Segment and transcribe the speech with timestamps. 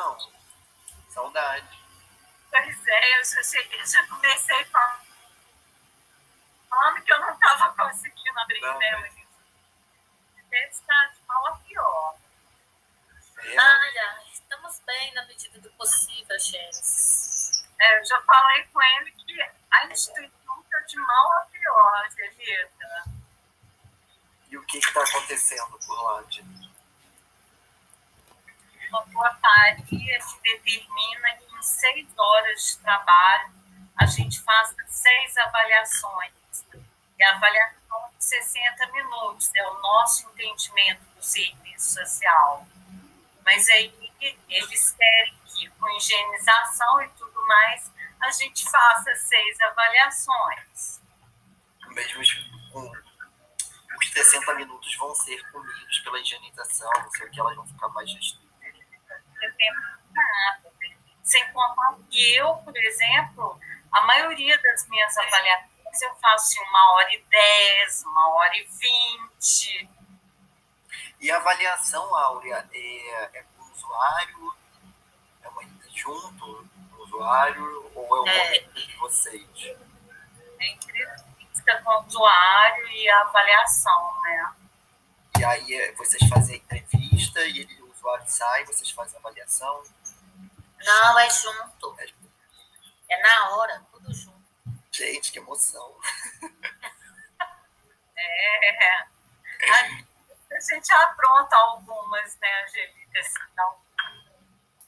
[0.00, 0.32] não.
[1.08, 1.78] Saudade.
[2.50, 4.64] Pois é, eu já, cheguei, já comecei
[6.70, 9.00] falando que eu não estava conseguindo abrir não, dela.
[9.00, 9.20] Mas...
[10.52, 12.16] Está de mal a pior.
[13.38, 13.58] É.
[13.58, 16.80] Ai, ai, estamos bem na medida do possível, gente.
[17.78, 23.04] É, eu já falei com ele que a instituição está de mal a pior, acredita?
[24.48, 26.69] E o que está acontecendo por lá, Dini?
[28.90, 33.52] Uma portaria que determina que em seis horas de trabalho
[33.96, 36.32] a gente faça seis avaliações.
[37.18, 42.66] E a avaliação de 60 minutos é o nosso entendimento do serviço social.
[43.44, 43.92] Mas aí
[44.48, 51.00] eles querem que, com higienização e tudo mais, a gente faça seis avaliações.
[53.98, 57.88] Os 60 minutos vão ser comidos pela higienização, não sei o que, elas vão ficar
[57.88, 58.49] mais restritas.
[61.22, 63.58] Sem contar que eu, por exemplo,
[63.92, 65.70] a maioria das minhas avaliações
[66.02, 69.88] eu faço em uma hora e dez, uma hora e vinte.
[71.20, 74.54] E a avaliação, Áurea, é, é com o usuário?
[75.42, 75.62] É uma
[75.94, 77.90] junto com o usuário?
[77.94, 79.76] Ou é um é, momento de vocês?
[80.58, 84.54] É entrevista com o usuário e a avaliação, né?
[85.38, 89.18] E aí é, vocês fazem a entrevista e ele, o usuário sai, vocês fazem a
[89.20, 89.82] avaliação?
[90.78, 91.94] Não, é junto.
[91.98, 92.08] É,
[93.10, 94.40] é na hora, tudo junto.
[94.90, 95.94] Gente, que emoção.
[98.16, 99.04] é.
[99.70, 103.20] A, gente apronta algumas, né, Angelica?
[103.20, 103.38] Assim,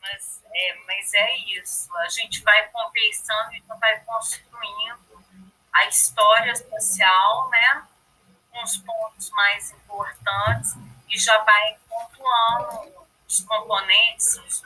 [0.01, 1.95] mas, é, mas é isso.
[1.99, 5.25] A gente vai conversando e vai construindo
[5.73, 7.87] a história social, né?
[8.51, 10.75] Com os pontos mais importantes
[11.09, 13.02] e já vai pontuando
[13.33, 14.63] os componentes, os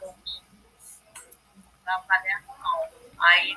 [1.86, 2.91] avaliação.
[3.20, 3.56] Aí,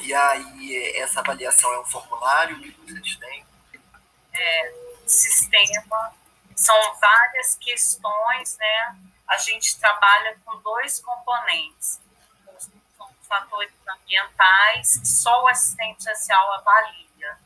[0.00, 3.44] e aí, essa avaliação é um formulário que vocês têm?
[4.32, 4.74] É,
[5.04, 6.14] sistema,
[6.54, 8.96] são várias questões, né?
[9.26, 12.00] A gente trabalha com dois componentes.
[13.22, 17.38] Fatores ambientais, que só o assistente social avalia.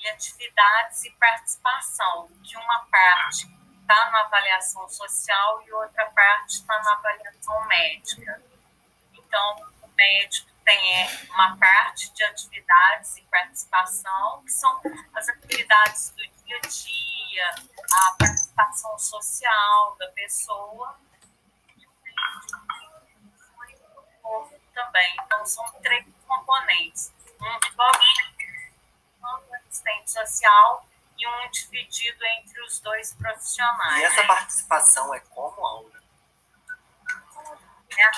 [0.00, 3.55] E atividades e participação, que uma parte
[3.86, 8.42] está na avaliação social e outra parte está na avaliação médica.
[9.14, 14.80] Então, o médico tem é, uma parte de atividades e participação, que são
[15.14, 17.54] as atividades do dia a dia,
[17.92, 20.98] a participação social da pessoa,
[21.76, 21.92] e o
[24.74, 25.14] também.
[25.24, 27.14] Então, são três componentes.
[27.40, 27.46] Um
[29.54, 30.84] assistente social
[31.18, 34.00] e um dividido entre os dois profissionais.
[34.00, 36.02] E essa participação é como, Aura?
[37.98, 38.10] É,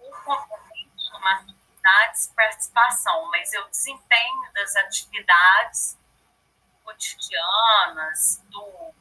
[0.00, 0.68] o componente
[1.14, 1.44] uma
[1.88, 5.98] atividades participação, mas eu desempenho das atividades
[6.84, 8.92] cotidianas do,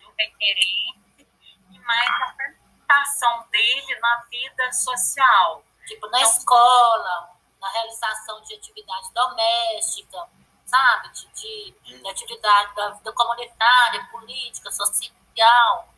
[0.00, 1.26] do requerente
[1.70, 5.64] e mais a participação dele na vida social.
[5.86, 10.28] Tipo, na então, escola, na realização de atividade doméstica,
[10.70, 11.10] sabe?
[11.10, 15.94] De, de, de atividade da vida comunitária, política, social.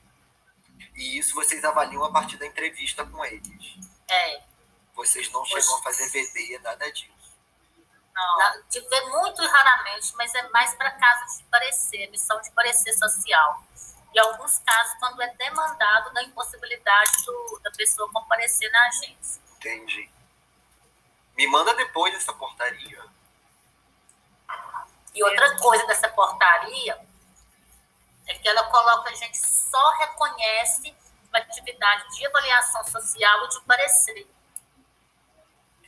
[0.94, 3.78] E isso vocês avaliam a partir da entrevista com eles.
[4.08, 4.42] É.
[4.94, 7.12] Vocês não chegam a fazer VD, nada disso.
[8.14, 8.62] Não.
[8.68, 13.62] De ver muito raramente, mas é mais para casos de parecer, missão de parecer social.
[14.14, 19.42] E alguns casos, quando é demandado da impossibilidade do, da pessoa comparecer na agência.
[19.56, 20.10] Entendi.
[21.34, 23.02] Me manda depois essa portaria.
[25.14, 26.98] E outra coisa dessa portaria
[28.26, 30.94] é que ela coloca a gente só reconhece
[31.28, 34.26] uma atividade de avaliação social e de parecer.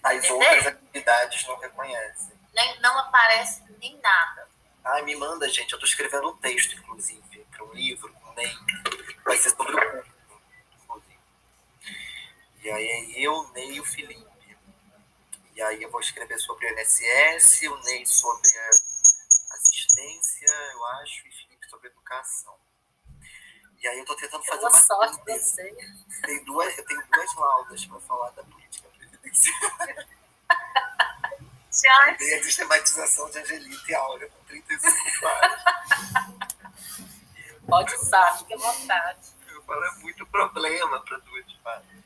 [0.03, 0.37] As Entendeu?
[0.37, 2.35] outras atividades não reconhecem.
[2.55, 4.49] Nem, não aparece nem nada.
[4.85, 5.73] Ai, me manda, gente.
[5.73, 8.59] Eu estou escrevendo um texto, inclusive, para um livro, um NEM.
[9.25, 10.05] Vai ser sobre o
[10.83, 11.19] inclusive.
[12.63, 14.34] E aí eu, Ney e o Felipe.
[15.55, 18.51] E aí eu vou escrever sobre o INSS, o Ney sobre
[19.53, 22.59] assistência, eu acho, e Felipe sobre educação.
[23.79, 25.77] E aí eu estou tentando fazer uma sorte você.
[26.25, 30.09] Tem duas, eu tenho duas laudas para falar da política previdenciária.
[32.19, 36.55] Tem a sistematização de Angelita e Áurea, com 35 páginas.
[37.69, 39.29] Pode usar, fique à vontade.
[39.49, 42.05] Eu falo, é muito problema para duas páginas.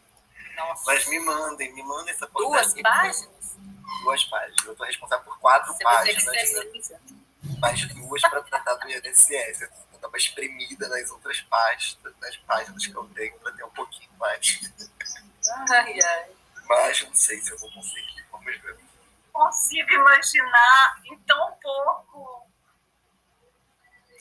[0.57, 0.83] Nossa.
[0.87, 2.63] Mas me mandem, me mandem essa portaria.
[2.63, 3.38] Duas páginas?
[4.03, 4.65] Duas páginas.
[4.65, 6.25] Eu estou responsável por quatro Você páginas.
[7.61, 9.63] Mais duas para tratar do INSS.
[9.63, 14.11] Eu estava espremida nas outras pastas, nas páginas que eu tenho, para ter um pouquinho
[14.19, 14.61] mais.
[15.71, 16.31] Ai, ai.
[16.69, 18.27] Mas não sei se eu vou conseguir.
[18.31, 18.79] Vamos ver.
[19.33, 22.47] Consigo imaginar em tão pouco.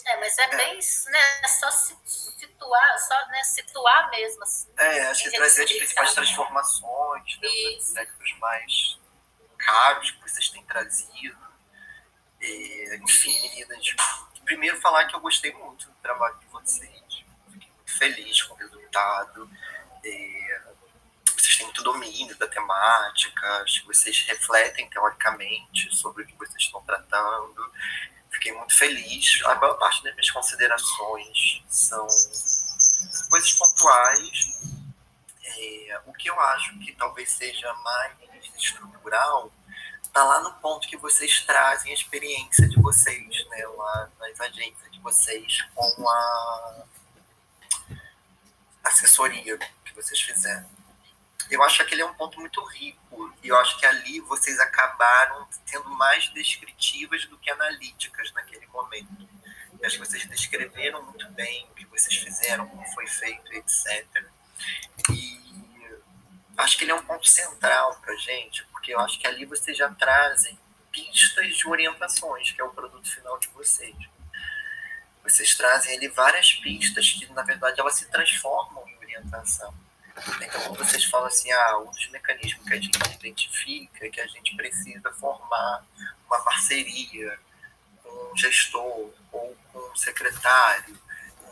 [0.05, 1.19] É, mas é bem isso, né?
[1.43, 4.41] É só se situar, só né, situar mesmo.
[4.43, 8.97] Assim, é, acho que trazer as principais transformações, né, os aspectos mais
[9.57, 11.37] caros que vocês têm trazido.
[12.41, 13.95] E, enfim, meninas,
[14.45, 17.25] primeiro falar que eu gostei muito do trabalho de vocês.
[17.51, 19.49] Fiquei muito feliz com o resultado.
[20.03, 20.59] E,
[21.37, 26.63] vocês têm muito domínio da temática, acho que vocês refletem teoricamente sobre o que vocês
[26.63, 27.71] estão tratando.
[28.31, 29.41] Fiquei muito feliz.
[29.45, 32.07] A maior parte das minhas considerações são
[33.29, 34.57] coisas pontuais.
[35.43, 38.17] É, o que eu acho que talvez seja mais
[38.55, 39.51] estrutural
[40.03, 44.91] está lá no ponto que vocês trazem a experiência de vocês, né, lá nas agências
[44.91, 46.83] de vocês com a
[48.83, 50.67] assessoria que vocês fizeram.
[51.49, 54.59] Eu acho que aquele é um ponto muito rico e eu acho que ali vocês
[54.59, 59.29] acabaram sendo mais descritivas do que analíticas naquele momento.
[59.79, 64.25] Eu acho que vocês descreveram muito bem o que vocês fizeram, como foi feito, etc.
[65.11, 65.36] E
[66.57, 69.77] acho que ele é um ponto central para gente, porque eu acho que ali vocês
[69.77, 70.57] já trazem
[70.91, 73.95] pistas de orientações, que é o produto final de vocês.
[75.23, 79.73] Vocês trazem ali várias pistas que, na verdade, elas se transformam em orientação.
[80.41, 84.19] Então, quando vocês falam assim, ah, um dos mecanismos que a gente identifica é que
[84.19, 85.85] a gente precisa formar
[86.25, 87.39] uma parceria
[88.01, 90.99] com um gestor ou com um secretário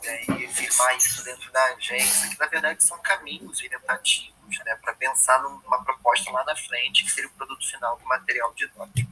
[0.03, 4.93] né, e firmar isso dentro da agência, que na verdade são caminhos orientativos né, para
[4.93, 9.11] pensar numa proposta lá na frente, que seria o produto final do material didático.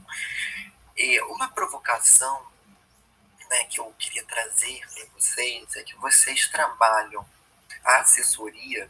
[0.96, 2.46] E uma provocação
[3.50, 7.26] né, que eu queria trazer para vocês é que vocês trabalham
[7.84, 8.88] a assessoria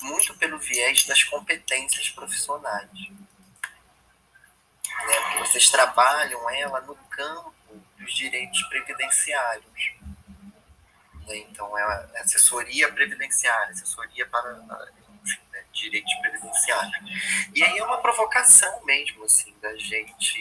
[0.00, 2.90] muito pelo viés das competências profissionais.
[5.06, 5.38] Né?
[5.40, 7.54] Vocês trabalham ela no campo
[7.98, 9.92] dos direitos previdenciários.
[11.26, 11.36] Né?
[11.38, 14.52] Então, é assessoria previdenciária, assessoria para
[15.74, 17.50] direitos previdenciários.
[17.54, 20.40] E aí é uma provocação mesmo, assim, da gente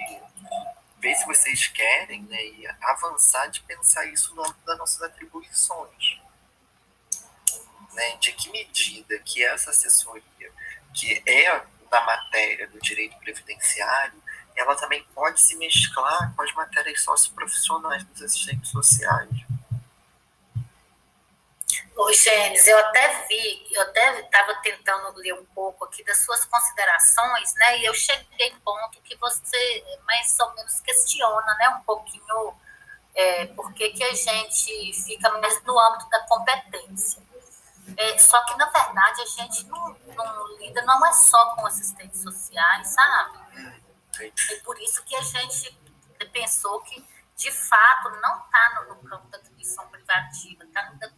[0.99, 6.23] ver se vocês querem né, e avançar de pensar isso no âmbito das nossas atribuições
[7.93, 10.23] né, de que medida que essa assessoria,
[10.93, 14.21] que é da matéria do direito previdenciário,
[14.55, 19.29] ela também pode se mesclar com as matérias socioprofissionais dos assistentes sociais.
[21.95, 26.43] Oi, Gênesis, eu até vi, eu até estava tentando ler um pouco aqui das suas
[26.45, 27.79] considerações, né?
[27.79, 31.69] E eu cheguei em ponto que você mais ou menos questiona, né?
[31.69, 32.55] Um pouquinho
[33.13, 37.21] é, por que, que a gente fica mais no âmbito da competência.
[37.95, 42.21] É, só que, na verdade, a gente não, não, lida, não é só com assistentes
[42.21, 43.37] sociais, sabe?
[44.19, 45.77] É por isso que a gente
[46.31, 47.05] pensou que,
[47.35, 51.09] de fato, não está no, no, campo da atribuição privativa, está no da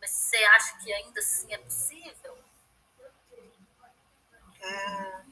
[0.00, 2.38] Mas você acha que ainda assim é possível?
[4.62, 5.24] Hum,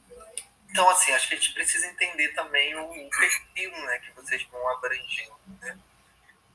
[0.69, 4.67] então, assim, acho que a gente precisa entender também o perfil né, que vocês vão
[4.69, 5.77] abrangendo, né?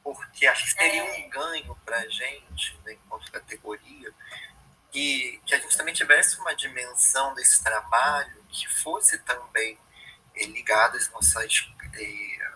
[0.03, 1.27] porque acho que seria é.
[1.27, 4.13] um ganho para a gente, né, enquanto categoria,
[4.95, 9.79] e que a gente também tivesse uma dimensão desse trabalho que fosse também
[10.35, 11.69] é, ligada às nossas.
[11.95, 12.49] É,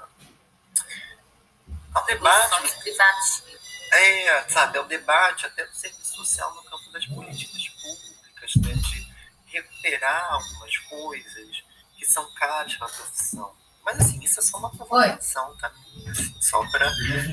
[1.94, 3.51] ao debate.
[3.94, 9.12] É, sabe, ao debate até do serviço social no campo das políticas públicas, né, de
[9.52, 11.62] recuperar algumas coisas
[11.98, 13.54] que são caras para a profissão.
[13.84, 16.04] Mas assim, isso é só uma provocação também.
[16.04, 16.10] Tá?
[16.10, 16.86] Assim, só para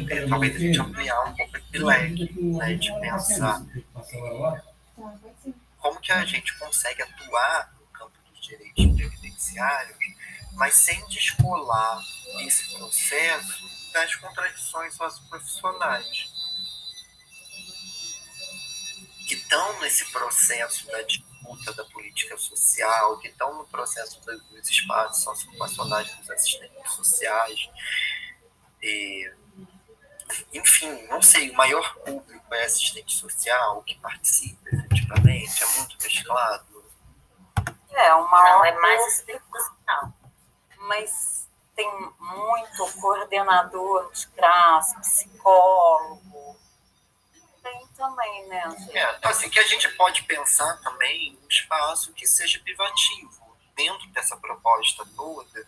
[0.10, 3.66] é, talvez a gente ampliar um pouco esse leque, né, de pensar
[5.78, 9.98] como que a gente consegue atuar no campo dos direitos previdenciários,
[10.56, 12.01] mas sem descolar
[12.42, 16.38] esse processo das contradições socioprofissionais
[19.29, 25.21] que estão nesse processo da disputa da política social, que estão no processo dos espaços
[25.21, 27.69] socioemocionais dos assistentes sociais.
[28.81, 29.31] E,
[30.51, 36.83] enfim, não sei, o maior público é assistente social, que participa efetivamente, é muito mesclado.
[37.91, 40.13] É, o maior não, é mais assistente social.
[40.88, 41.88] Mas tem
[42.19, 46.28] muito coordenador de classe, psicólogo,
[48.19, 48.63] também, né?
[48.91, 54.07] É, então, assim, que a gente pode pensar também um espaço que seja privativo, dentro
[54.09, 55.65] dessa proposta toda,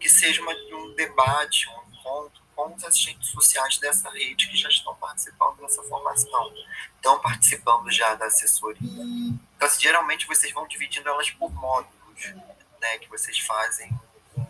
[0.00, 4.68] que seja uma, um debate, um encontro com os assistentes sociais dessa rede que já
[4.68, 6.52] estão participando dessa formação,
[6.96, 12.34] estão participando já da assessoria, Então, assim, geralmente vocês vão dividindo elas por módulos,
[12.80, 12.98] né?
[12.98, 13.90] Que vocês fazem
[14.36, 14.46] um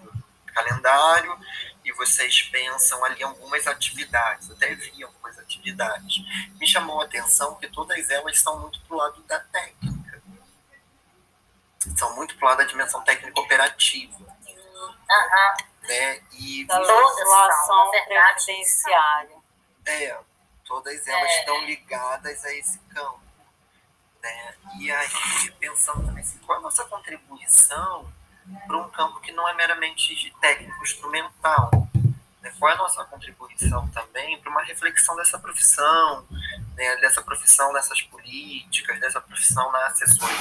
[0.46, 1.38] calendário
[1.84, 6.24] e vocês pensam ali algumas atividades, até vi algumas atividades.
[6.58, 10.22] Me chamou a atenção que todas elas são muito pro lado da técnica.
[11.96, 14.18] São muito pro lado da dimensão técnica operativa.
[14.18, 14.94] Uhum.
[15.82, 16.22] Né?
[16.32, 19.36] E da legislação previdenciária.
[19.86, 20.18] É,
[20.64, 21.38] todas elas é.
[21.40, 23.20] estão ligadas a esse campo.
[24.22, 24.54] Né?
[24.80, 28.10] E aí, pensando também assim, qual a nossa contribuição
[28.66, 31.70] para um campo que não é meramente técnico instrumental.
[32.40, 32.52] Né?
[32.58, 36.26] Qual é a nossa contribuição também para uma reflexão dessa profissão,
[36.76, 36.96] né?
[36.96, 40.36] dessa profissão nessas políticas, dessa profissão na assessoria,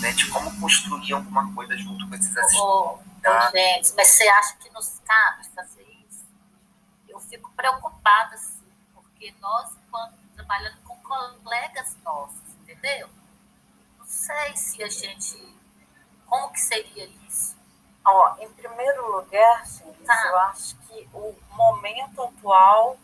[0.00, 0.12] né?
[0.12, 2.60] de como construir alguma coisa junto com esses assistentes.
[2.60, 6.24] Oh, oh, gente, mas você acha que nos cabe fazer isso?
[7.08, 10.96] Eu fico preocupada, assim, porque nós, quando trabalhando com
[11.42, 13.08] colegas nossos, entendeu?
[13.98, 15.57] Não sei se a gente
[16.28, 17.56] como que seria isso?
[18.04, 20.26] Ó, em primeiro lugar, gente, tá.
[20.26, 22.96] eu acho que o momento atual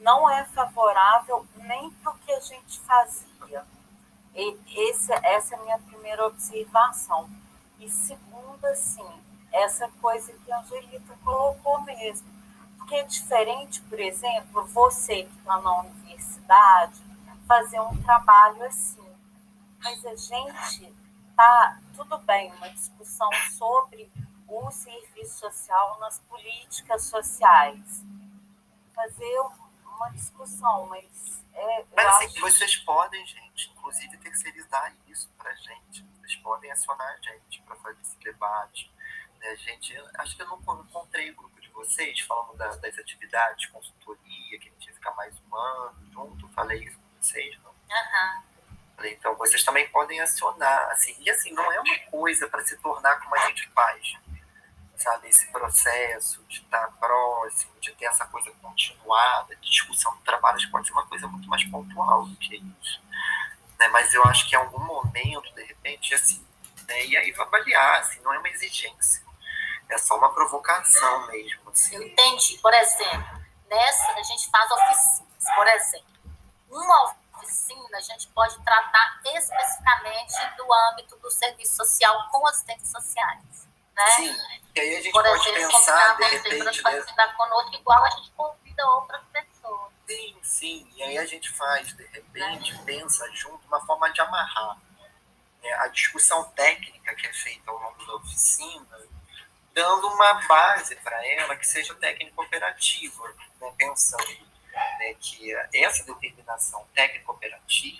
[0.00, 3.64] não é favorável nem para o que a gente fazia.
[4.34, 4.56] E
[4.90, 7.28] esse, essa é a minha primeira observação.
[7.78, 9.08] E segunda, sim,
[9.52, 12.28] essa coisa que a Angelita colocou mesmo.
[12.76, 17.02] Porque é diferente, por exemplo, você que está na universidade,
[17.46, 19.06] fazer um trabalho assim.
[19.82, 20.92] Mas a gente
[21.36, 23.28] tá tudo bem uma discussão
[23.58, 24.08] sobre
[24.46, 28.04] o serviço social nas políticas sociais.
[28.94, 29.40] Fazer
[29.84, 32.40] uma discussão, mas é, mas assim, acho...
[32.40, 36.04] vocês podem, gente, inclusive terceirizar isso para gente.
[36.20, 38.92] Vocês podem acionar a gente para fazer esse debate.
[39.40, 39.56] Né?
[39.56, 44.58] Gente, acho que eu não encontrei o grupo de vocês falando da, das atividades, consultoria,
[44.60, 46.48] que a gente ia ficar mais humano junto.
[46.50, 47.74] Falei isso com vocês, não?
[47.90, 48.36] Aham.
[48.36, 48.57] Uhum.
[49.04, 53.20] Então, vocês também podem acionar, assim, e assim, não é uma coisa para se tornar
[53.20, 54.14] como a gente faz,
[54.96, 55.28] sabe?
[55.28, 60.66] Esse processo de estar próximo, de ter essa coisa continuada, de discussão do trabalho, acho
[60.66, 63.00] que pode ser uma coisa muito mais pontual do que isso.
[63.78, 63.88] Né?
[63.88, 66.44] Mas eu acho que em algum momento, de repente, assim,
[66.88, 67.06] né?
[67.06, 69.22] e aí vai avaliar, assim, não é uma exigência,
[69.88, 71.70] é só uma provocação mesmo.
[71.70, 71.94] Assim.
[71.94, 72.58] Eu entendi.
[72.58, 73.40] Por exemplo,
[73.70, 76.08] nessa a gente faz oficinas, por exemplo.
[76.68, 77.16] Uma
[77.48, 83.68] oficina, a gente pode tratar especificamente do âmbito do serviço social com assistentes sociais.
[83.96, 84.10] Né?
[84.10, 84.36] Sim,
[84.76, 86.82] e aí a gente Por pode exemplo, pensar, de repente...
[86.82, 89.92] Para conosco, igual a gente convida outras pessoas.
[90.06, 92.78] Sim, sim, e aí a gente faz, de repente, é.
[92.84, 94.78] pensa junto uma forma de amarrar
[95.62, 98.98] né, a discussão técnica que é feita ao longo da oficina,
[99.74, 104.48] dando uma base para ela que seja técnico operativa, né, pensando
[104.98, 107.98] né, que essa determinação técnico-operativa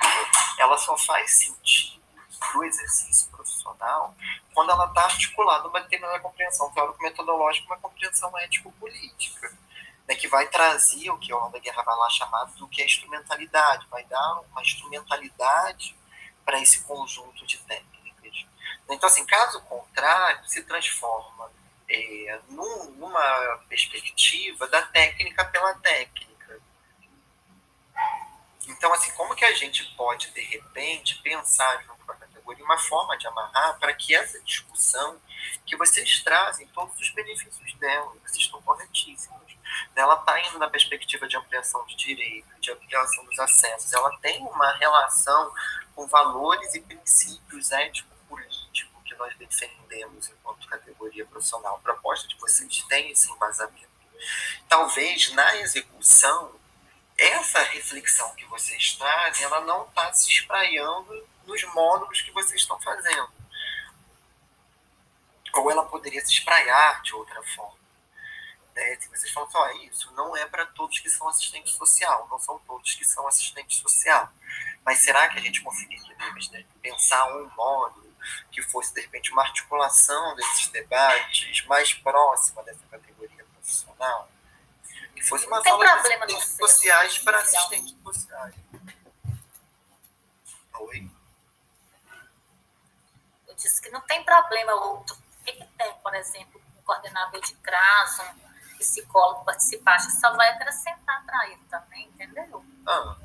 [0.58, 2.02] ela só faz sentido
[2.38, 4.14] para o exercício profissional
[4.54, 9.52] quando ela está articulada uma determinada compreensão teórico-metodológica, uma compreensão ético-política,
[10.06, 12.84] né, que vai trazer o que o da Guerra vai lá chamado do que é
[12.84, 15.96] instrumentalidade, vai dar uma instrumentalidade
[16.44, 18.46] para esse conjunto de técnicas.
[18.88, 21.52] Então, assim, caso contrário, se transforma
[21.88, 26.37] é, num, numa perspectiva da técnica pela técnica
[28.68, 32.78] então, assim, como que a gente pode, de repente, pensar junto com a categoria uma
[32.78, 35.20] forma de amarrar para que essa discussão
[35.64, 39.38] que vocês trazem todos os benefícios dela, vocês estão corretíssimos.
[39.94, 44.42] Ela está indo na perspectiva de ampliação de direito, de ampliação dos acessos, ela tem
[44.42, 45.52] uma relação
[45.94, 51.76] com valores e princípios ético-políticos que nós defendemos enquanto categoria profissional.
[51.76, 53.88] A proposta de vocês tem esse embasamento.
[54.68, 56.57] Talvez na execução
[57.18, 62.80] essa reflexão que vocês trazem, ela não está se espraiando nos módulos que vocês estão
[62.80, 63.28] fazendo.
[65.54, 67.78] Ou ela poderia se espraiar de outra forma.
[68.74, 68.96] Né?
[69.00, 72.38] Se vocês falam só assim, isso não é para todos que são assistentes social, não
[72.38, 74.32] são todos que são assistentes social.
[74.84, 76.16] Mas será que a gente conseguiria
[76.52, 78.14] né, pensar um módulo
[78.52, 84.30] que fosse, de repente, uma articulação desses debates mais próxima dessa categoria profissional?
[85.18, 88.54] Que fosse uma tem sala problema de assistentes sociais para assistentes sociais.
[90.80, 91.10] Oi?
[93.46, 95.16] Eu disse que não tem problema outro.
[95.16, 100.48] O que, que tem, por exemplo, um coordenador de CRAS, um psicólogo que só vai
[100.50, 102.64] acrescentar para ele também, entendeu?
[102.86, 103.16] Ah.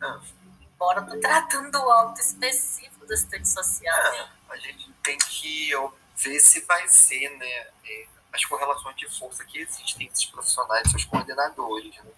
[0.00, 0.20] Ah.
[0.60, 3.96] Embora estou tratando do âmbito específico do assistente social.
[3.96, 5.70] Ah, a gente tem que
[6.14, 7.66] ver se vai ser, né?
[7.84, 12.12] É, as correlações de força que existem entre esses profissionais e seus coordenadores, né?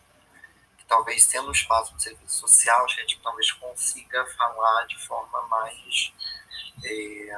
[0.91, 6.13] talvez sendo um espaço de serviço social, a gente talvez consiga falar de forma mais.
[6.85, 7.31] É,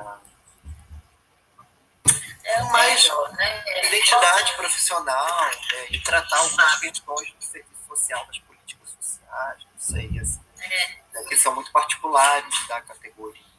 [2.45, 3.64] é mais né?
[3.87, 5.87] identidade profissional né?
[5.91, 10.88] e tratar algumas questões do serviço social, das políticas sociais, não sei, assim, é.
[11.12, 11.25] né?
[11.29, 13.51] que são muito particulares da categoria.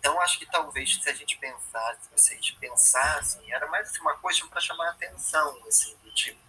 [0.00, 4.16] Então, acho que talvez se a gente pensasse, se vocês pensassem, era mais assim, uma
[4.16, 6.40] coisa para chamar a atenção, assim, do tipo.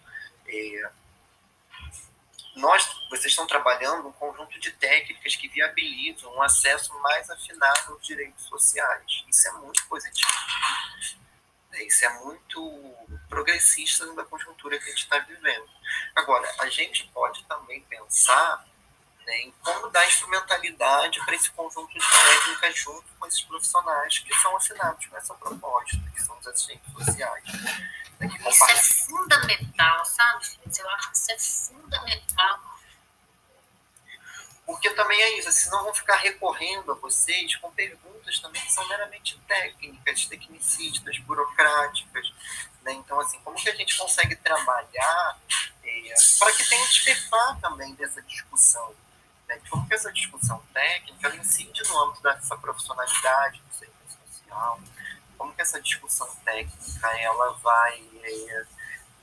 [0.46, 0.90] É,
[2.56, 8.06] nós, vocês estão trabalhando um conjunto de técnicas que viabilizam um acesso mais afinado aos
[8.06, 9.22] direitos sociais.
[9.28, 10.32] Isso é muito positivo.
[11.72, 12.94] Isso é muito
[13.28, 15.68] progressista da conjuntura que a gente está vivendo.
[16.14, 18.66] Agora, a gente pode também pensar
[19.26, 24.34] né, em como dar instrumentalidade para esse conjunto de técnicas junto com esses profissionais que
[24.38, 27.44] são assinados com essa proposta, que são os assistentes sociais.
[28.18, 30.44] Né, isso é fundamental, sabe,
[30.78, 32.60] Eu acho que isso é fundamental.
[34.64, 38.72] Porque também é isso, senão assim, vão ficar recorrendo a vocês com perguntas também que
[38.72, 42.32] são meramente técnicas, tecnicistas, burocráticas.
[42.82, 42.92] Né?
[42.92, 45.38] Então, assim, como que a gente consegue trabalhar
[45.84, 48.94] é, para que tenha despertar também dessa discussão?
[49.52, 49.60] Né?
[49.68, 54.80] Como que essa discussão técnica ela incide no âmbito dessa profissionalidade do serviço social?
[55.36, 58.64] Como que essa discussão técnica ela vai é,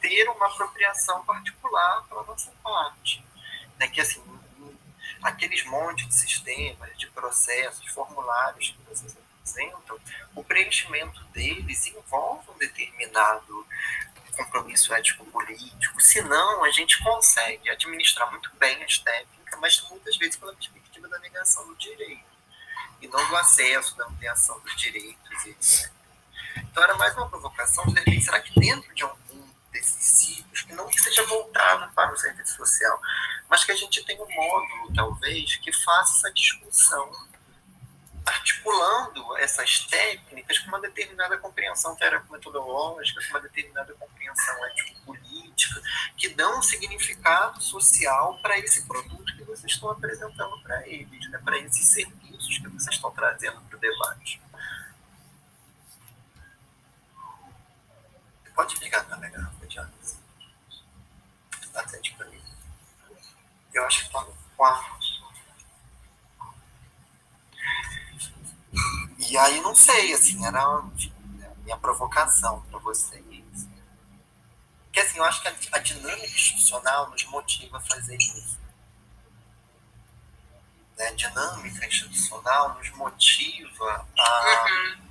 [0.01, 3.23] ter uma apropriação particular para nossa parte?
[3.77, 3.87] Né?
[3.87, 4.23] Que, assim,
[5.23, 9.99] aqueles montes de sistemas, de processos, formulários que vocês apresentam,
[10.35, 13.65] o preenchimento deles envolve um determinado
[14.35, 20.53] compromisso ético-político, senão a gente consegue administrar muito bem as técnicas, mas muitas vezes pela
[20.53, 22.29] perspectiva da negação do direito,
[23.01, 25.91] e não do acesso, da ampliação dos direitos, etc.
[26.57, 30.73] Então era mais uma provocação de repente, será que dentro de algum desses ciclos, que
[30.73, 32.99] não seja voltado para o serviço social,
[33.49, 37.11] mas que a gente tenha um módulo, talvez, que faça essa discussão,
[38.25, 45.81] articulando essas técnicas com uma determinada compreensão teórico-metodológica, com uma determinada compreensão ético-política,
[46.17, 51.39] que dão um significado social para esse produto que vocês estão apresentando para eles, né?
[51.39, 54.41] para esses serviços que vocês estão trazendo para o debate.
[58.55, 59.93] Pode ligar na minha garrafa de água.
[62.17, 62.43] Para mim.
[63.73, 64.99] Eu acho que está no quarto.
[69.17, 70.81] E aí, não sei, assim, era a
[71.63, 73.67] minha provocação para vocês.
[74.83, 78.59] Porque, assim, eu acho que a dinâmica institucional nos motiva a fazer isso.
[80.99, 81.13] Né?
[81.13, 85.01] Dinâmica institucional nos motiva a, uhum.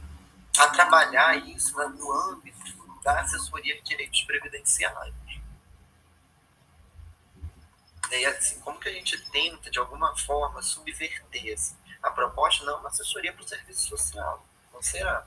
[0.59, 5.17] a trabalhar isso né, no âmbito da assessoria de direitos previdenciários.
[8.11, 12.65] E assim, como que a gente tenta, de alguma forma, subverter assim, a proposta?
[12.65, 14.47] Não, uma assessoria para o serviço social.
[14.73, 15.27] Não será.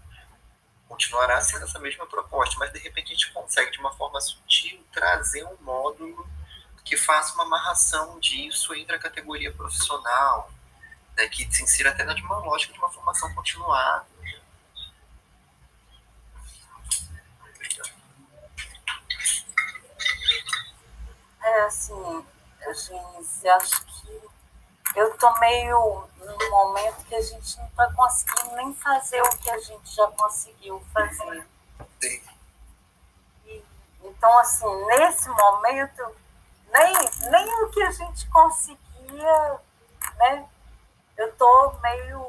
[0.88, 4.84] Continuará sendo essa mesma proposta, mas de repente a gente consegue, de uma forma sutil,
[4.91, 6.28] trazer um módulo
[6.84, 10.52] que faça uma amarração disso entre a categoria profissional,
[11.15, 14.06] né, que se insira até na de uma lógica de uma formação continuada.
[21.44, 22.26] É assim,
[22.74, 24.22] Gente, acho que
[24.96, 29.50] eu tô meio num momento que a gente não está conseguindo nem fazer o que
[29.50, 31.46] a gente já conseguiu fazer.
[32.02, 32.22] Sim.
[33.46, 33.63] E,
[34.04, 36.15] então, assim, nesse momento,
[36.71, 39.60] nem, nem o que a gente conseguia,
[40.17, 40.49] né?
[41.17, 42.25] Eu tô meio.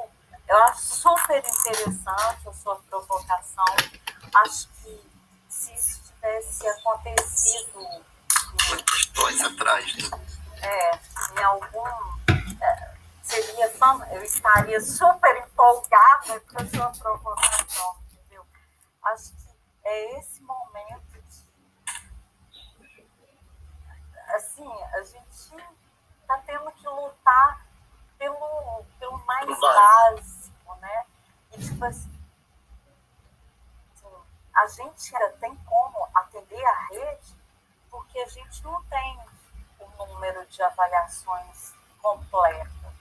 [0.48, 3.64] Eu acho super interessante a sua provocação.
[4.34, 5.10] Acho que
[5.48, 8.02] se isso tivesse acontecido
[9.12, 10.10] questões atrás.
[10.10, 10.18] Né?
[10.62, 10.98] É,
[11.38, 11.86] em algum.
[12.60, 13.98] É, seria só.
[14.10, 18.46] Eu estaria super empolgada com a sua provocação, entendeu?
[19.04, 19.48] Acho que
[19.84, 21.46] é esse momento de.
[24.32, 25.30] Assim, a gente
[26.20, 27.66] está tendo que lutar
[28.18, 31.06] pelo, pelo mais básico, né?
[31.52, 32.12] E, tipo assim,
[33.94, 34.08] assim,
[34.54, 37.36] a gente tem como atender a rede
[37.90, 39.20] porque a gente não tem
[39.78, 42.92] o número de avaliações completa.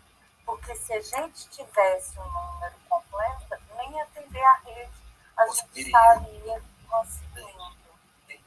[0.45, 5.01] Porque se a gente tivesse um número completo, nem atender a rede
[5.37, 7.71] a gente estaria conseguindo.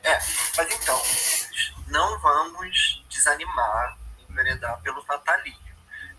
[0.03, 0.19] É,
[0.57, 1.01] mas então,
[1.89, 3.97] não vamos desanimar,
[4.29, 5.65] enveredar pelo fatalismo.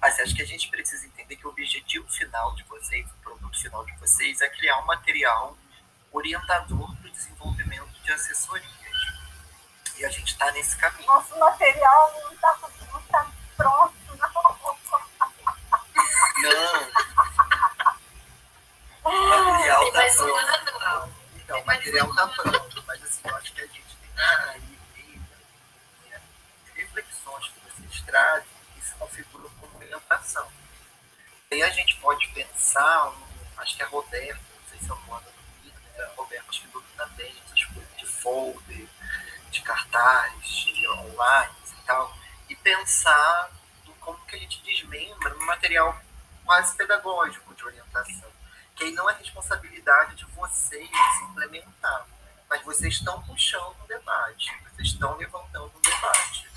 [0.02, 3.60] Mas acho que a gente precisa entender que o objetivo final de vocês, o produto
[3.60, 5.58] final de vocês, é criar um material
[6.12, 8.66] orientador para o desenvolvimento de assessoria
[9.98, 11.08] E a gente está nesse caminho.
[11.08, 12.60] Nosso material não está
[12.92, 14.46] não tá pronto, não.
[16.42, 17.06] Não.
[19.06, 21.14] O material está pronto.
[21.36, 24.80] Então, o material está pronto, mas assim, eu acho que a gente tem que aí
[24.96, 25.20] ver
[26.10, 26.22] né,
[26.74, 27.52] reflexões
[28.74, 30.48] que se configuram como orientação.
[31.52, 33.14] Aí a gente pode pensar,
[33.58, 36.68] acho que a Roberta, não sei se eu mando domina, mas a Roberta acho que
[36.68, 38.88] domina bem essas coisas de folder,
[39.52, 42.18] de cartaz, de online e tal,
[42.50, 43.52] e pensar
[44.00, 46.00] como que a gente desmembra um material
[46.46, 48.36] quase pedagógico de orientação
[48.76, 50.90] que aí não é responsabilidade de vocês
[51.30, 52.06] implementar,
[52.50, 56.50] mas vocês estão puxando um debate, vocês estão levantando um debate,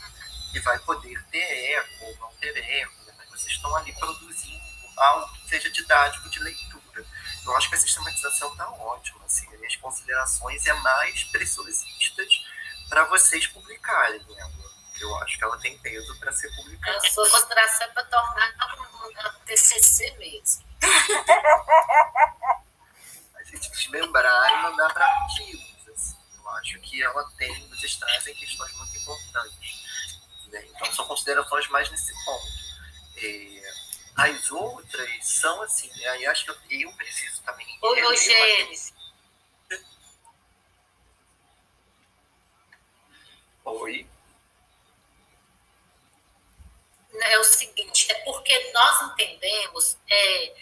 [0.50, 3.14] que vai poder ter eco ou não ter eco, né?
[3.16, 4.58] mas vocês estão ali produzindo
[4.96, 7.04] algo que seja didático de leitura.
[7.44, 12.28] Eu acho que a sistematização está ótima, assim, as minhas considerações é mais preciosistas
[12.88, 14.68] para vocês publicarem ela.
[15.00, 16.96] Eu acho que ela tem peso para ser publicada.
[16.96, 20.64] A sua consideração é para tornar a TCC mesmo.
[23.34, 25.88] a gente desmembrar e mandar para artigos.
[25.94, 26.16] Assim.
[26.36, 29.87] Eu acho que ela tem, vocês trazem questões muito importantes.
[30.48, 30.64] Né?
[30.70, 32.46] Então, são considerações mais nesse ponto.
[33.16, 33.72] É,
[34.16, 37.66] as outras são assim, aí acho que eu, eu preciso também.
[37.82, 38.92] Uma- Gênesis,
[43.64, 44.06] Oi.
[47.20, 50.54] é o seguinte, é porque nós entendemos é,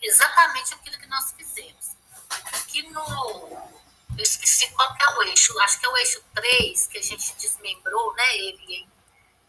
[0.00, 1.92] exatamente aquilo que nós fizemos.
[2.68, 3.72] Que no.
[4.16, 7.02] Eu esqueci qual que é o eixo, acho que é o eixo 3, que a
[7.02, 8.36] gente desmembrou, né?
[8.36, 8.86] Ele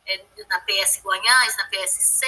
[0.05, 2.25] é, na PS Guanhães, na PSC,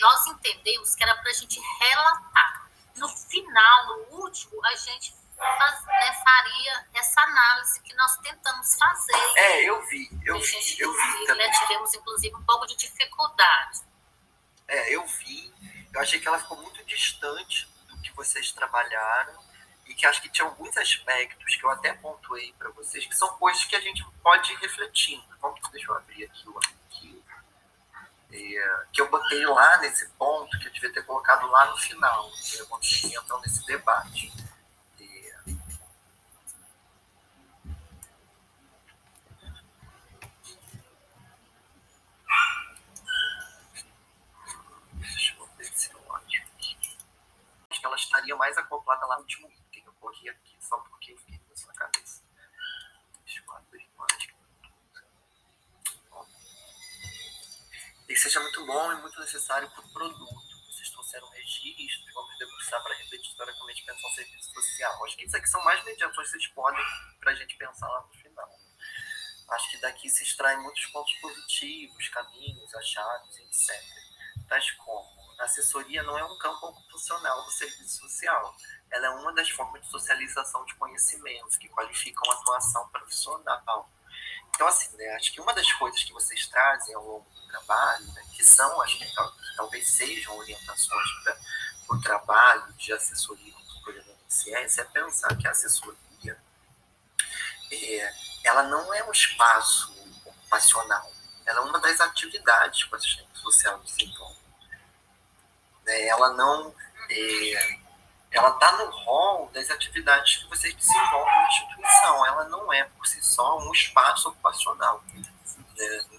[0.00, 2.68] nós entendemos que era para a gente relatar.
[2.96, 9.32] No final, no último, a gente faz- né, faria essa análise que nós tentamos fazer.
[9.36, 11.46] É, eu vi, eu vi, gente, eu vi também.
[11.48, 13.80] né, tivemos, inclusive, um pouco de dificuldade.
[14.68, 15.52] É, eu vi.
[15.92, 19.38] Eu achei que ela ficou muito distante do que vocês trabalharam
[19.86, 23.28] e que acho que tinha alguns aspectos que eu até pontuei para vocês que são
[23.36, 25.24] coisas que a gente pode ir refletindo.
[25.40, 26.58] Vamos, deixa eu abrir aqui o.
[28.36, 32.30] É, que eu botei lá nesse ponto que eu devia ter colocado lá no final,
[32.68, 34.32] quando vocês entram nesse debate.
[35.00, 35.34] É,
[44.94, 46.76] Deixa eu ver se eu acho aqui.
[47.70, 49.84] Acho que ela estaria mais acoplada lá no último item.
[49.86, 52.22] Eu coloquei aqui só porque eu fiquei com isso na cabeça.
[53.24, 54.26] Deixa eu abrir mais.
[56.10, 56.24] Ó.
[58.08, 60.54] E que seja muito bom e muito necessário para o produto.
[60.70, 65.04] Vocês trouxeram registros, vamos debruçar para refletir historicamente pensar um serviço social.
[65.04, 66.84] Acho que isso aqui são mais mediações que vocês podem
[67.20, 68.50] para a gente pensar lá no final.
[69.50, 74.04] Acho que daqui se extraem muitos pontos positivos, caminhos, achados, etc
[74.48, 78.54] tais como a assessoria não é um campo ocupacional do serviço social.
[78.90, 83.90] Ela é uma das formas de socialização de conhecimentos que qualificam a atuação profissional.
[84.54, 88.04] Então, assim, né, acho que uma das coisas que vocês trazem ao longo do trabalho,
[88.12, 91.36] né, que são, acho que, tal- que talvez sejam orientações para
[91.88, 95.94] o trabalho de assessoria no programa de ciência, é pensar que a assessoria
[97.70, 98.14] é,
[98.44, 99.92] ela não é um espaço
[100.24, 101.10] ocupacional.
[101.44, 104.38] Ela é uma das atividades que o assistente social desenvolve.
[105.84, 106.06] Né?
[106.06, 106.74] Ela não.
[107.10, 107.78] é,
[108.34, 112.26] ela está no rol das atividades que vocês desenvolvem na instituição.
[112.26, 115.02] Ela não é, por si só, um espaço ocupacional.
[115.12, 115.22] Né?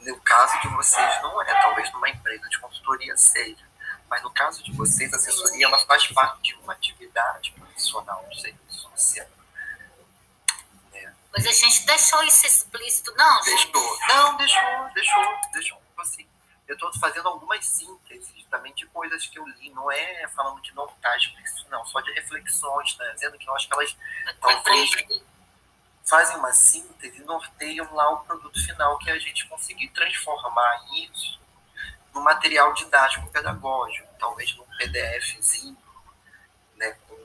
[0.01, 1.61] No caso de vocês, não é.
[1.61, 3.65] Talvez numa empresa de consultoria seja.
[4.09, 8.35] Mas no caso de vocês, a assessoria ela faz parte de uma atividade profissional do
[8.35, 9.27] serviço social.
[11.35, 13.41] Mas a gente deixou isso explícito, não?
[13.41, 13.97] Deixou.
[14.07, 15.81] Não, deixou, deixou, deixou.
[15.97, 16.25] Assim,
[16.65, 18.04] eu estou fazendo algumas sínteses
[18.49, 19.69] também de coisas que eu li.
[19.71, 21.85] Não é falando não está explícito, não.
[21.85, 23.11] Só de reflexões, né?
[23.13, 23.97] Dizendo que eu acho que elas
[24.39, 24.91] talvez
[26.05, 31.39] fazem uma síntese e norteiam lá o produto final que a gente conseguir transformar isso
[32.13, 35.77] no material didático pedagógico, talvez num PDFzinho,
[36.77, 37.15] né, com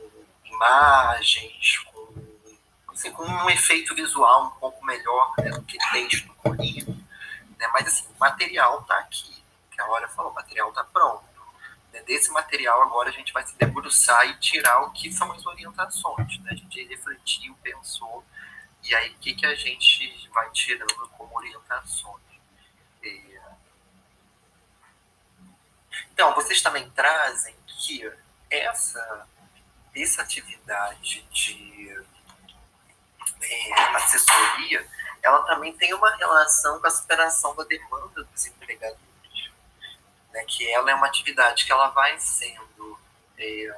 [0.44, 2.14] imagens, com,
[2.88, 6.92] assim, com um efeito visual um pouco melhor né, do que texto corrido.
[7.59, 9.39] Né, mas assim, o material está aqui,
[9.80, 11.24] que a hora falou, o material está pronto.
[11.92, 15.44] Né, desse material agora a gente vai se debruçar e tirar o que são as
[15.46, 16.38] orientações.
[16.40, 18.24] Né, a gente refletiu, pensou,
[18.82, 22.20] e aí, o que, que a gente vai tirando como orientações?
[26.12, 28.10] Então, vocês também trazem que
[28.50, 29.26] essa,
[29.94, 32.04] essa atividade de
[33.42, 34.86] é, assessoria,
[35.22, 39.10] ela também tem uma relação com a superação da demanda dos empregadores,
[40.32, 42.98] né, que ela é uma atividade que ela vai sendo
[43.38, 43.76] é,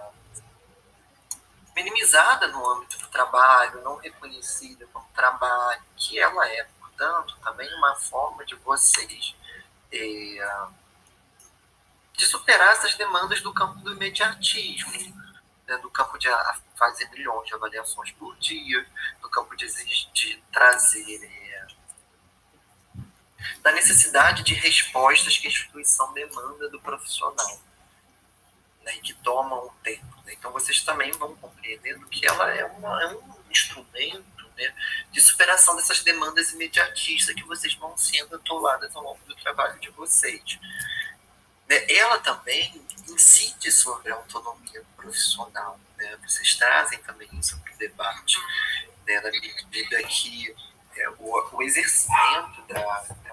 [1.75, 7.95] minimizada no âmbito do trabalho, não reconhecida como trabalho, que ela é, portanto, também uma
[7.97, 9.35] forma de vocês
[9.91, 10.67] é,
[12.15, 14.93] de superar essas demandas do campo do imediatismo,
[15.67, 16.29] né, do campo de
[16.77, 18.87] fazer milhões de avaliações por dia,
[19.23, 19.67] no campo de,
[20.13, 21.42] de trazer é,
[23.63, 27.61] da necessidade de respostas que a instituição demanda do profissional
[28.85, 30.17] né, e que tomam um tempo.
[30.25, 30.35] Né?
[30.35, 34.75] Então vocês também vão compreendendo que ela é, uma, é um instrumento né,
[35.11, 39.91] de superação dessas demandas imediatistas que vocês vão sendo atoladas ao longo do trabalho de
[39.91, 40.59] vocês.
[41.69, 41.87] Né?
[41.89, 45.79] Ela também incide sobre a autonomia profissional.
[45.97, 46.17] Né?
[46.23, 48.39] Vocês trazem também isso para o debate,
[49.07, 49.21] né?
[49.21, 50.55] na medida que
[50.97, 53.32] é, o, o, exercimento da, da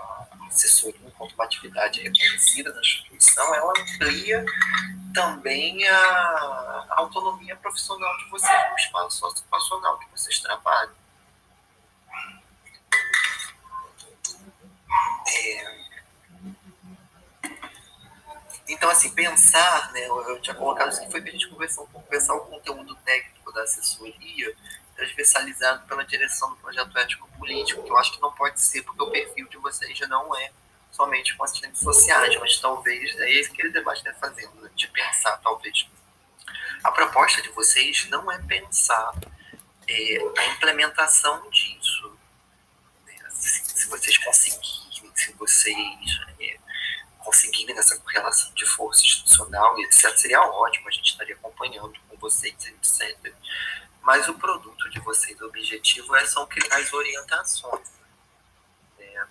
[0.50, 4.46] assessoria enquanto uma atividade reconhecida na instituição, ela amplia
[5.14, 10.94] também a, autonomia profissional de vocês no espaço ocupacional que vocês trabalham.
[15.28, 15.80] É,
[18.68, 21.88] então, assim, pensar, né, eu tinha colocado isso que foi que a gente conversou um
[21.88, 24.56] pouco, pensar o conteúdo técnico da assessoria
[25.00, 29.10] transversalizado pela direção do projeto ético-político, que eu acho que não pode ser, porque o
[29.10, 30.52] perfil de vocês já não é
[30.92, 34.88] somente com assistentes sociais, mas talvez é esse que ele debate está fazendo, né, de
[34.88, 35.88] pensar, talvez.
[36.84, 39.14] A proposta de vocês não é pensar
[39.88, 42.18] é, a implementação disso.
[43.06, 46.58] Né, se, se, vocês conseguirem, se vocês é,
[47.20, 52.18] conseguirem essa correlação de força institucional e etc., seria ótimo, a gente estaria acompanhando com
[52.18, 53.34] vocês, etc.
[54.10, 57.91] Mas o produto de vocês, o objetivo é, são criar as orientações
[58.98, 59.28] né?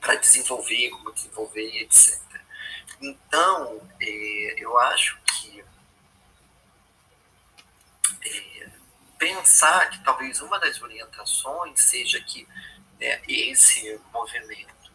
[0.00, 2.20] para desenvolver, como desenvolver, etc.
[3.00, 5.64] Então, é, eu acho que
[8.24, 8.70] é,
[9.18, 12.46] pensar que talvez uma das orientações seja que
[13.00, 14.92] né, esse movimento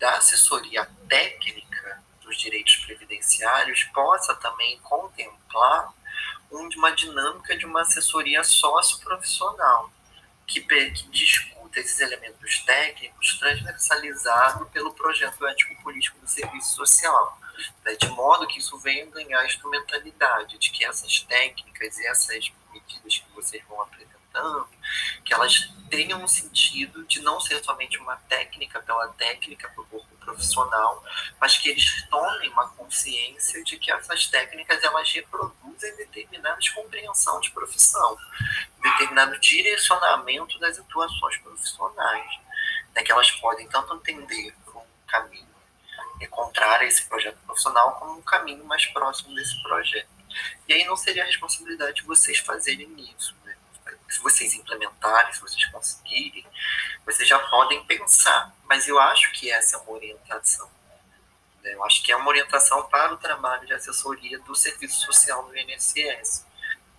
[0.00, 5.94] da assessoria técnica dos direitos previdenciários possa também contemplar
[6.50, 9.90] uma dinâmica de uma assessoria socioprofissional
[10.46, 17.38] que, que discuta esses elementos técnicos transversalizado pelo projeto ético-político do serviço social,
[17.84, 23.18] né, de modo que isso venha ganhar instrumentalidade, de que essas técnicas e essas medidas
[23.18, 23.80] que vocês vão
[25.24, 30.16] que elas tenham um sentido de não ser somente uma técnica pela técnica, por corpo
[30.16, 31.04] profissional,
[31.40, 37.50] mas que eles tomem uma consciência de que essas técnicas elas reproduzem determinadas compreensão de
[37.50, 38.18] profissão,
[38.82, 42.40] determinado direcionamento das atuações profissionais,
[42.94, 45.46] né, que elas podem tanto entender um caminho
[46.20, 50.08] encontrar esse projeto profissional como um caminho mais próximo desse projeto.
[50.66, 53.34] E aí não seria a responsabilidade de vocês fazerem isso?
[54.08, 56.46] Se vocês implementarem, se vocês conseguirem,
[57.04, 58.54] vocês já podem pensar.
[58.64, 60.70] Mas eu acho que essa é uma orientação.
[61.62, 61.74] Né?
[61.74, 65.56] Eu acho que é uma orientação para o trabalho de assessoria do serviço social no
[65.56, 66.46] INSS.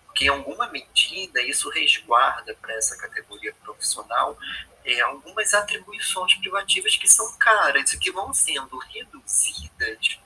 [0.06, 4.36] Porque, em alguma medida, isso resguarda para essa categoria profissional
[4.84, 10.18] é, algumas atribuições privativas que são caras e que vão sendo reduzidas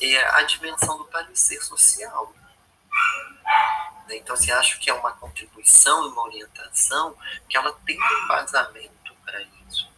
[0.00, 2.34] é, à dimensão do parecer social.
[4.06, 4.16] Né?
[4.16, 7.16] Então, se acho que é uma contribuição e uma orientação
[7.48, 9.88] que ela tem um embasamento para isso.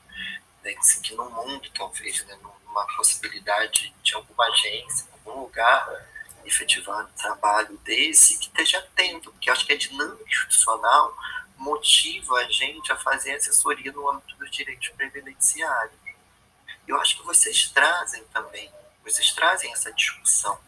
[0.63, 0.75] Né?
[0.79, 2.39] Assim, que no mundo, talvez, né?
[2.43, 6.07] numa possibilidade de alguma agência, algum lugar,
[6.45, 11.15] efetivar um trabalho desse, que esteja atento, porque acho que a dinâmica institucional
[11.57, 15.99] motiva a gente a fazer assessoria no âmbito dos direitos previdenciários.
[16.87, 18.73] Eu acho que vocês trazem também,
[19.05, 20.59] vocês trazem essa discussão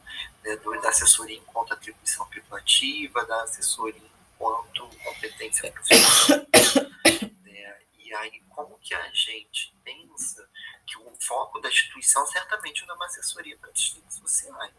[0.42, 6.46] né, da assessoria enquanto atribuição privativa, da assessoria enquanto competência profissional.
[7.42, 10.48] né, e aí, como que a gente pensa
[10.87, 14.74] que o foco da instituição certamente não é uma assessoria para assistentes sociais,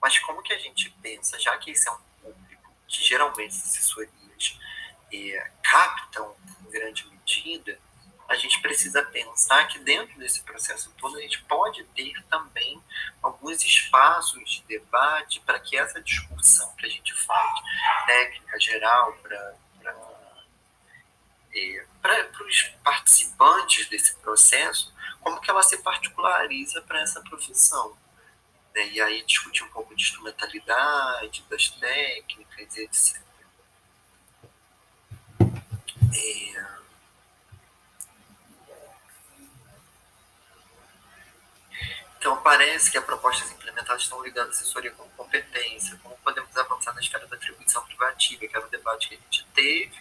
[0.00, 3.66] mas como que a gente pensa, já que esse é um público que geralmente as
[3.66, 4.58] assessorias
[5.12, 7.78] é, captam em grande medida,
[8.28, 12.82] a gente precisa pensar que dentro desse processo todo a gente pode ter também
[13.22, 17.60] alguns espaços de debate para que essa discussão que a gente faz,
[18.06, 19.54] técnica geral, para
[21.54, 27.96] é, para os participantes desse processo, como que ela se particulariza para essa profissão.
[28.74, 28.88] Né?
[28.88, 33.22] E aí discutir um pouco de instrumentalidade, das técnicas, etc.
[36.14, 36.85] É...
[42.26, 47.00] Então, parece que as propostas implementadas estão ligando assessoria com competência, como podemos avançar na
[47.00, 49.94] esfera da atribuição privativa, que era o debate que a gente teve,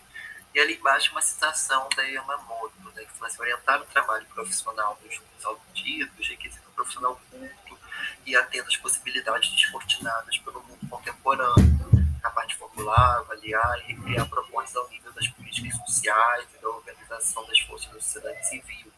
[0.51, 4.99] e ali embaixo uma citação da Yamamoto, né, que fala assim, orientar o trabalho profissional
[5.03, 7.77] dos, dos auditos, requisito profissional culto
[8.25, 14.75] e atento às possibilidades descortinadas pelo mundo contemporâneo, capaz de formular, avaliar e recriar propostas
[14.77, 18.94] ao nível das políticas sociais e da organização das forças da sociedade civil.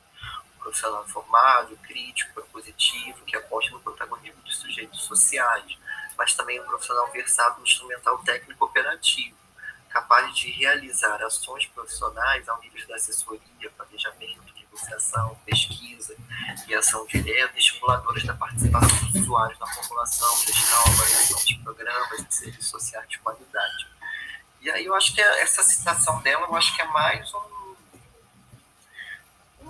[0.60, 5.78] Profissional formado, crítico, propositivo, que aposta no protagonismo dos sujeitos sociais,
[6.18, 9.38] mas também um profissional versado no instrumental técnico operativo
[9.90, 16.16] capazes de realizar ações profissionais ao nível da assessoria, planejamento, negociação, pesquisa
[16.68, 22.34] e ação direta, estimuladoras da participação dos usuários na população, gestão, avaliação de programas e
[22.34, 23.88] serviços sociais de qualidade.
[24.62, 27.42] E aí eu acho que essa citação dela, eu acho que é mais um,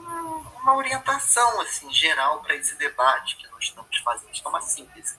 [0.07, 4.29] um, uma orientação assim geral para esse debate que nós estamos fazendo.
[4.29, 5.17] Acho que é uma síntese.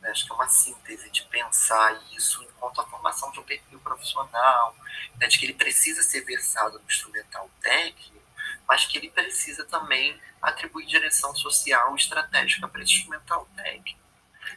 [0.00, 0.10] Né?
[0.10, 4.76] Acho que é uma síntese de pensar isso enquanto a formação de um perfil profissional,
[5.16, 5.26] né?
[5.26, 8.22] de que ele precisa ser versado no instrumental técnico,
[8.66, 13.98] mas que ele precisa também atribuir direção social estratégica para esse instrumental técnico.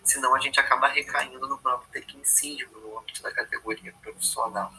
[0.04, 4.74] Senão a gente acaba recaindo no próprio tecnicismo, no âmbito da categoria profissional.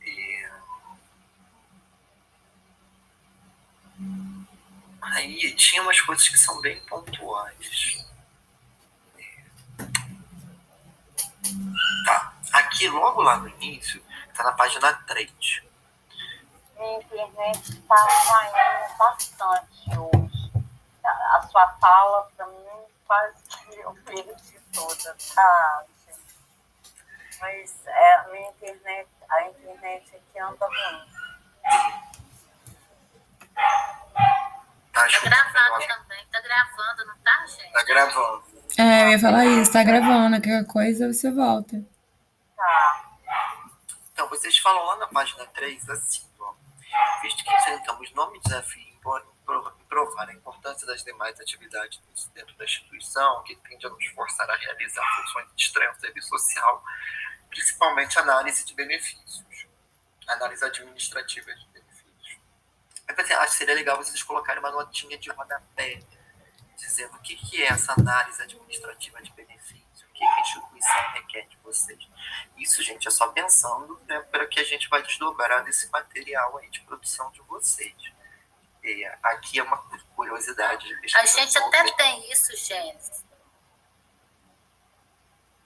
[0.00, 0.48] E...
[5.00, 8.02] Aí tinha umas coisas que são bem pontuais.
[12.06, 12.32] Tá.
[12.52, 15.62] Aqui, logo lá no início, está na página 3.
[16.78, 20.52] A internet está caindo bastante hoje.
[21.04, 25.84] A sua fala, para mim, quase que eu perdi toda, tá?
[27.40, 32.11] Mas é, a minha internet, a internet aqui anda ruim.
[33.54, 37.72] Tá, tá gravado também, tá gravando, não tá, gente?
[37.72, 38.44] Tá gravando.
[38.78, 41.82] É, eu ia falar isso, tá gravando, qualquer coisa você volta.
[42.56, 43.12] Tá.
[44.12, 46.52] Então, vocês falam lá na página 3 assim, ó.
[47.22, 48.98] Visto que enfrentamos nome desafio em
[49.88, 52.00] provar a importância das demais atividades
[52.34, 56.82] dentro da instituição, que tende a nos forçar a realizar funções de extremo serviço social,
[57.50, 59.66] principalmente análise de benefícios,
[60.28, 61.71] análise administrativa de benefícios.
[63.12, 66.00] Eu pensei, acho que seria legal vocês colocarem uma notinha de rodapé
[66.76, 71.10] dizendo o que, que é essa análise administrativa de benefício, o que, que a instituição
[71.12, 72.08] requer de vocês.
[72.56, 76.70] Isso, gente, é só pensando né, para que a gente vai desdobrar nesse material aí
[76.70, 77.94] de produção de vocês.
[78.82, 79.76] E aqui é uma
[80.16, 80.86] curiosidade.
[81.14, 83.10] A gente até tem isso, gente.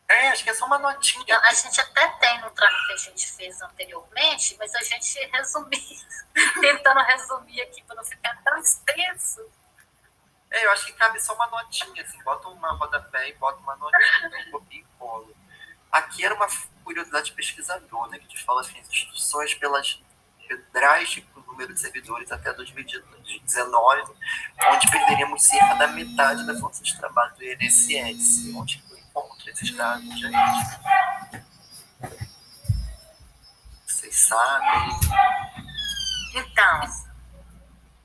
[0.08, 1.38] É, acho que é só uma notinha.
[1.38, 5.80] A gente até tem no trabalho que a gente fez anteriormente, mas a gente resumiu,
[6.60, 9.40] tentando resumir aqui para não ficar tão extenso.
[10.50, 13.76] É, eu acho que cabe só uma notinha, assim, bota uma rodapé e bota uma
[13.76, 15.36] notinha, um copia e colo.
[15.90, 16.46] Aqui era uma
[16.84, 20.00] curiosidade pesquisadora, né, que te fala assim, as instituições pelas
[20.72, 24.12] drástico número de servidores até 2019,
[24.70, 28.82] onde perderíamos cerca da metade da força de trabalho do INSS, onde
[29.16, 30.36] encontra esses dados, gente.
[33.86, 34.90] Vocês sabem?
[36.34, 36.80] Então,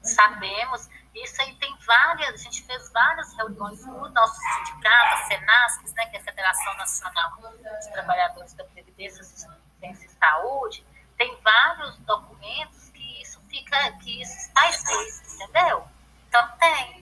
[0.02, 5.93] sabemos isso aí tem várias, a gente fez várias reuniões no nosso sindicato, a SENASP,
[5.93, 7.38] né, que é a Federação Nacional
[7.82, 9.21] de Trabalhadores da Previdência,
[9.82, 10.86] e Saúde,
[11.17, 15.88] tem vários documentos que isso fica, que isso está escrito, entendeu?
[16.30, 17.01] Então tem.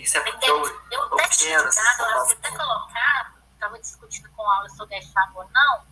[0.00, 4.68] É porque eu, eu, até tinha dado, eu até colocado, estava discutindo com a aula
[4.68, 5.86] se eu deixava ou não.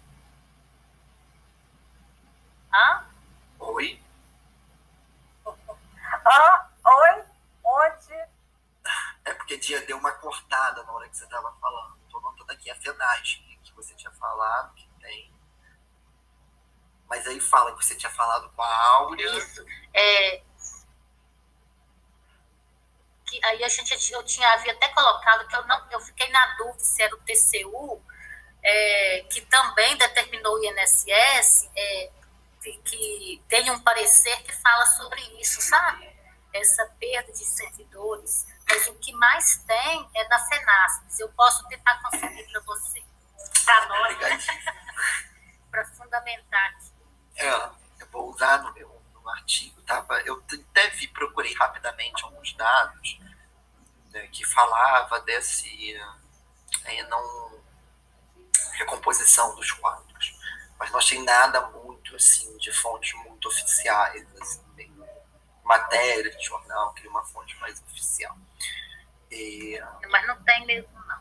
[2.73, 3.05] Hã?
[3.59, 4.03] Oi?
[6.25, 7.25] Ah, oi?
[7.64, 8.14] Onde?
[9.25, 11.97] É porque dia deu uma cortada na hora que você estava falando.
[12.07, 15.35] Estou notando aqui a FENASP, que você tinha falado que tem.
[17.09, 19.37] Mas aí fala que você tinha falado com a Áurea.
[19.37, 19.65] Isso.
[19.92, 20.42] É,
[23.27, 26.46] que aí a gente, eu tinha havia até colocado que eu não, eu fiquei na
[26.56, 28.02] dúvida se era o TCU,
[28.62, 32.10] é, que também determinou o INSS, é,
[32.62, 36.16] que, que tem um parecer que fala sobre isso, sabe?
[36.56, 41.20] essa perda de servidores, mas o que mais tem é da FENASPES.
[41.20, 43.04] Eu posso tentar conseguir para você.
[43.64, 44.46] Para nós,
[45.70, 46.92] para fundamentar aqui.
[47.37, 47.50] É,
[48.00, 48.96] eu vou usar no meu
[49.27, 53.18] no artigo, tava, eu até vi, procurei rapidamente alguns dados
[54.12, 56.00] né, que falava desse
[56.85, 57.60] é, não
[58.74, 60.38] recomposição dos quadros,
[60.79, 64.64] mas não achei nada muito assim, de fontes muito oficiais, assim,
[65.64, 68.38] matéria de jornal, queria uma fonte mais oficial.
[69.31, 71.20] E, Mas não tem mesmo, não.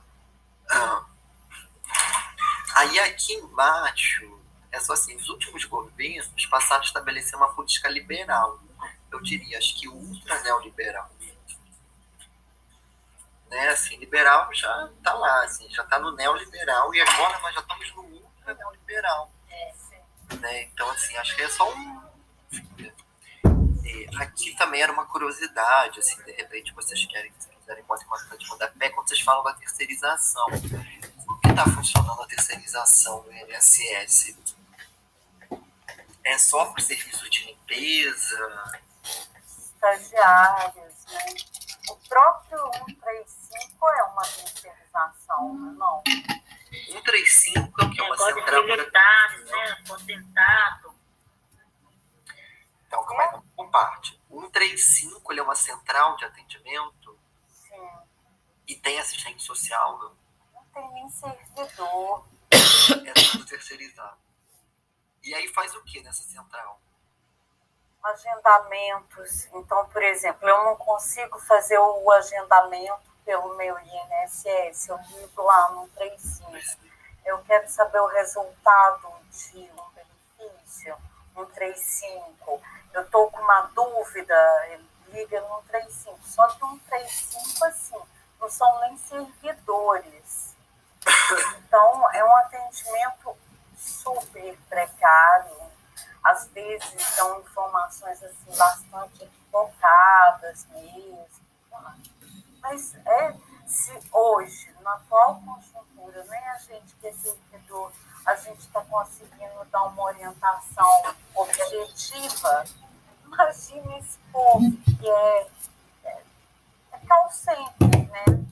[0.69, 1.05] ah,
[2.75, 4.34] aí aqui embaixo,
[4.75, 8.59] é só assim, os últimos governos passaram a estabelecer uma política liberal.
[9.09, 11.09] Eu diria, acho que ultra neoliberal.
[13.49, 17.61] Né, assim, liberal já está lá, assim, já está no neoliberal e agora nós já
[17.61, 19.31] estamos no ultra neoliberal.
[19.49, 19.73] É.
[20.41, 20.63] Né?
[20.63, 22.01] Então, assim, acho que é só um.
[23.85, 28.21] E aqui também era uma curiosidade, assim, de repente vocês querem, se quiserem, botem uma
[28.21, 30.47] nota de rodapé quando vocês falam da terceirização.
[31.25, 34.54] Como que está funcionando a terceirização do INSS?
[36.25, 38.81] É só para serviço de limpeza?
[39.75, 41.25] estagiários, né?
[41.89, 42.57] O próprio
[42.87, 46.01] 135 é uma terceirização, não?
[46.87, 48.63] 135 é o que é uma Negócio de central.
[48.65, 49.77] militares, né?
[49.85, 50.95] Aposentado.
[52.87, 54.19] Então, como é que por parte?
[54.29, 57.89] 135 ele é uma central de atendimento Sim.
[58.67, 60.17] e tem assistente social, não?
[60.55, 62.27] Não tem nem servidor.
[62.51, 64.24] É tudo terceirizado.
[65.25, 66.79] E aí faz o que nessa central?
[68.03, 69.47] Agendamentos.
[69.53, 74.87] Então, por exemplo, eu não consigo fazer o agendamento pelo meu INSS.
[74.87, 76.51] Eu ligo lá no 35.
[77.25, 80.95] Eu quero saber o resultado de um benefício,
[81.35, 82.61] um 35.
[82.93, 86.19] Eu estou com uma dúvida, liga no 35.
[86.23, 88.01] Só que um 35, assim,
[88.39, 90.53] não são nem servidores.
[91.67, 93.35] Então, é um atendimento
[93.85, 95.55] super precário.
[96.23, 101.27] Às vezes dão informações assim, bastante equivocadas mesmo.
[102.61, 103.35] Mas é,
[103.67, 107.91] se hoje, na atual conjuntura, nem a gente que é servidor,
[108.25, 112.63] a gente está conseguindo dar uma orientação objetiva,
[113.23, 115.47] imagina esse povo que é,
[116.05, 116.21] é,
[116.91, 118.45] é né?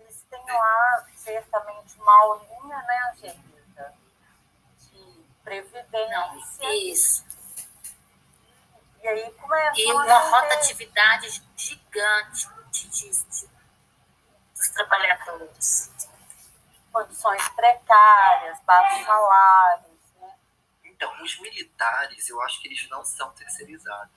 [0.00, 3.55] Eles têm lá certamente uma aulinha, né, Angelita?
[5.46, 6.74] Previdência.
[6.90, 7.24] Isso.
[9.00, 13.48] E aí começa E uma rotatividade gigante de, de, de-
[14.56, 15.92] dos trabalhadores.
[16.92, 20.34] condições precárias, baixos salários, né?
[20.82, 24.10] Então, os militares, eu acho que eles não são terceirizados.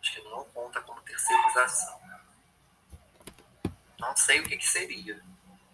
[0.00, 2.00] Acho que não conta como terceirização.
[4.00, 5.22] Não sei o que, que seria.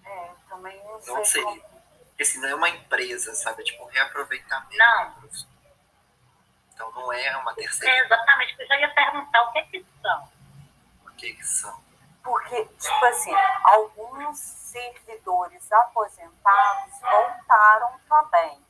[0.04, 1.14] É, também não sei.
[1.14, 1.44] Não seria.
[1.62, 1.79] como-
[2.20, 3.62] Porque se não é uma empresa, sabe?
[3.62, 4.76] É tipo um reaproveitamento.
[4.76, 5.14] Não.
[6.74, 8.04] Então não é uma É, terceirização.
[8.04, 10.28] exatamente, eu já ia perguntar o que, que são.
[11.06, 11.80] O que, que são?
[12.22, 18.62] Porque, tipo assim, alguns servidores aposentados voltaram também,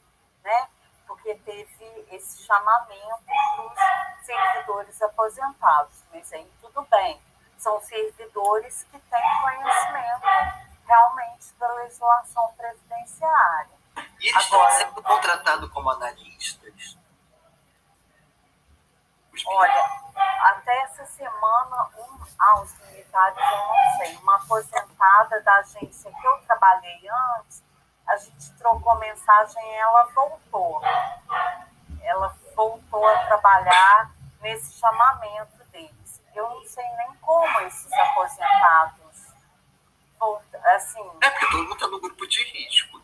[0.45, 0.69] né?
[1.09, 3.67] Porque teve esse chamamento para
[4.21, 6.05] os servidores aposentados.
[6.13, 7.21] Mas aí tudo bem.
[7.59, 13.71] São servidores que têm conhecimento realmente da legislação previdenciária.
[14.19, 16.99] E eles Agora- estão sendo contratados como analistas?
[19.47, 20.13] Olha,
[20.43, 26.27] até essa semana, um, ah, os militares, eu não sei, uma aposentada da agência que
[26.27, 27.63] eu trabalhei antes,
[28.07, 30.83] a gente trocou mensagem e ela voltou.
[32.03, 34.11] Ela voltou a trabalhar
[34.41, 36.21] nesse chamamento deles.
[36.35, 39.00] Eu não sei nem como esses aposentados,
[40.21, 43.03] volta- assim, É porque todo mundo está no grupo de risco.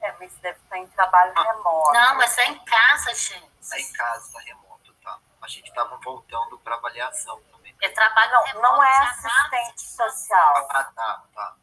[0.00, 1.92] é, mas deve estar em trabalho remoto.
[1.92, 3.50] Não, mas é em casa, gente.
[3.60, 5.18] Está em casa, tá remoto, tá?
[5.40, 7.74] A gente estava voltando para avaliação também.
[7.80, 9.78] É trabalho Não, remoto, não é assistente nada.
[9.78, 11.54] social, Ah, tá, tá.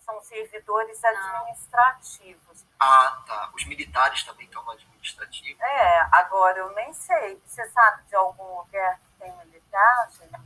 [0.00, 2.64] são servidores administrativos.
[2.80, 3.50] Ah, tá.
[3.54, 5.62] Os militares também estão no administrativo.
[5.62, 7.42] É, agora eu nem sei.
[7.44, 10.38] Você sabe de algum lugar que tem militar, Genita?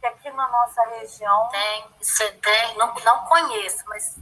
[0.00, 4.16] Que aqui na nossa região Tem, você tem, não, não conheço, mas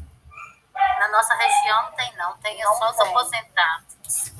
[0.98, 3.08] na nossa região não tem não, tem é Não só os tem.
[3.08, 4.32] aposentados.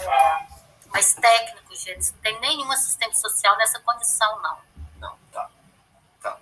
[0.00, 0.46] é,
[0.86, 4.58] Mas técnicos, gente, não tem nenhum assistente social nessa condição, não.
[4.98, 5.50] Não, tá.
[6.22, 6.38] Tá.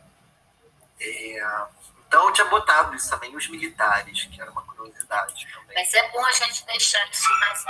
[1.00, 1.66] É,
[2.08, 5.74] então eu tinha botado isso também, os militares, que era uma curiosidade também.
[5.76, 7.64] Mas é bom a gente deixar isso mais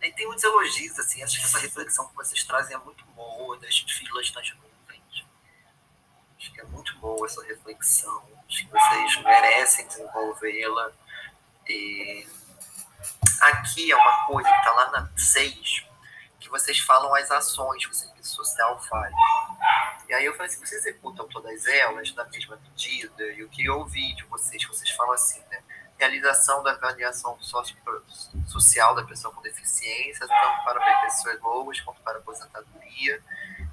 [0.00, 3.58] E tem muitos elogios, assim, acho que essa reflexão que vocês trazem é muito boa,
[3.58, 5.26] das filas nas nuvens.
[6.38, 8.22] Acho que é muito boa essa reflexão.
[8.48, 10.92] Acho que vocês merecem desenvolvê-la.
[11.68, 12.26] E
[13.40, 15.86] aqui é uma coisa que está lá na 6,
[16.38, 19.12] que vocês falam as ações que o serviço social faz.
[20.08, 23.24] E aí eu falei assim, vocês executam todas elas na mesma medida?
[23.32, 25.62] E eu queria ouvir de vocês, vocês falam assim, né?
[25.98, 33.22] realização da avaliação social da pessoa com deficiência, tanto para pessoas boas quanto para aposentadoria,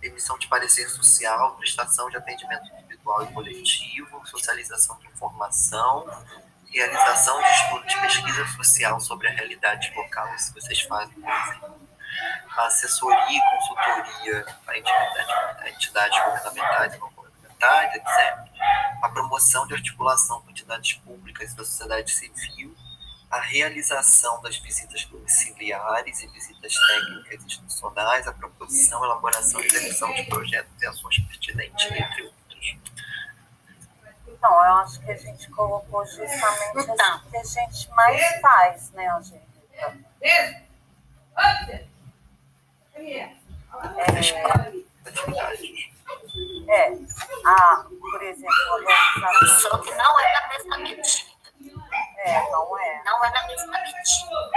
[0.01, 2.69] emissão de parecer social, prestação de atendimento
[3.10, 6.05] individual e coletivo, socialização de informação,
[6.72, 11.89] realização de estudo de pesquisa social sobre a realidade local, se vocês fazem, por exemplo,
[12.57, 18.39] assessoria e consultoria a entidades governamentais e não governamentais, etc.
[19.01, 22.76] A promoção de articulação com entidades públicas da sociedade civil,
[23.32, 30.24] a realização das visitas domiciliares e visitas técnicas institucionais, a proposição, elaboração e execução de
[30.24, 32.39] projetos e ações pertinentes, entre outros.
[34.40, 37.18] Então, eu acho que a gente colocou justamente então.
[37.18, 39.50] o que a gente mais faz, né, Angélica?
[40.22, 40.64] É,
[46.70, 46.98] é,
[47.46, 49.60] a, por exemplo, a organização.
[49.60, 51.30] Só que não é da mesma medida.
[52.20, 53.04] É, não é.
[53.04, 54.52] Não é da mesma medida.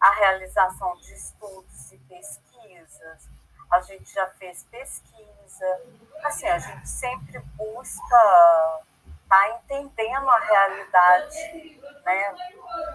[0.00, 3.29] A realização de estudos e pesquisas.
[3.70, 5.80] A gente já fez pesquisa.
[6.24, 8.82] Assim, a gente sempre busca
[9.22, 12.34] estar tá entendendo a realidade, né?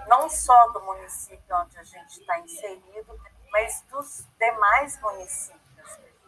[0.08, 3.20] não só do município onde a gente está inserido,
[3.52, 5.62] mas dos demais municípios.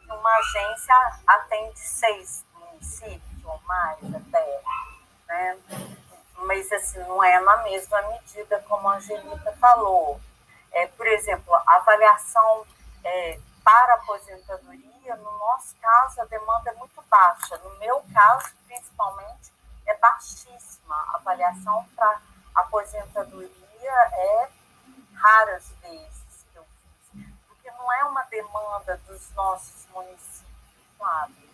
[0.06, 0.96] Uma agência
[1.28, 4.62] atende seis municípios ou mais até,
[5.28, 5.60] né?
[6.38, 10.22] Mas assim, não é na mesma medida como a Angelica falou.
[10.72, 12.66] É, por exemplo, a avaliação
[13.04, 17.58] é, para aposentadoria, no nosso caso, a demanda é muito baixa.
[17.58, 19.52] No meu caso, principalmente,
[19.86, 20.96] é baixíssima.
[20.96, 22.22] A avaliação para
[22.56, 24.50] aposentadoria é
[25.16, 26.66] raras vezes que eu
[27.12, 30.48] fiz, porque não é uma demanda dos nossos municípios,
[30.98, 31.52] sabe?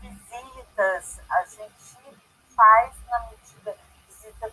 [0.00, 2.22] Visitas, a gente
[2.56, 3.76] faz na medida,
[4.08, 4.48] visita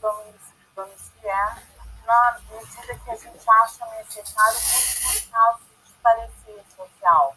[0.76, 1.64] domiciliar,
[2.06, 6.39] na medida que a gente acha necessário, muito nos casos de parecer
[6.76, 7.36] social.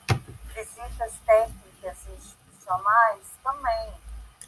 [0.54, 4.02] Visitas técnicas institucionais também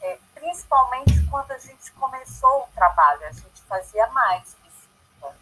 [0.05, 5.35] é, principalmente quando a gente começou o trabalho, a gente fazia mais visita.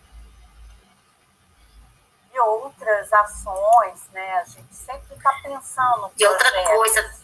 [2.32, 4.34] E outras ações, né?
[4.38, 6.12] A gente sempre está pensando.
[6.16, 7.22] E outra coisa.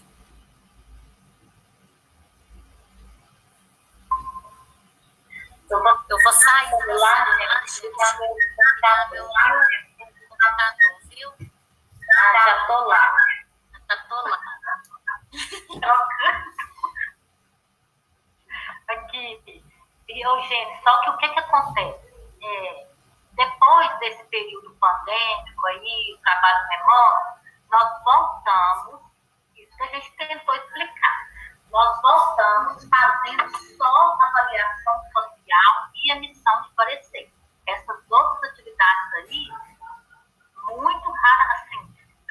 [5.70, 7.60] Eu vou, eu vou sair do lá, né?
[7.60, 11.47] Deixa eu botar meu computador, viu?
[12.18, 13.14] Ah, já tô lá.
[13.88, 14.40] Já tô lá.
[18.88, 19.64] aqui.
[20.08, 22.08] E, Eugênio, só que o que, que acontece?
[22.42, 22.86] É,
[23.32, 27.38] depois desse período pandêmico aí, trabalho remoto,
[27.70, 29.00] nós voltamos,
[29.54, 31.28] isso que a gente tentou explicar,
[31.70, 37.30] nós voltamos fazendo só avaliação social e emissão de parecer.
[37.66, 39.46] Essas outras atividades aí,
[40.70, 41.67] muito raras,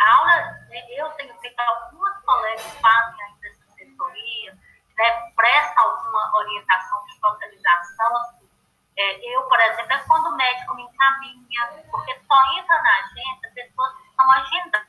[0.07, 4.57] aula, eu tenho feito algumas colegas fazem ainda essa assessoria,
[4.97, 8.17] né, presta alguma orientação de socialização.
[8.17, 8.49] Assim.
[8.97, 13.51] É, eu, por exemplo, é quando o médico me encaminha, porque só entra na agenda
[13.53, 14.87] pessoas que estão agendadas,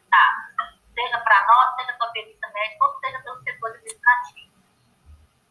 [0.94, 4.52] seja para nós, seja para a perícia médica, ou seja pelo setor administrativo.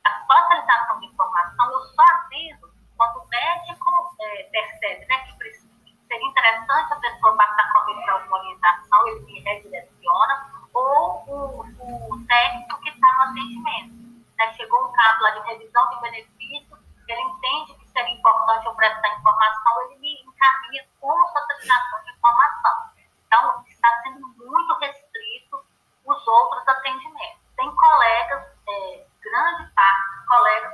[0.04, 5.67] A socialização de informação eu só aviso quando o médico é, percebe né, que precisa,
[6.08, 12.82] seria interessante a pessoa passar comigo alguma orientação, ele me redireciona, ou o, o técnico
[12.82, 13.98] que está no atendimento
[14.38, 16.78] né, chegou um caso lá de revisão de benefício,
[17.08, 22.92] ele entende que seria importante eu prestar informação, ele me encaminha com socialização de informação.
[23.26, 25.66] Então, está sendo muito restrito
[26.06, 27.42] os outros atendimentos.
[27.56, 30.74] Tem colegas, é, grande parte dos colegas,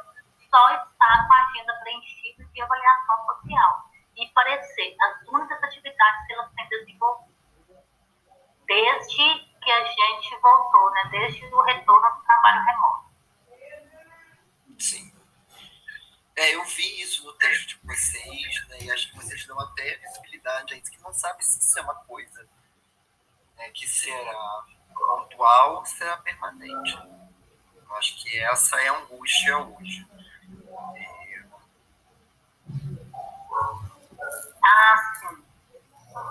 [0.49, 3.92] só está com a agenda preenchida de avaliação social.
[4.24, 7.34] E parecer, as únicas atividades que elas têm desenvolvido.
[8.65, 13.11] Desde que a gente voltou, né, desde o retorno do trabalho remoto.
[14.80, 15.13] Sim.
[16.38, 19.97] É, eu vi isso no texto de vocês, né, e acho que vocês dão até
[19.97, 22.47] visibilidade a isso, que não sabe se isso é uma coisa
[23.57, 26.97] né, que será pontual ou será permanente.
[27.76, 30.07] Eu acho que essa é a angústia hoje.
[30.95, 31.24] E...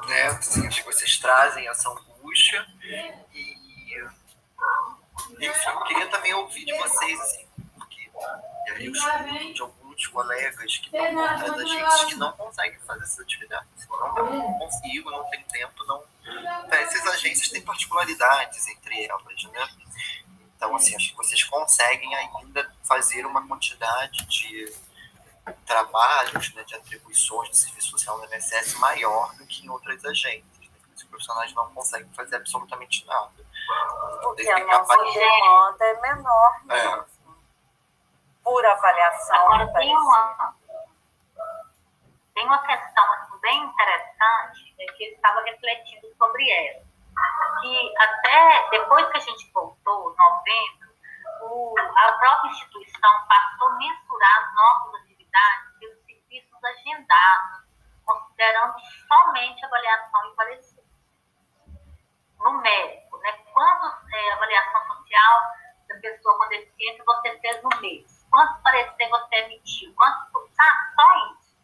[0.07, 2.67] Né, assim, acho que vocês trazem essa angústia
[3.33, 3.99] e,
[5.41, 7.49] enfim, eu queria também ouvir de vocês, assim,
[8.67, 12.79] e aí eu escuto de alguns colegas que estão atrás da gente que não conseguem
[12.81, 13.67] fazer essa atividade.
[13.89, 16.03] Não, não consigo, não tem tempo, não.
[16.25, 19.69] Então, essas agências têm particularidades entre elas, né?
[20.57, 24.73] Então, assim, acho que vocês conseguem ainda fazer uma quantidade de
[25.67, 30.59] trabalhos, né, de atribuições do serviço social no INSS maior do que em outras agências.
[30.61, 30.69] Né?
[30.95, 33.33] Os profissionais não conseguem fazer absolutamente nada.
[34.23, 37.03] Porque a nossa demanda é menor mesmo.
[37.03, 37.05] É.
[38.45, 39.37] Por avaliação.
[39.37, 40.55] Agora, tem uma,
[42.35, 46.85] tem uma questão assim, bem interessante é que eu estava refletindo sobre ela.
[47.61, 50.91] Que até depois que a gente voltou, novembro,
[51.43, 57.65] o, a própria instituição passou a mensurar as nossas atividades pelos serviços agendados,
[58.05, 58.75] considerando
[59.09, 60.85] somente avaliação e parecer.
[62.39, 63.33] No médico, né?
[63.53, 65.43] Quantos é, avaliação social
[65.89, 68.27] da pessoa com deficiência você fez no mês?
[68.31, 69.95] Quantos parecer você emitiu?
[69.95, 70.95] Quantos, sabe?
[70.95, 71.57] Só isso.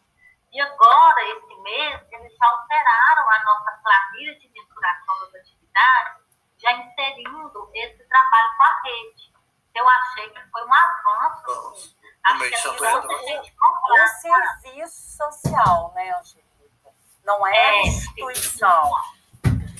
[0.51, 6.23] E agora, esse mês, eles já alteraram a nossa planilha de mensuração das atividades,
[6.57, 9.33] já inserindo esse trabalho com a rede.
[9.75, 11.98] Eu achei que foi um avanço.
[12.29, 16.91] É um serviço social, né, Angelica?
[17.23, 18.91] Não é, é instituição.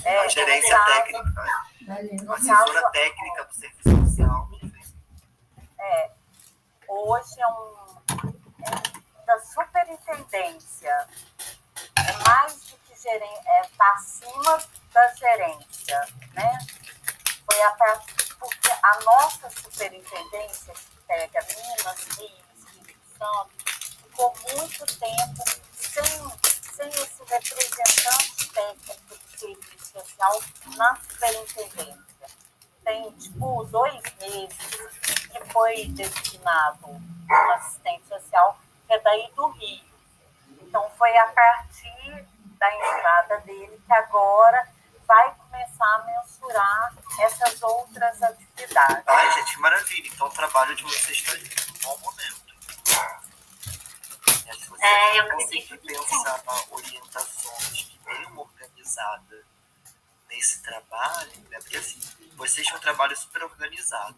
[0.03, 1.41] É, a gerência é técnica.
[1.87, 4.49] A assessora técnica do serviço social.
[5.79, 6.11] É,
[6.87, 7.89] hoje é um
[9.25, 11.07] da superintendência
[11.95, 14.59] é mais do que gerência, é, tá acima
[14.91, 16.57] da gerência, né?
[17.45, 17.71] Foi a,
[18.39, 20.73] porque a nossa superintendência,
[21.09, 23.49] pega Minas, Rio, Espírito Santo,
[24.03, 25.43] ficou muito tempo
[25.73, 26.03] sem,
[26.75, 30.39] sem esse representante técnico do serviço social
[30.77, 32.27] na superintendência.
[32.83, 34.57] Tem, tipo, dois meses
[35.31, 39.89] que foi destinado um assistente social que é daí do Rio.
[40.61, 42.27] Então, foi a partir
[42.59, 44.69] da entrada dele que agora
[45.09, 49.03] vai começar a mensurar essas outras atividades.
[49.07, 50.07] Ai, gente, que maravilha.
[50.07, 52.53] Então, o trabalho de vocês está em bom momento.
[54.45, 59.43] É, se você é, eu conseguir pensar orientações que bem organizada
[60.29, 61.57] nesse trabalho, né?
[61.57, 61.99] porque assim,
[62.35, 64.15] vocês têm um trabalho super organizado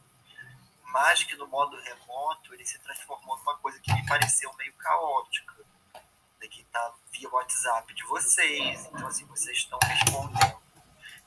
[0.91, 5.53] mas que no modo remoto ele se transformou numa coisa que me pareceu meio caótica.
[5.93, 10.60] Né, que está via WhatsApp de vocês, então assim, vocês estão respondendo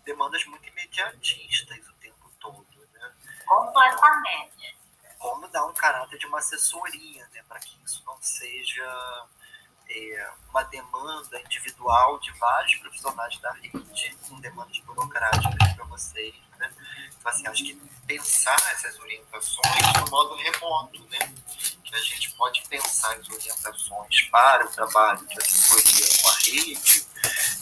[0.04, 2.66] demandas muito imediatistas o tempo todo.
[2.92, 3.12] Né?
[3.46, 4.76] Completamente.
[5.18, 9.26] Como dar um caráter de uma assessoria, né, para que isso não seja
[9.88, 16.34] é, uma demanda individual de vários profissionais da rede, com demandas burocráticas para vocês.
[16.58, 16.70] Né?
[17.18, 17.74] Então, assim, acho que
[18.06, 21.34] pensar essas orientações no modo remoto, né?
[21.84, 27.06] Que a gente pode pensar as orientações para o trabalho de assessoria com a rede,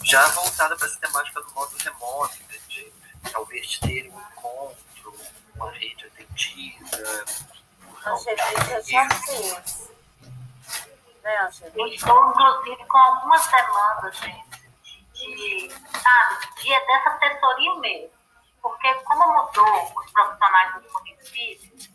[0.03, 2.59] já voltada para essa temática do modo remoto, né?
[2.69, 2.93] de
[3.31, 5.21] talvez ter um encontro,
[5.55, 7.25] uma rede atendida.
[8.05, 9.91] Angelica já fez.
[11.23, 11.79] Né, Angelica?
[11.79, 15.71] Eu estou, inclusive, com algumas demandas, gente, de,
[16.03, 18.23] sabe, de, dessa assessoria mesmo
[18.63, 21.89] porque como mudou os profissionais dos municípios,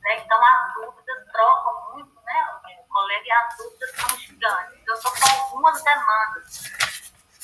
[0.00, 2.48] né, então as dúvidas trocam muito, né,
[2.80, 4.86] o colega, e as dúvidas são gigantes.
[4.86, 6.62] Eu estou com algumas demandas,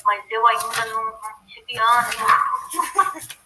[0.04, 2.26] mas eu ainda não, não tive ânimo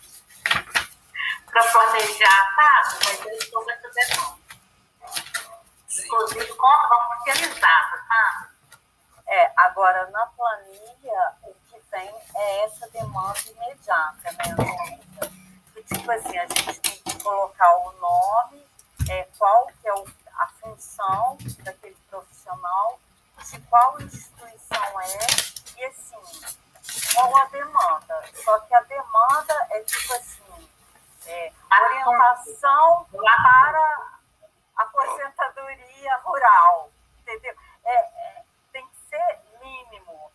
[1.47, 3.05] para planejar, sabe?
[3.05, 4.45] Mas eu estou com essa demanda.
[5.97, 8.55] Inclusive com a oficializada, sabe?
[9.27, 14.57] É, agora na planilha, o que vem é essa demanda imediata, né?
[15.87, 18.67] tipo assim, a gente tem que colocar o nome,
[19.09, 22.99] é, qual que é o, a função daquele profissional,
[23.51, 25.19] de qual instituição é,
[25.77, 26.55] e assim,
[27.15, 28.25] qual a demanda.
[28.35, 30.69] Só que a demanda é tipo assim,
[31.27, 31.53] é,
[31.83, 34.19] orientação para
[34.77, 37.55] aposentadoria rural, entendeu?
[37.85, 40.33] É, é, tem que ser mínimo,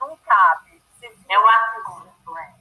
[0.00, 0.82] não cabe.
[1.28, 2.54] É o assunto, é.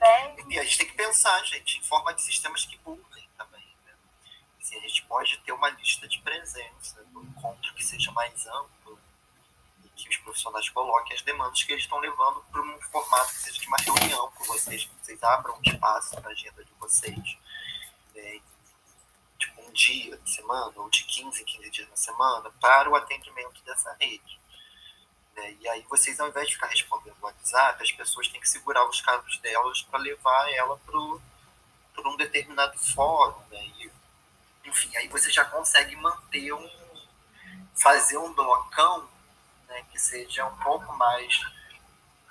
[0.00, 0.36] É.
[0.48, 3.76] E a gente tem que pensar, gente, em forma de sistemas que burlem também.
[3.84, 3.92] Né?
[4.60, 8.98] Assim, a gente pode ter uma lista de presença do encontro que seja mais amplo
[10.02, 13.60] que os profissionais coloquem as demandas que eles estão levando para um formato que seja
[13.60, 17.38] de uma reunião com vocês, que vocês abram um espaço na agenda de vocês.
[18.14, 18.40] Né?
[19.38, 22.96] Tipo, um dia de semana, ou de 15 em 15 dias na semana, para o
[22.96, 24.40] atendimento dessa rede.
[25.36, 25.56] Né?
[25.60, 28.86] E aí vocês, ao invés de ficar respondendo no WhatsApp, as pessoas têm que segurar
[28.88, 33.40] os casos delas para levar ela para um determinado fórum.
[33.50, 33.64] Né?
[33.78, 33.90] E,
[34.64, 36.70] enfim, aí você já consegue manter um.
[37.74, 39.08] fazer um blocão
[39.70, 41.40] né, que seja um pouco mais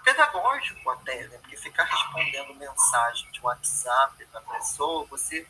[0.04, 1.38] pedagógico até, né?
[1.40, 5.48] Porque ficar respondendo mensagem de WhatsApp da pessoa, você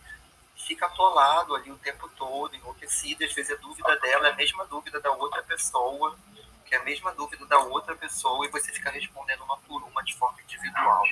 [0.56, 4.66] fica atolado ali o tempo todo, enlouquecido, às vezes a dúvida dela é a mesma
[4.66, 6.18] dúvida da outra pessoa,
[6.66, 10.04] que é a mesma dúvida da outra pessoa, e você fica respondendo uma por uma
[10.04, 11.04] de forma individual.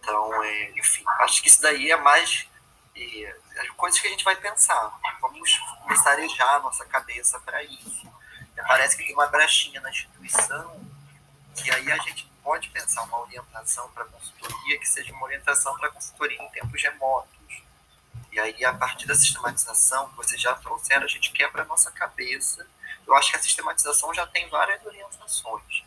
[0.00, 2.48] Então, é, enfim, acho que isso daí é mais
[2.96, 4.98] é, as coisas que a gente vai pensar.
[5.20, 8.17] Vamos começar a arejar a nossa cabeça para isso.
[8.66, 10.80] Parece que tem uma brechinha na instituição,
[11.54, 15.90] que aí a gente pode pensar uma orientação para consultoria que seja uma orientação para
[15.90, 17.28] consultoria em tempos remotos.
[18.32, 21.90] E aí, a partir da sistematização que vocês já trouxeram, a gente quebra a nossa
[21.90, 22.66] cabeça.
[23.06, 25.84] Eu acho que a sistematização já tem várias orientações,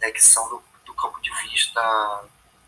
[0.00, 2.24] né, que são do, do campo de vista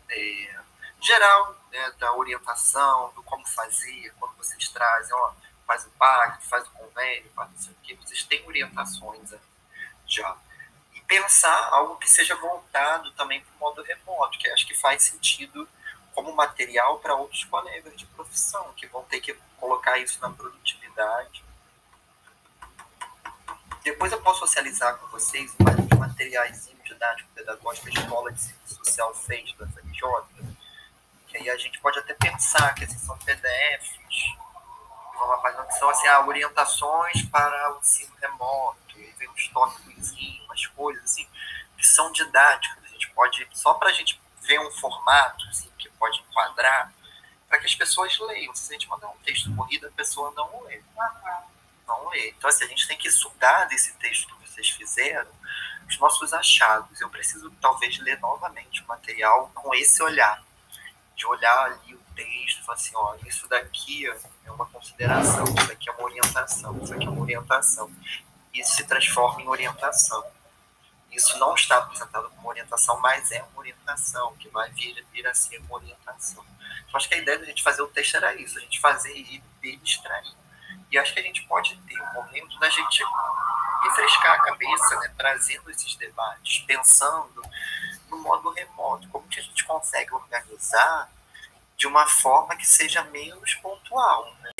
[0.09, 0.59] é,
[1.01, 5.31] geral, né, da orientação, do como fazer, quando vocês trazem, ó,
[5.65, 9.33] faz o pacto, faz o convênio, faz não sei o quê, vocês têm orientações
[10.07, 10.35] já.
[10.93, 15.03] E pensar algo que seja voltado também para o modo remoto, que acho que faz
[15.03, 15.67] sentido
[16.13, 21.43] como material para outros colegas de profissão, que vão ter que colocar isso na produtividade.
[23.83, 28.75] Depois eu posso socializar com vocês um materiais didático pedagógico que a escola de serviço
[28.75, 30.01] social fez da FRJ,
[31.27, 33.99] que aí a gente pode até pensar que esses são PDFs,
[35.23, 40.13] uma página que são assim, ah, orientações para o ensino remoto, e vem uns tópicos,
[40.45, 41.27] umas coisas assim,
[41.77, 42.83] que são didáticas.
[42.83, 46.93] A gente pode, só para a gente ver um formato assim, que pode enquadrar,
[47.47, 48.53] para que as pessoas leiam.
[48.55, 50.81] Se a gente mandar um texto corrido, a pessoa não lê.
[51.87, 52.29] Não lê.
[52.29, 55.29] Então, assim, a gente tem que estudar desse texto que vocês fizeram
[55.87, 56.99] os nossos achados.
[56.99, 60.43] Eu preciso, talvez, ler novamente o material com esse olhar
[61.15, 64.05] de olhar ali o texto e falar assim, ó, isso daqui
[64.45, 67.91] é uma consideração, isso aqui é uma orientação, isso aqui é uma orientação.
[68.53, 70.23] Isso se transforma em orientação.
[71.11, 75.33] Isso não está apresentado como orientação, mas é uma orientação, que vai vir, vir a
[75.33, 76.45] ser uma orientação.
[76.87, 79.13] Então, acho que a ideia da gente fazer o texto era isso, a gente fazer
[79.13, 79.41] e
[79.73, 80.33] abstrair.
[80.91, 83.03] E acho que a gente pode ter um momento da gente
[83.83, 87.41] refrescar a cabeça, né, trazendo esses debates, pensando
[88.09, 91.09] no modo remoto, como que a gente consegue organizar
[91.77, 94.33] de uma forma que seja menos pontual.
[94.41, 94.51] Né?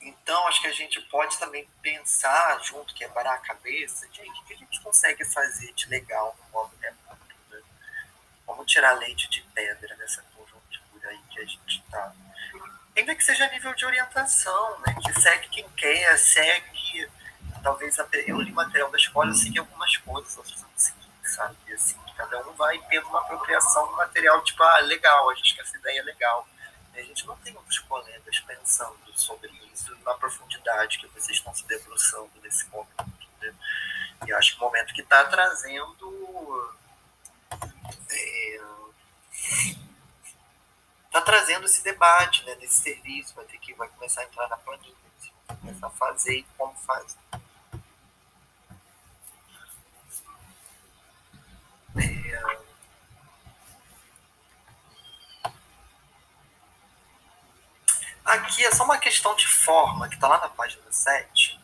[0.00, 4.54] Então, acho que a gente pode também pensar junto, quebrar a cabeça, gente, o que
[4.54, 7.34] a gente consegue fazer de legal no modo remoto?
[7.50, 7.60] Né?
[8.46, 12.12] Vamos tirar leite de pedra nessa conjuntura aí que a gente está.
[12.96, 14.96] Ainda que seja nível de orientação, né?
[15.02, 17.08] que segue quem quer, segue.
[17.62, 20.97] Talvez eu li material da escola, eu segui algumas coisas, outras não segui
[21.28, 21.56] sabe?
[21.72, 25.62] Assim, cada um vai tendo uma apropriação do material, tipo, ah, legal, a gente quer
[25.62, 26.46] essa ideia legal.
[26.94, 31.54] E a gente não tem outros colegas pensando sobre isso na profundidade que vocês estão
[31.54, 33.28] se debruçando nesse momento.
[33.40, 33.54] Né?
[34.26, 36.76] E acho que o momento que está trazendo.
[38.10, 38.60] É,
[41.06, 44.56] está trazendo esse debate né, desse serviço, vai ter que vai começar a entrar na
[44.56, 44.94] planilha,
[45.46, 47.16] vai começar a fazer e como faz.
[58.28, 61.58] Aqui é só uma questão de forma, que está lá na página 7,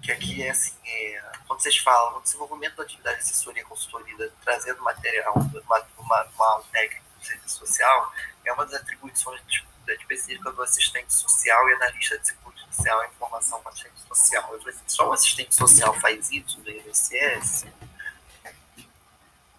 [0.00, 4.32] que aqui é assim, é, quando vocês falam no desenvolvimento da atividade de assessoria consultoria,
[4.44, 8.12] trazendo material, uma, uma, uma técnica do serviço social,
[8.44, 9.42] é uma das atribuições
[9.88, 14.54] específicas do assistente social e analista de seguro social e informação para assistente social.
[14.54, 17.66] Eu só o assistente social faz isso do INSS?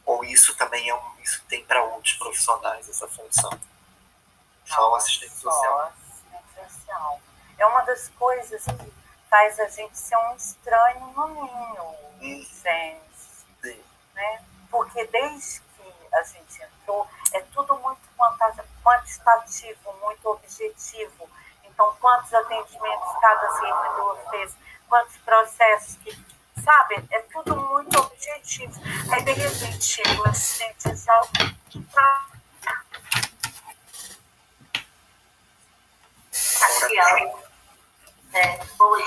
[0.05, 3.59] Ou isso também é um, isso tem para outros profissionais essa função?
[4.73, 5.79] Só o assistente social.
[5.81, 7.19] assistente social.
[7.57, 8.93] É uma das coisas que
[9.29, 12.45] faz a gente ser um estranho no ninho, hum.
[13.61, 13.83] Sim.
[14.13, 14.45] Né?
[14.69, 18.01] Porque desde que a gente entrou, é tudo muito
[18.83, 21.29] quantitativo, muito objetivo.
[21.63, 24.55] Então, quantos atendimentos cada servidor fez,
[24.87, 26.11] quantos processos que
[26.63, 27.05] sabe?
[27.11, 28.79] É tudo muito objetivo.
[29.11, 31.27] Aí, de repente, chega o assistente social
[36.61, 37.51] para.
[38.33, 38.97] É, ô,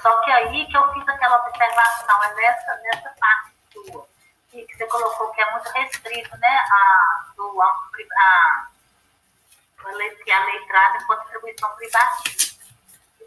[0.00, 4.06] só que aí que eu fiz aquela observação, é nessa, nessa parte sua,
[4.50, 8.68] que, que você colocou que é muito restrito, né, a, do, a, a,
[9.86, 12.50] a, lei, que a lei traz enquanto atribuição privativa.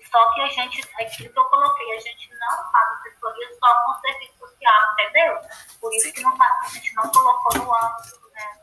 [0.09, 3.99] Só que a gente, aquilo que eu coloquei, a gente não faz assessoria só com
[3.99, 5.41] serviço social, entendeu?
[5.81, 6.13] Por isso sim.
[6.13, 8.61] que não, a gente não colocou no âmbito né,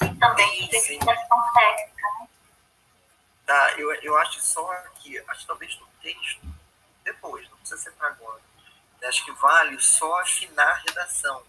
[0.00, 2.28] e também tem questão técnica, né?
[3.46, 6.40] Tá, eu, eu acho só aqui, acho talvez no texto,
[7.02, 8.40] depois, não precisa ser para agora.
[9.00, 11.42] Eu acho que vale só afinar a redação,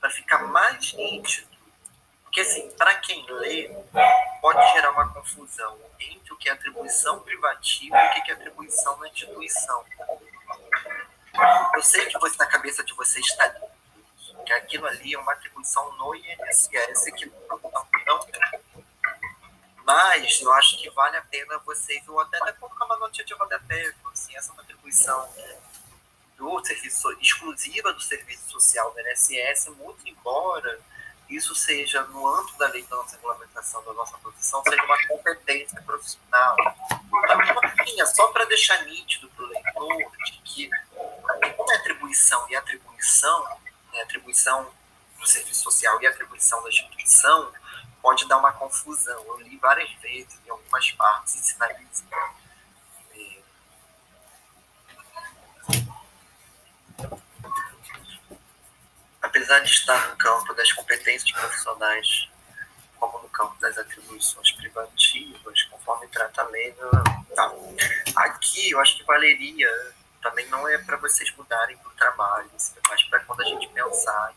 [0.00, 1.48] para ficar mais nítido
[2.22, 3.70] Porque, assim, para quem lê,
[4.40, 8.96] pode gerar uma confusão entre o que é atribuição privativa e o que é atribuição
[8.98, 9.84] na instituição.
[11.74, 13.54] Eu sei que você, na cabeça de vocês está
[14.44, 17.26] que aquilo ali é uma atribuição no INSS, que
[18.06, 18.20] não
[19.86, 23.94] mas eu acho que vale a pena vocês, ou até colocar uma notinha de rodapé,
[24.12, 25.28] assim, essa é uma atribuição
[26.36, 30.78] do serviço, exclusiva do serviço social do INSS, muito embora
[31.28, 35.80] isso seja, no âmbito da lei da nossa regulamentação da nossa profissão, seja uma competência
[35.82, 36.56] profissional.
[37.18, 40.70] Então, só para deixar nítido para o leitor de que,
[41.56, 43.44] como é atribuição e atribuição,
[43.92, 44.70] né, atribuição
[45.18, 47.52] do serviço social e atribuição da instituição,
[48.06, 49.20] pode dar uma confusão.
[49.26, 52.04] Eu li várias vezes em algumas partes e sinaliza.
[53.16, 53.42] É,
[59.20, 62.30] apesar de estar no campo das competências profissionais,
[62.96, 66.48] como no campo das atribuições privativas, conforme trata
[67.34, 67.52] tá.
[68.18, 69.68] aqui eu acho que valeria,
[70.22, 72.50] também não é para vocês mudarem para o trabalho,
[72.88, 74.32] mas para quando a gente pensar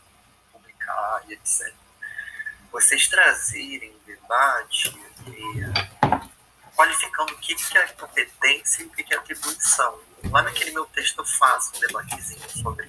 [0.50, 1.79] publicar e etc.
[2.72, 4.96] Vocês trazerem debate
[5.26, 5.90] eh,
[6.74, 10.00] qualificando o que, que é competência e o que, que é atribuição.
[10.30, 12.86] Lá naquele meu texto eu faço um debatezinho sobre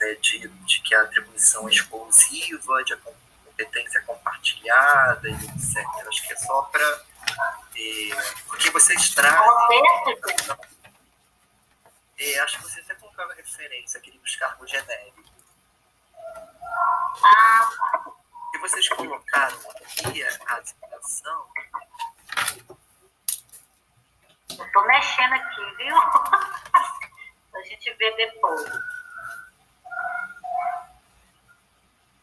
[0.00, 5.86] né, de, de, que a atribuição é exclusiva, de a competência compartilhada e etc.
[6.08, 7.04] Acho que é só para.
[7.76, 9.82] É, porque vocês trazem.
[12.18, 15.30] É, acho que você até colocava referência aquele dos cargos genéricos.
[17.22, 18.07] Ah.
[18.58, 21.46] E vocês colocaram aqui a aspiração.
[24.50, 25.94] Eu tô mexendo aqui, viu?
[27.54, 28.62] a gente vê depois.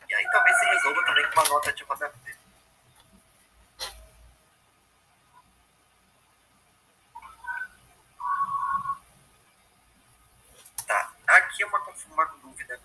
[0.09, 2.37] E aí talvez se resolva também com uma nota de rodapé.
[10.85, 11.79] Tá, aqui é uma,
[12.11, 12.77] uma dúvida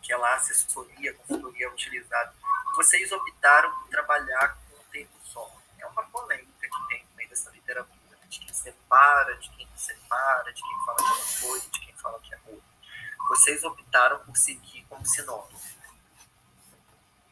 [0.00, 2.47] que ela assessoria, consultoria utilizada.
[2.78, 5.50] Vocês optaram por trabalhar com um termo só.
[5.80, 9.76] É uma polêmica que tem no meio dessa literatura, de quem separa, de quem não
[9.76, 12.68] separa, de quem fala que é uma coisa, de quem fala que é outra.
[13.30, 15.60] Vocês optaram por seguir como sinônimo.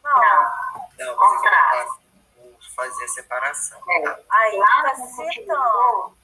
[0.03, 0.53] Não.
[0.99, 1.95] Não, Contrário.
[2.35, 3.81] por fazer a separação.
[3.89, 4.01] É.
[4.01, 4.19] Tá?
[4.29, 6.17] Aí Lá a gente utilizou,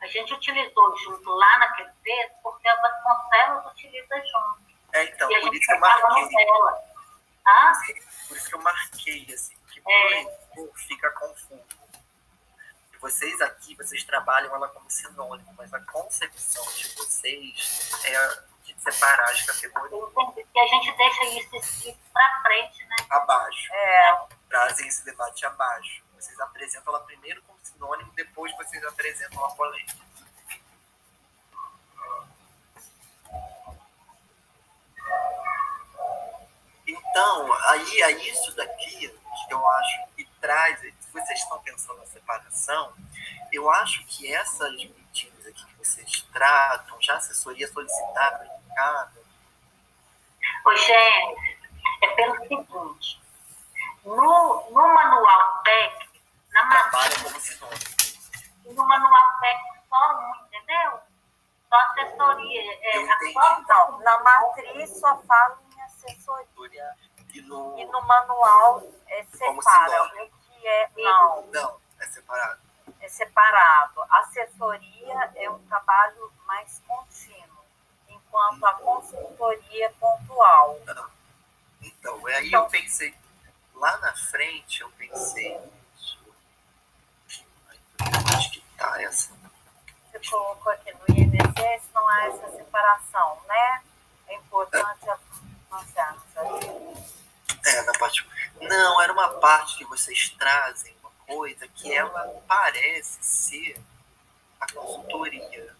[0.00, 4.66] a gente utilizou junto lá naquele texto porque a Vasconcelos utiliza junto.
[4.92, 6.95] É, então, e a por gente isso que eu marquei.
[7.46, 7.72] Ah,
[8.28, 10.38] Por isso que eu marquei, assim, que É.
[10.76, 11.64] fica confuso.
[12.92, 18.74] E vocês aqui, vocês trabalham ela como sinônimo, mas a concepção de vocês é de
[18.82, 20.10] separar as categorias.
[20.54, 22.96] E a gente deixa isso escrito pra frente, né?
[23.10, 23.72] abaixo.
[23.72, 26.02] É, Trazem esse debate abaixo.
[26.14, 29.94] Vocês apresentam ela primeiro como sinônimo, depois vocês apresentam a polêmica.
[36.86, 42.06] Então, aí é isso daqui que eu acho que traz, se vocês estão pensando na
[42.06, 42.92] separação,
[43.52, 49.26] eu acho que essas medidas aqui que vocês tratam, já assessoria solicitada, indicada,
[50.64, 51.58] Ô, gente,
[52.02, 53.20] é pelo seguinte.
[54.04, 56.18] No, no manual técnico,
[56.52, 58.74] na matéria, trabalha como sinônimo.
[58.74, 61.00] no manual técnico só um, entendeu?
[61.68, 62.78] Só assessoria.
[62.82, 66.96] É, a não, na matriz só fala em assessoria.
[67.36, 67.78] E no.
[67.78, 70.88] E no manual é separa o que é.
[70.96, 72.60] Não, Não, é separado.
[73.00, 74.02] é separado.
[74.10, 77.64] Assessoria é um trabalho mais contínuo,
[78.08, 80.78] enquanto a consultoria é pontual.
[81.82, 83.14] Então, aí Então- eu pensei,
[83.74, 85.60] lá na frente eu pensei.
[88.34, 89.30] Acho que tá essa.
[90.12, 93.82] Você colocou aqui no INSS, não há essa separação, né?
[94.28, 95.06] É importante
[95.70, 96.16] anunciar.
[97.66, 98.26] É, na parte.
[98.60, 103.80] Não, era uma parte que vocês trazem uma coisa que ela parece ser
[104.60, 105.74] a consultoria.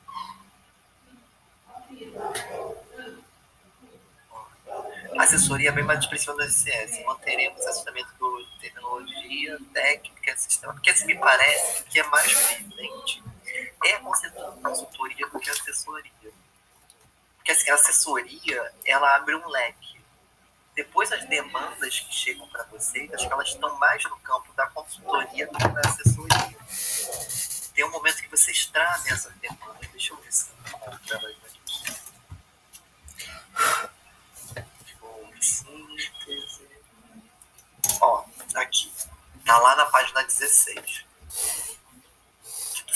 [5.18, 7.05] Assessoria bem mais expressiva do SCS.
[7.05, 13.22] Manteremos essa metodologia, terminologia, técnica, sistema, porque assim, me parece que é mais presente
[13.84, 16.12] é a consultoria do que a assessoria.
[17.37, 19.96] Porque assim, a assessoria, ela abre um leque.
[20.77, 24.66] Depois as demandas que chegam para vocês, acho que elas estão mais no campo da
[24.66, 26.59] consultoria do que da assessoria.
[27.74, 29.89] Tem um momento que vocês trazem essas demandas.
[29.91, 31.57] Deixa eu ver se eu aqui.
[35.41, 36.68] Síntese.
[39.47, 41.07] Tá lá na página 16.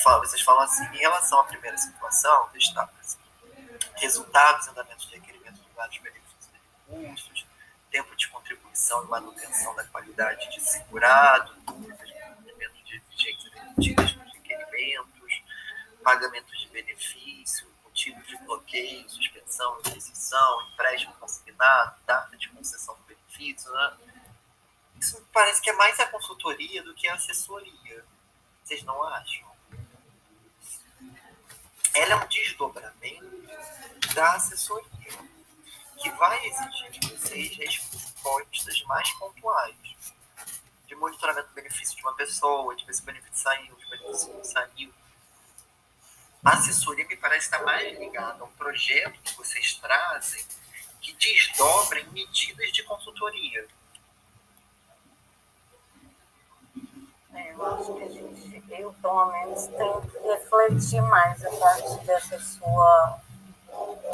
[0.03, 3.18] Fala, vocês falam assim, em relação à primeira situação, destaca assim,
[3.97, 6.49] resultados, andamentos de requerimentos de vários benefícios
[6.89, 7.39] e recursos,
[7.91, 15.43] tempo de contribuição e manutenção da qualidade de segurado, cumprimento de exigências emitidas nos requerimentos,
[16.03, 23.70] pagamento de benefício, motivo de bloqueio, suspensão, aquisição, empréstimo consignado, data de concessão do benefício,
[23.72, 23.97] né?
[24.99, 28.05] Isso parece que é mais a consultoria do que a assessoria.
[28.62, 29.51] Vocês não acham?
[31.95, 33.49] Ela é um desdobramento
[34.14, 35.00] da assessoria
[36.01, 39.77] que vai exigir de vocês respostas mais pontuais.
[40.87, 44.35] De monitoramento do benefício de uma pessoa, de ver se o benefício saiu, o benefício
[44.35, 44.93] não saiu.
[46.43, 50.43] A assessoria me parece estar mais ligada a um projeto que vocês trazem
[51.01, 53.69] que desdobra em medidas de consultoria.
[57.35, 62.05] É, eu acho que a gente, eu pelo menos, tenho que refletir mais a partir
[62.05, 63.21] dessa sua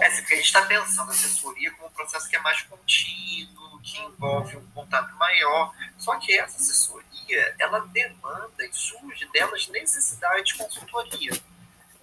[0.01, 3.81] é, porque a gente está pensando a assessoria como um processo que é mais contínuo,
[3.83, 5.73] que envolve um contato maior.
[5.99, 11.33] Só que essa assessoria, ela demanda e surge delas necessidade de consultoria,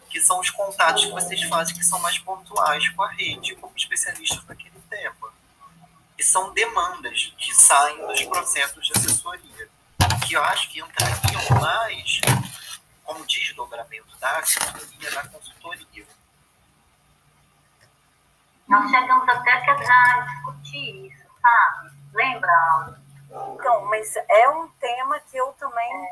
[0.09, 3.75] que são os contatos que vocês fazem que são mais pontuais com a rede, como
[3.75, 5.33] especialistas naquele tema.
[6.17, 9.69] E são demandas que saem dos processos de assessoria,
[10.27, 12.21] que eu acho que entrariam mais
[13.03, 16.05] como desdobramento da assessoria na consultoria.
[18.67, 21.91] Nós chegamos até a discutir isso, sabe?
[22.13, 22.97] Lembra,
[23.29, 26.09] Então, mas é um tema que eu também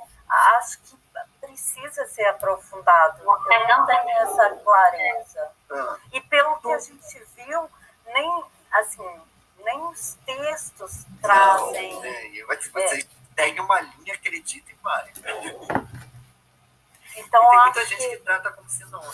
[0.58, 0.98] acho que
[1.40, 3.24] precisa ser aprofundado.
[3.24, 5.52] Nós Eu não tenho essa clareza.
[5.72, 7.70] Ah, E pelo que a gente viu,
[8.06, 9.22] nem assim,
[9.64, 11.94] nem os textos trazem.
[11.94, 15.12] Não, é, eu acho que vocês têm uma linha, acreditem mais.
[17.18, 19.12] Então, tem muita acho gente que que trata como sinônimo,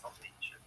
[0.00, 0.58] somente.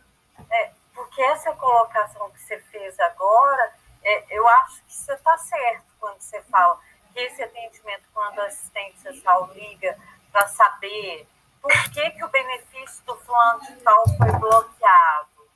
[0.51, 3.74] é, porque essa colocação que você fez agora,
[4.04, 6.80] é, eu acho que você está certo quando você fala
[7.12, 9.98] que esse atendimento, quando a assistência social liga
[10.32, 11.28] para saber
[11.62, 15.48] por que, que o benefício do fulano de tal foi bloqueado.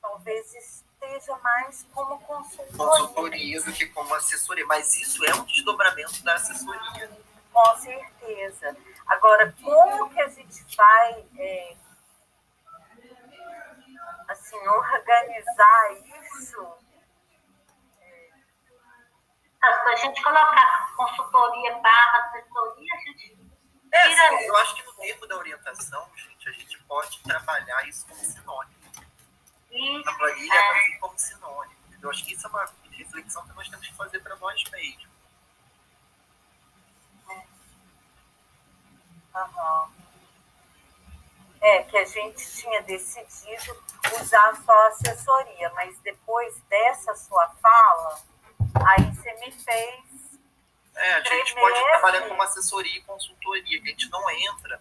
[0.00, 2.76] Talvez esteja mais como consultoria.
[2.76, 4.66] Consultoria do que como assessoria.
[4.66, 7.10] Mas isso é um desdobramento da assessoria.
[7.52, 8.76] Com certeza.
[9.06, 11.76] Agora, como que a gente vai é,
[14.28, 16.78] assim, organizar isso?
[19.60, 23.38] se a gente colocar consultoria barra assessoria, a gente
[23.92, 28.06] É, assim, eu acho que no termo da orientação, gente, a gente pode trabalhar isso
[28.06, 28.78] como sinônimo.
[29.70, 30.72] Isso, Na planilha, é.
[30.72, 31.78] mas como sinônimo.
[32.00, 35.08] Eu acho que isso é uma reflexão que nós temos que fazer para nós mesmos.
[39.34, 40.07] Aham.
[41.60, 43.82] É, que a gente tinha decidido
[44.20, 48.20] usar só a assessoria, mas depois dessa sua fala,
[48.86, 50.04] aí você me fez.
[50.94, 54.80] É, a gente pode trabalhar como assessoria e consultoria, que a gente não entra.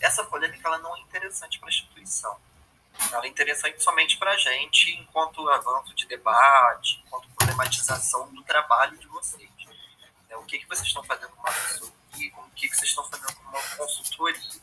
[0.00, 2.36] Essa polêmica ela não é interessante para a instituição.
[3.12, 8.96] Ela é interessante somente para a gente, enquanto avanço de debate, enquanto problematização do trabalho
[8.98, 9.50] de vocês.
[10.28, 11.52] Né, O que, que vocês estão fazendo com uma
[12.18, 14.60] assessoria, o que, que vocês estão fazendo com uma consultoria.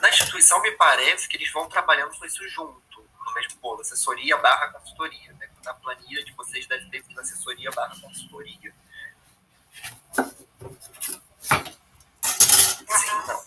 [0.00, 4.36] Na instituição, me parece que eles vão trabalhando com isso junto, no mesmo bolo, assessoria
[4.36, 5.32] barra consultoria.
[5.34, 5.48] Né?
[5.64, 8.74] Na planilha de vocês deve ter assessoria barra consultoria.
[12.22, 13.44] Sim, não.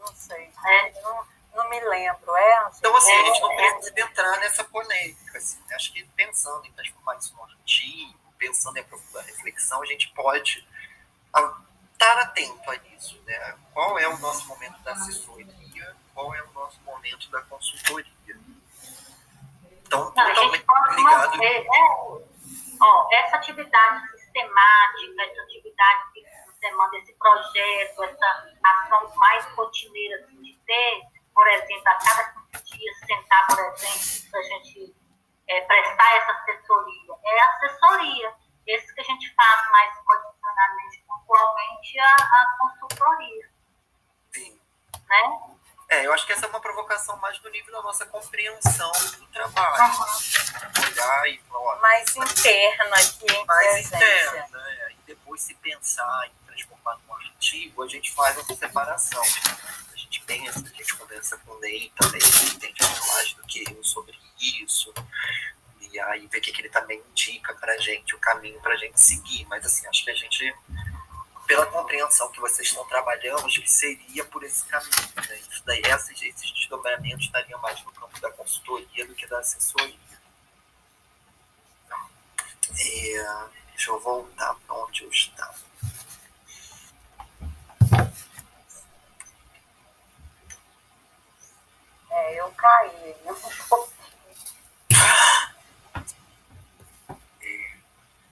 [0.00, 0.50] Não sei.
[0.66, 1.02] É.
[1.02, 2.58] Não, não me lembro, é?
[2.58, 2.72] Angela?
[2.78, 3.72] Então, assim, a gente não É.
[3.74, 5.38] precisa entrar nessa polêmica.
[5.38, 5.58] Assim.
[5.72, 10.08] Acho que pensando em transformar isso num artigo, pensando em aprofundar a reflexão, a gente
[10.08, 10.66] pode
[11.96, 13.20] estar atento a isso.
[13.24, 13.58] Né?
[13.72, 18.12] Qual é o nosso momento da assessoria, qual é o nosso momento da consultoria.
[19.86, 20.64] Então, Não, totalmente
[20.96, 21.30] ligado.
[21.30, 22.26] manter, né?
[22.80, 30.24] Ó, essa atividade sistemática, essa atividade que você manda, esse projeto, essa ação mais rotineira
[30.24, 31.02] assim, de ter,
[31.34, 34.96] por exemplo, a cada 15 dias sentar, por exemplo, para a gente
[35.48, 37.14] é, prestar essa assessoria.
[37.24, 38.34] É assessoria.
[38.66, 43.50] Esse que a gente faz mais cotidianamente, pontualmente, a, a consultoria,
[44.32, 44.60] Sim.
[45.08, 45.56] né?
[45.88, 49.26] É, eu acho que essa é uma provocação mais do nível da nossa compreensão do
[49.28, 49.94] trabalho.
[50.84, 54.92] Olhar e falar, Mais interno aqui em mais interna, né?
[54.92, 59.22] E depois se pensar em transformar num artigo, a gente faz uma separação.
[59.22, 63.64] A gente pensa, a gente conversa com o Ney também, ele entende mais do que
[63.70, 64.92] eu sobre isso.
[65.98, 69.46] E vê o que, que ele também indica pra gente, o caminho pra gente seguir.
[69.46, 70.54] Mas assim, acho que a gente
[71.46, 74.90] pela compreensão que vocês estão trabalhando, acho que seria por esse caminho.
[75.28, 75.38] Né?
[75.50, 79.96] Isso daí, esses, esses desdobramentos estariam mais no campo da consultoria do que da assessoria.
[82.78, 85.54] É, deixa eu voltar para onde eu estava.
[92.10, 93.14] É, eu caí.
[93.24, 93.36] Eu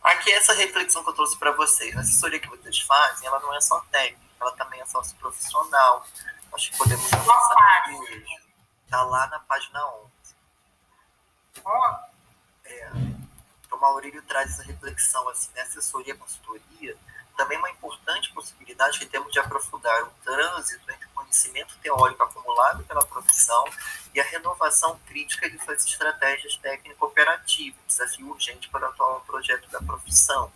[0.05, 1.97] Aqui essa reflexão que eu trouxe para vocês.
[1.97, 6.07] A assessoria que vocês fazem, ela não é só técnica, ela também é sócio-profissional.
[6.53, 8.25] Acho que podemos conversar hoje.
[8.85, 10.37] Está lá na página 11.
[12.67, 12.91] É,
[13.65, 15.63] então, Maurílio traz essa reflexão, assim, né?
[15.63, 16.97] assessoria, consultoria,
[17.37, 23.05] também uma importante possibilidade que temos de aprofundar o trânsito entre conhecimento teórico acumulado pela
[23.05, 23.65] profissão
[24.15, 29.81] e a renovação crítica de suas estratégias técnico-operativas, desafio urgente para o atual projeto da
[29.81, 30.53] profissão,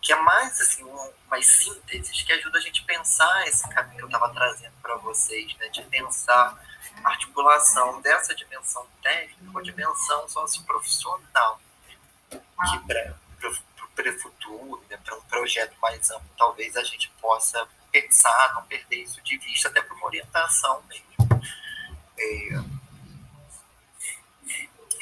[0.00, 3.98] que é mais assim, um, mais síntese, que ajuda a gente a pensar esse caminho
[3.98, 6.60] que eu estava trazendo para vocês, né, de pensar
[7.04, 11.60] a articulação dessa dimensão técnica com a dimensão socioprofissional,
[12.30, 17.66] que para o futuro, né, para um projeto mais amplo, talvez a gente possa
[18.00, 21.06] pensar, não perder isso de vista, até para uma orientação mesmo.
[22.18, 22.76] É,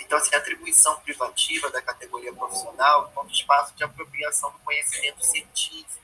[0.00, 6.02] então, assim, a atribuição privativa da categoria profissional como espaço de apropriação do conhecimento científico,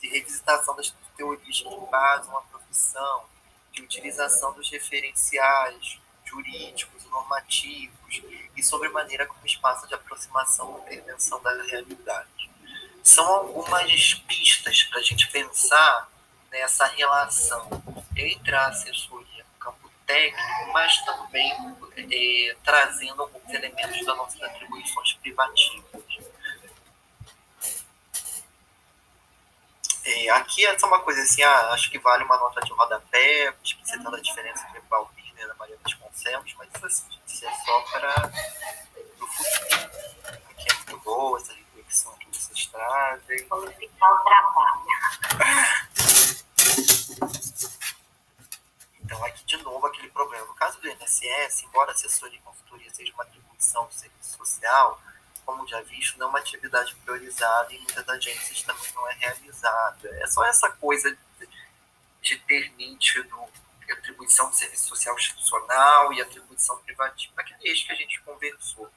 [0.00, 3.24] de revisitação das teorias que basam a profissão,
[3.72, 8.22] de utilização dos referenciais jurídicos, normativos,
[8.56, 12.50] e sobremaneira como espaço de aproximação e intervenção da realidade.
[13.02, 16.08] São algumas pistas para a gente pensar
[16.54, 17.68] nessa relação
[18.16, 21.52] entre a assessoria no campo técnico, mas também
[21.96, 26.04] é, trazendo alguns elementos das nossas atribuições privativas.
[30.04, 33.52] É, aqui essa é uma coisa assim, ah, acho que vale uma nota de rodapé,
[33.64, 37.80] explicitando a diferença entre Balbino e Ana Maria Vasconcelos, mas isso, assim, isso é só
[37.80, 38.30] para
[39.20, 39.90] o futuro.
[40.50, 43.48] Aqui é muito boa essa reflexão que vocês trazem.
[43.48, 45.83] Qualificar o trabalho.
[49.00, 50.46] Então, aqui de novo aquele problema.
[50.46, 55.00] No caso do INSS, embora assessoria e consultoria seja uma atribuição do serviço social,
[55.44, 60.08] como já visto, não é uma atividade priorizada e muitas agências também não é realizada.
[60.22, 61.16] É só essa coisa
[62.22, 63.44] de ter nítido
[63.92, 68.90] atribuição de serviço social institucional e atribuição privativa, aquele eixo que a gente conversou.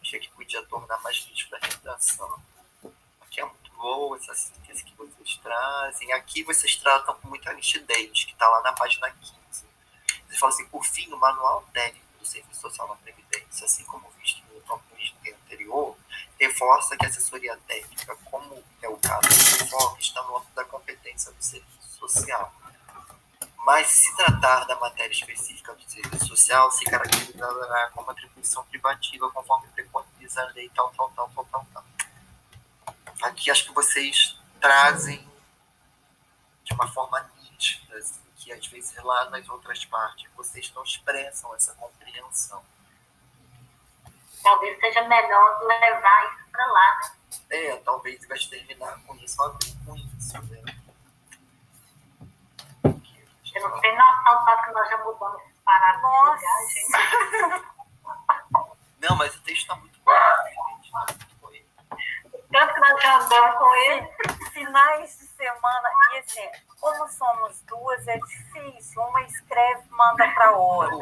[0.00, 2.42] Achei que podia tornar mais nítido a redação.
[3.28, 6.12] Aqui é muito boa essa síntese que vocês trazem.
[6.12, 9.34] Aqui vocês tratam com muita nitidez, que está lá na página 15.
[10.26, 14.10] Vocês falam assim, por fim, o manual técnico do Serviço Social na Previdência, assim como
[14.18, 15.94] visto no item anterior,
[16.40, 20.64] reforça que a assessoria técnica, como é o caso do informe, está no âmbito da
[20.64, 22.50] competência do serviço social.
[23.58, 29.68] Mas, se tratar da matéria específica do serviço social, se caracterizará como atribuição privativa, conforme
[29.68, 31.87] preconiza a lei tal, tal, tal, tal, tal, tal.
[33.22, 35.26] Aqui acho que vocês trazem
[36.64, 41.54] de uma forma nítida, assim, que às vezes lá nas outras partes vocês não expressam
[41.54, 42.62] essa compreensão.
[44.42, 47.10] Talvez seja melhor levar isso para lá, né?
[47.50, 50.78] É, talvez vai terminar com isso, abrir com isso, né?
[53.42, 56.38] Você não tem noção tanto que nós já mudamos esse parágrafo
[56.68, 57.68] gente.
[59.00, 61.27] Não, mas o texto está muito bom, gente.
[62.50, 64.08] Tanto que nós já andamos com ele.
[64.52, 66.48] Finais de semana, e assim,
[66.80, 69.02] como somos duas, é difícil.
[69.02, 70.96] Uma escreve, manda para outra.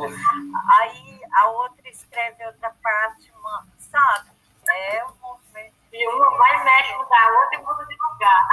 [0.79, 4.31] Aí a outra escreve outra parte, manda, sabe?
[4.69, 5.75] É um movimento.
[5.93, 8.49] E uma vai mexe da outra e muda de lugar.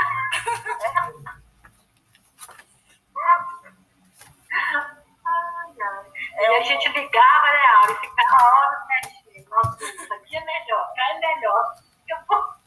[5.25, 6.11] Ai, ai.
[6.39, 9.49] E a gente ligava, né, Aura, e ficava horas mexendo.
[9.49, 11.75] Nossa, isso aqui é melhor, cá é melhor.
[12.07, 12.62] Eu vou...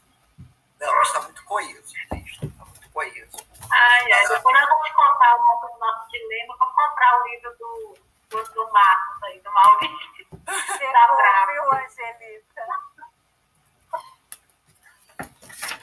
[0.79, 2.45] Não, está muito coeso o.
[2.45, 3.37] Está muito coeso.
[3.71, 6.55] Ai, ai, depois eu vou te contar coisa do nosso dilema.
[6.57, 7.97] Vou comprar o livro do,
[8.29, 10.07] do, do Marcos aí, do Maurício.
[10.47, 11.51] Tá bravo.
[11.51, 12.63] Viu, Angelita?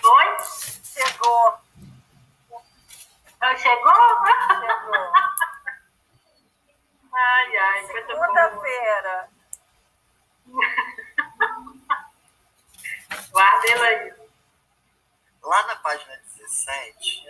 [0.00, 0.26] Foi?
[0.82, 1.58] Chegou,
[3.58, 3.58] Chegou?
[3.58, 3.92] chegou.
[7.16, 7.86] Ai, ai.
[7.86, 9.28] Segunda-feira.
[13.30, 14.12] Guarda ele aí.
[15.44, 17.26] Lá na página 17,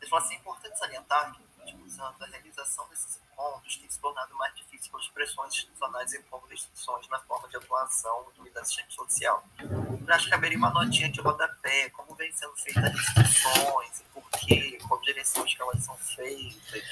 [0.00, 3.90] ele fala assim, é importante salientar que nos últimos anos a realização desses encontros tem
[3.90, 8.58] se tornado mais difícil as pressões institucionais e por restrições na forma de atuação do
[8.60, 9.44] assistente social.
[9.58, 14.30] Eu acho que caberia uma notinha de rodapé, como vem sendo feitas as discussões, por
[14.30, 16.84] quê, qual direções que elas são feitas.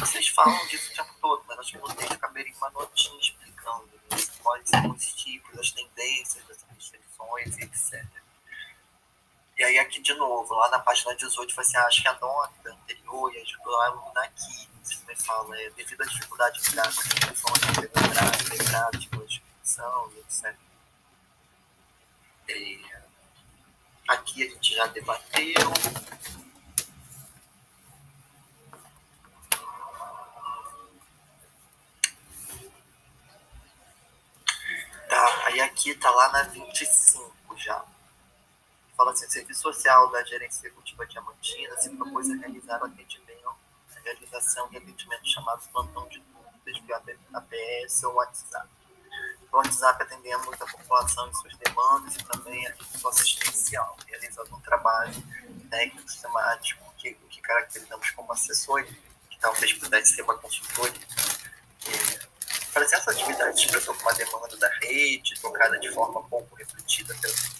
[0.00, 4.16] Vocês falam disso o tempo todo, mas acho que vocês caberia uma notinha explicando né,
[4.42, 8.21] quais são os tipos, as tendências, das restrições, etc.
[9.62, 13.32] E aí aqui de novo, lá na página 18, você acha que a nota anterior
[13.32, 14.68] e ajudou a iluminar aqui.
[14.82, 19.22] Você também fala, é, devido à dificuldade de lidar com as restrições, lembrado, lembrado, tipo,
[19.22, 20.56] a descrição, etc.
[22.48, 23.02] É,
[24.08, 25.72] aqui a gente já debateu.
[35.08, 37.91] Tá, aí aqui tá lá na 25 já.
[39.02, 44.00] Fala assim, serviço social da gerência executiva diamantina se propôs a realizar o atendimento, a
[44.00, 47.02] realização de atendimento chamado plantão de dúvidas via
[47.34, 48.68] APS ou WhatsApp.
[49.50, 54.60] No WhatsApp atendemos a população em suas demandas e também a título assistencial, realizando um
[54.60, 55.20] trabalho
[55.68, 61.02] técnico sistemático que, que caracterizamos como assessor, que talvez pudesse ser uma consultoria.
[61.88, 62.32] É,
[62.76, 67.51] essa atividade expressou como uma demanda da rede, tocada de forma pouco refletida pela.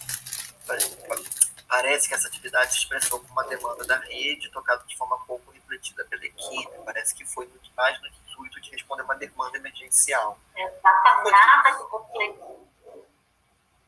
[1.68, 5.51] Parece que essa atividade se expressou como uma demanda da rede, tocada de forma pouco
[5.52, 6.70] refletida pela equipe.
[6.84, 10.39] Parece que foi muito mais no intuito de responder uma demanda emergencial.
[10.55, 11.30] Exatamente.
[11.30, 12.68] Nada de refletir.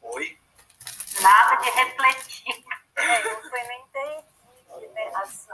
[0.03, 0.39] Oi?
[1.21, 2.65] Nada de refletir.
[2.97, 5.13] É, não foi nem ter equipe, né?
[5.17, 5.49] Assim,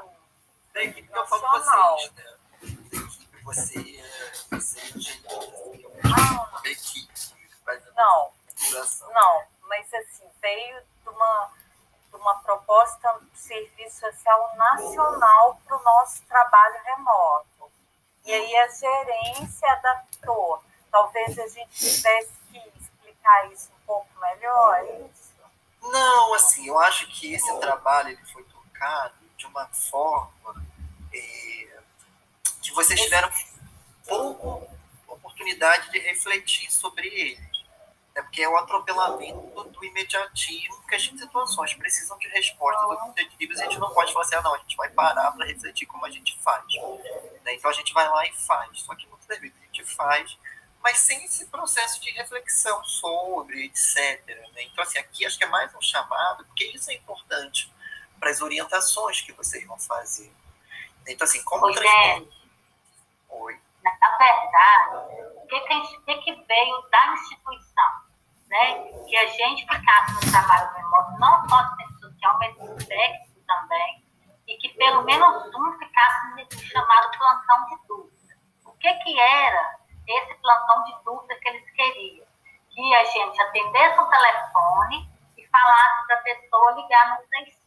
[0.72, 2.24] Da equipe que eu falo com vocês, né?
[2.60, 4.04] Da equipe, você,
[4.50, 5.24] você, gente,
[6.04, 7.12] Ah, da equipe.
[7.12, 8.32] que faz a não,
[9.12, 11.50] não, mas assim, veio de uma,
[12.10, 17.70] de uma proposta do Serviço Social Nacional para o nosso trabalho remoto.
[18.24, 20.62] E aí a gerência adaptou.
[20.90, 25.30] Talvez a gente tivesse que explicar isso um pouco melhor, é isso?
[25.82, 30.66] Não, assim, eu acho que esse trabalho ele foi tocado de uma forma
[31.12, 31.80] eh,
[32.62, 33.30] que vocês tiveram
[34.06, 34.68] pouco
[35.08, 37.49] oportunidade de refletir sobre ele.
[38.14, 43.62] É porque é o atropelamento do imediatismo que as situações precisam de respostas objetivas e
[43.62, 46.04] a gente não pode falar assim, ah, não, a gente vai parar para refletir como
[46.04, 46.64] a gente faz.
[47.44, 47.54] Né?
[47.54, 48.80] Então a gente vai lá e faz.
[48.80, 50.36] Só que muitas vezes a gente faz,
[50.82, 54.26] mas sem esse processo de reflexão sobre, etc.
[54.26, 54.62] né?
[54.64, 57.72] Então, assim, aqui acho que é mais um chamado, porque isso é importante
[58.18, 60.32] para as orientações que vocês vão fazer.
[61.06, 62.50] Então, assim, como transformar- gente.
[63.28, 63.58] Oi.
[63.82, 64.96] Na verdade,
[65.36, 68.10] o que, que, que veio da instituição?
[68.48, 68.74] Né?
[69.08, 74.04] Que a gente ficasse no trabalho remoto, não só assistente social, mas técnico também,
[74.46, 78.36] e que pelo menos um ficasse nesse chamado plantão de dúvida.
[78.66, 82.26] O que, que era esse plantão de dúvida que eles queriam?
[82.70, 87.60] Que a gente atendesse o telefone e falasse para a pessoa ligar no 35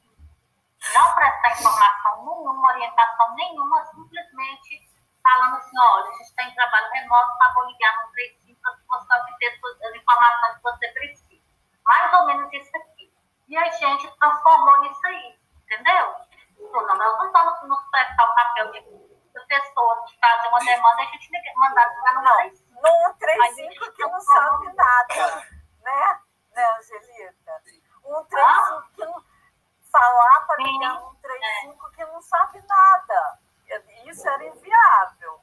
[0.91, 4.92] não prestar informação nenhuma, orientação nenhuma, simplesmente
[5.23, 8.99] falando assim, olha, a gente está em trabalho remoto, tá, vou ligar no 35 para
[8.99, 11.43] você obter as informações que você precisa.
[11.85, 13.13] Mais ou menos isso aqui.
[13.47, 16.15] E a gente transformou nisso aí, entendeu?
[16.57, 18.81] Então, não, nós não vamos nos prestar o papel de
[19.47, 22.73] pessoa que fazer uma demanda, a gente mandar ligar no 35.
[22.73, 25.47] No 135 que não sabe nada,
[25.83, 26.19] né,
[26.55, 27.61] né, Angelita?
[28.05, 29.23] Um 35 que não
[29.91, 33.39] falar para ligar um 35 que não sabe nada.
[34.05, 35.39] Isso era inviável.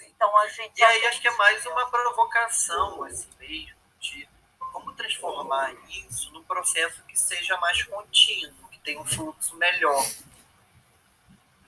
[0.00, 0.78] Então a gente.
[0.78, 4.28] E aí acho que é mais uma provocação, assim mesmo, de
[4.72, 10.04] como transformar isso num processo que seja mais contínuo, que tenha um fluxo melhor.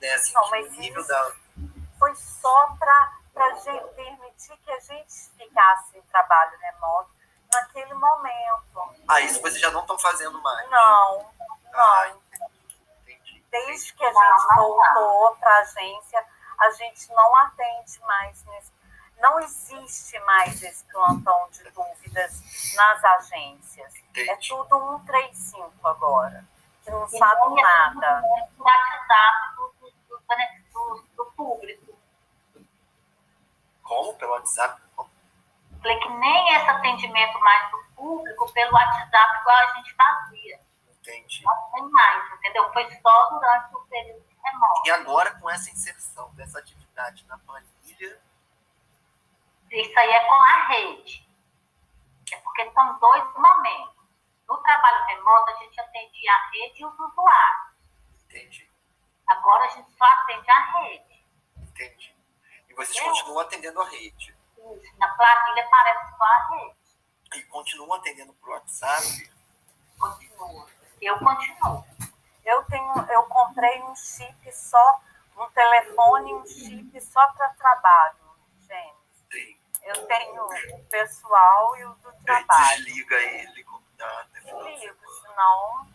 [0.01, 0.09] Né?
[0.13, 1.31] Assim, Não, mas nível da.
[1.97, 7.09] foi só para a gente permitir que a gente ficasse em trabalho remoto
[7.51, 8.95] naquele momento.
[9.07, 10.69] Ah, isso vocês já não estão fazendo mais.
[10.69, 11.31] Não,
[11.73, 12.17] Ah, não.
[12.17, 12.58] entendi.
[13.51, 16.25] Desde que a gente voltou para a agência,
[16.59, 18.71] a gente não atende mais nesse.
[19.17, 22.41] Não existe mais esse plantão de dúvidas
[22.75, 23.93] nas agências.
[24.15, 26.45] É tudo 135 agora,
[26.83, 28.23] que não E sabe não é nada.
[28.57, 30.19] O WhatsApp do, do, do,
[30.73, 31.97] do, do público.
[33.83, 34.13] Como?
[34.13, 34.81] Pelo WhatsApp?
[34.95, 35.09] Como?
[35.81, 40.28] Falei que nem esse atendimento mais do público pelo WhatsApp igual a gente fazia.
[41.09, 41.43] Entendi.
[41.43, 42.71] Não tem mais, entendeu?
[42.73, 44.81] Foi só durante o período remoto.
[44.85, 48.21] E agora, com essa inserção dessa atividade na planilha,
[49.71, 51.27] Isso aí é com a rede.
[52.31, 53.99] É porque são dois momentos.
[54.47, 57.71] No trabalho remoto, a gente atendia a rede e os usuários.
[58.25, 58.69] entendi,
[59.27, 61.25] Agora a gente só atende a rede.
[61.57, 62.15] entendi.
[62.67, 63.03] E vocês Eu?
[63.05, 64.35] continuam atendendo a rede.
[64.57, 64.97] Isso.
[64.97, 66.75] Na planilha aparece só a rede.
[67.35, 69.31] E continuam atendendo por WhatsApp.
[69.99, 70.67] Continua.
[71.01, 71.85] Eu continuo.
[72.45, 75.01] Eu tenho, eu comprei um chip só
[75.37, 78.17] um telefone e um chip só para trabalho,
[78.67, 78.95] gente.
[79.31, 79.57] Sim.
[79.83, 82.83] Eu tenho o pessoal e o do trabalho.
[82.83, 83.65] desliga ele.
[84.33, 85.87] Desligo, senão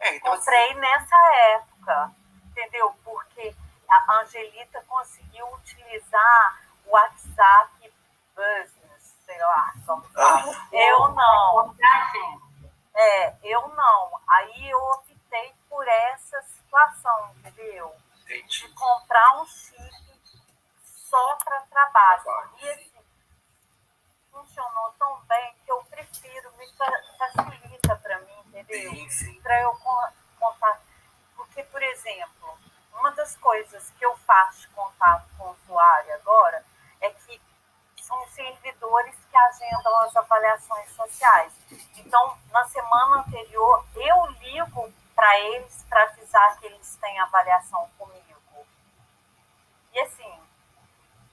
[0.00, 1.16] É, então assim, comprei nessa
[1.54, 2.12] época,
[2.46, 2.94] entendeu?
[3.04, 3.54] Porque
[3.88, 7.92] a Angelita conseguiu utilizar o WhatsApp
[8.34, 10.04] Business, sei lá como.
[10.16, 10.68] Ah.
[10.72, 11.74] Eu não.
[11.74, 12.47] Gente.
[13.00, 14.20] É, eu não.
[14.28, 17.94] Aí eu optei por essa situação, entendeu?
[18.26, 18.68] De entendi.
[18.74, 20.20] comprar um chip
[20.82, 22.24] só para trabalho.
[22.58, 22.98] E assim,
[24.32, 28.92] funcionou tão bem que eu prefiro, me fa- facilita para mim, entendeu?
[29.42, 30.80] Para eu con- contar.
[31.36, 32.58] Porque, por exemplo,
[32.94, 36.64] uma das coisas que eu faço de contato com o usuário agora
[37.00, 37.40] é que
[38.08, 41.52] são os servidores que agendam as avaliações sociais.
[41.94, 48.66] Então, na semana anterior, eu ligo para eles para avisar que eles têm avaliação comigo.
[49.92, 50.40] E assim,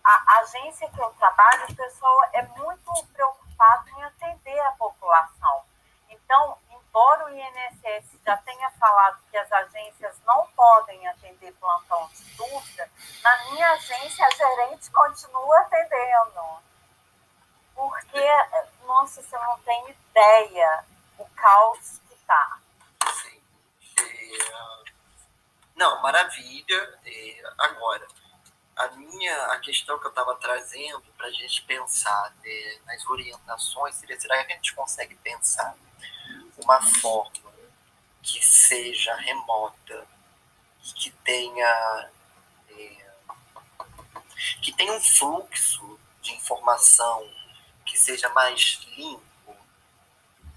[0.03, 5.63] a agência que eu trabalho, o pessoal é muito preocupado em atender a população.
[6.09, 6.57] Então,
[6.95, 12.89] embora o INSS já tenha falado que as agências não podem atender plantão de dúvida,
[13.21, 16.63] na minha agência a gerente continua atendendo.
[17.75, 18.25] Porque,
[18.85, 20.85] nossa, você não tem ideia
[21.17, 22.59] o caos que tá.
[23.11, 23.41] Sim.
[23.99, 24.83] É,
[25.75, 26.99] Não, maravilha.
[27.05, 28.07] É, Agora,
[28.77, 33.95] a minha a questão que eu estava trazendo para a gente pensar é, nas orientações
[33.95, 35.75] seria será que a gente consegue pensar
[36.65, 37.31] uma forma
[38.21, 40.07] que seja remota
[40.83, 42.09] e que tenha
[42.69, 43.05] é,
[44.61, 47.27] que tenha um fluxo de informação
[47.85, 49.25] que seja mais limpo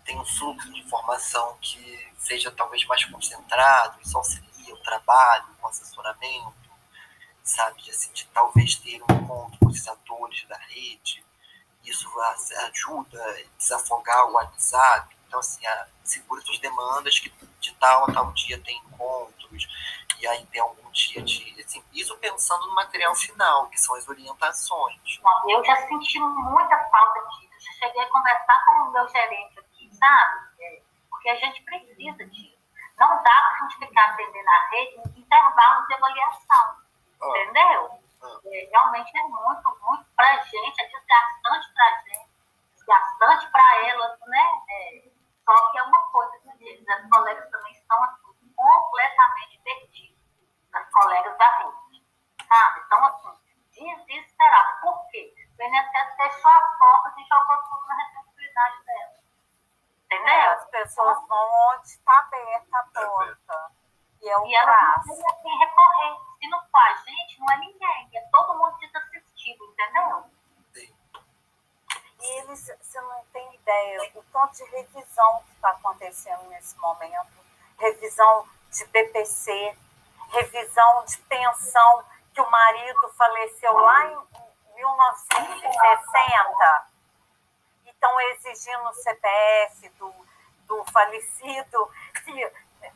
[0.08, 5.66] tem um fluxo de informação que seja talvez mais concentrado, isso auxilia o trabalho, o
[5.66, 6.70] assessoramento,
[7.44, 7.90] sabe?
[7.90, 11.22] Assim, de talvez ter um encontro com os atores da rede,
[11.84, 15.14] isso ajuda a desafogar o WhatsApp.
[15.28, 17.30] Então, assim, a, segura suas demandas que
[17.60, 19.68] de tal a tal dia tem encontros,
[20.18, 21.54] e aí tem algum dia de.
[21.62, 25.20] Assim, isso pensando no material final, que são as orientações.
[25.22, 27.48] Não, eu já senti muita falta disso.
[27.60, 30.48] Já cheguei a conversar com o meu gerente aqui, sabe?
[30.60, 32.58] É, Porque a gente precisa disso.
[32.98, 36.76] Não dá para a gente ficar atendendo a rede em intervalos de avaliação,
[37.20, 37.90] Ó, entendeu?
[38.22, 38.40] Ah.
[38.46, 42.30] É, realmente é muito, muito para a gente, é desgastante para a gente,
[42.74, 44.46] desgastante para elas, né?
[44.68, 45.02] É,
[45.44, 46.48] só que é uma coisa que
[46.90, 50.18] as colegas também estão assim, completamente perdidas,
[50.72, 52.06] as colegas da rede,
[52.48, 52.80] sabe?
[52.86, 53.38] Então, assim,
[53.72, 54.80] desesperado.
[54.80, 55.34] Por quê?
[55.58, 59.18] O INSS fechou as portas e jogou tudo na responsabilidade dela.
[60.10, 60.52] É, Entendeu?
[60.52, 63.72] as pessoas vão onde está aberta a porta.
[64.22, 65.08] E é o E ela não braço.
[65.14, 66.16] tem a quem recorrer.
[66.40, 68.10] Se não for a gente, não é ninguém.
[68.14, 70.24] É todo mundo desassistido, entendeu?
[70.72, 70.96] Sim.
[72.20, 77.28] E eles, você não tem ideia o tanto de revisão que está acontecendo nesse momento.
[77.78, 79.76] Revisão de BPC,
[80.30, 84.18] revisão de pensão, que o marido faleceu lá em
[84.76, 86.86] 1960.
[87.84, 90.10] E estão exigindo o CPF do,
[90.66, 91.92] do falecido.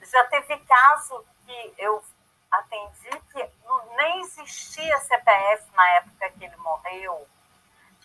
[0.03, 2.03] Já teve caso que eu
[2.51, 7.29] atendi que não, nem existia CPF na época que ele morreu.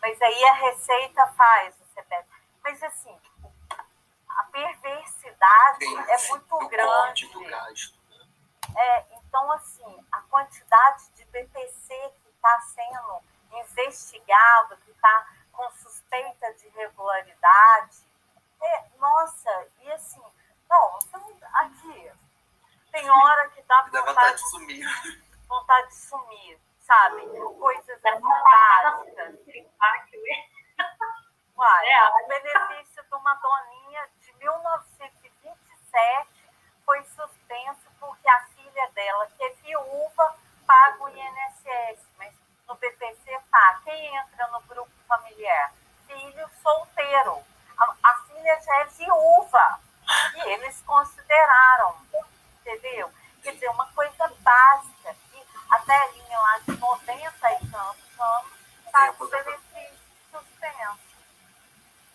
[0.02, 2.36] Mas aí a Receita faz o CPF.
[2.68, 3.18] Mas assim,
[4.27, 7.26] a perversidade Sim, é muito do grande.
[7.27, 7.98] do gasto.
[8.10, 8.27] né?
[8.76, 13.22] É, então, assim, a quantidade de BPC que está sendo
[13.53, 18.06] investigado, que está com suspeita de irregularidade,
[18.61, 20.22] é, nossa, e assim,
[20.69, 22.11] não, não- aqui,
[22.91, 25.22] tem hora que dá vontade vontade, de sumir.
[25.48, 27.22] vontade de sumir, sabe?
[27.57, 29.39] Coisas básicas.
[31.57, 36.27] Uai, É, o benefício de uma doninha de 1927
[36.85, 40.35] foi suspenso porque a filha dela, que é viúva,
[40.67, 42.31] paga o INSS, mas
[42.67, 43.81] no BPC tá.
[43.84, 45.73] Quem entra no grupo familiar?
[46.05, 47.43] Filho solteiro.
[47.75, 49.79] A, a filha já é viúva.
[50.35, 51.97] E eles consideraram,
[52.61, 53.11] entendeu?
[53.41, 55.15] Quer dizer, uma coisa básica.
[55.31, 58.51] que a velhinha lá de 90 e tantos anos
[58.85, 59.99] está com o benefício
[60.31, 61.06] suspenso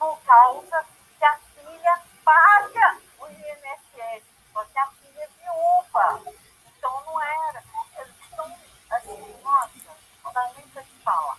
[0.02, 0.84] por causa
[1.16, 6.22] que a filha paga o INSS, só que a filha é viúva.
[6.66, 7.62] Então não era.
[8.20, 8.58] Estão
[8.90, 11.38] assim, nossa, não dá nem pra te falar.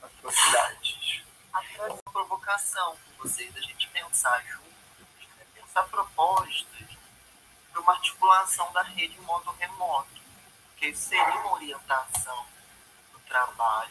[0.00, 1.24] Atrocidades.
[1.52, 1.96] Atrocidade.
[2.04, 5.44] Uma provocação com vocês, a gente pensar juntos, né?
[5.52, 6.88] pensar propostas
[7.72, 10.06] para uma articulação da rede em modo remoto.
[10.68, 12.46] Porque porque isso seria uma orientação
[13.12, 13.90] do trabalho,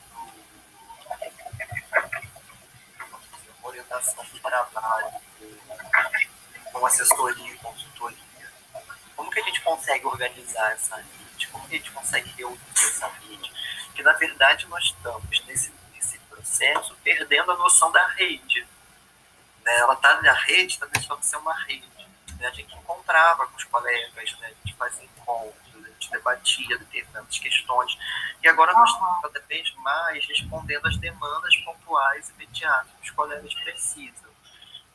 [3.67, 5.11] orientação do trabalho
[6.71, 8.17] com assessoria consultoria.
[9.15, 11.47] Como que a gente consegue organizar essa rede?
[11.47, 13.51] Como que a gente consegue reunir essa rede?
[13.85, 18.67] Porque, na verdade, nós estamos nesse, nesse processo perdendo a noção da rede.
[19.63, 19.75] Né?
[19.77, 21.87] Ela está na rede, está deixando de ser uma rede.
[22.37, 22.47] Né?
[22.47, 24.47] A gente encontrava com os colegas, né?
[24.47, 27.97] a gente fazia encontros, gente debatia determinadas questões.
[28.43, 33.11] E agora nós estamos cada vez mais respondendo às demandas pontuais e imediatas que os
[33.11, 34.29] colegas precisam.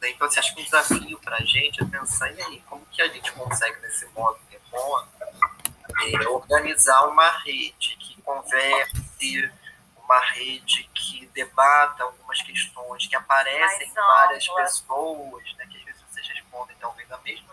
[0.00, 0.10] Né?
[0.10, 3.02] Então, assim, acho que um desafio para a gente é pensar, e aí, como que
[3.02, 5.08] a gente consegue, nesse modo remoto,
[6.02, 9.50] é, organizar uma rede que converse,
[9.96, 16.02] uma rede que debata algumas questões, que aparecem em várias pessoas, né, que às vezes
[16.10, 17.49] vocês respondem talvez a mesma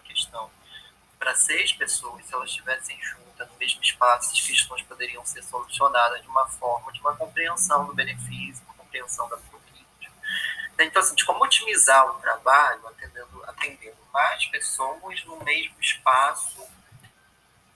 [1.27, 6.21] para seis pessoas, se elas estivessem juntas no mesmo espaço, as questões poderiam ser solucionadas
[6.21, 10.09] de uma forma, de uma compreensão do benefício, uma compreensão da política.
[10.79, 16.65] Então, assim, de como otimizar o trabalho, atendendo, atendendo mais pessoas no mesmo espaço,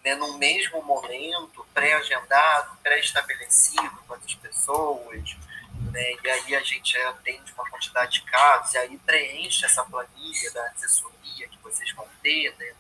[0.02, 5.36] né, no mesmo momento, pré-agendado, pré-estabelecido com as pessoas,
[5.92, 10.52] né, e aí a gente atende uma quantidade de casos, e aí preenche essa planilha
[10.52, 12.74] da assessoria que vocês vão ter, né,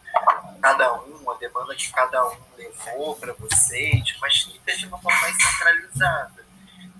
[0.61, 5.19] cada um, a demanda que cada um levou para vocês, mas fica de uma forma
[5.21, 6.45] mais centralizada.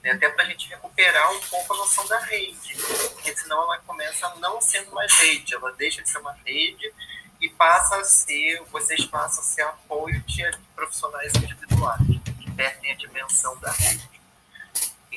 [0.04, 2.76] Né, até para a gente recuperar um pouco a noção da rede,
[3.14, 6.92] porque senão ela começa não sendo mais rede, ela deixa de ser uma rede
[7.40, 10.44] e passa a ser, vocês passam a ser apoio de
[10.76, 12.02] profissionais individuais,
[12.40, 14.21] que perdem a dimensão da rede.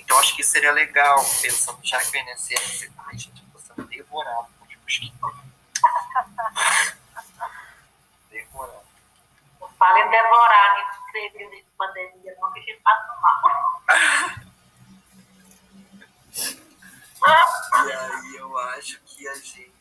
[0.05, 3.89] Então, acho que seria legal, pensando, já que o INSS, ai, gente, eu estou sendo
[3.89, 5.19] devorado por mosquitos.
[8.31, 8.87] devorado.
[9.61, 13.43] Não fale em devorar nesse período de pandemia, não, que a gente passa mal.
[17.87, 19.75] e aí eu acho que a gente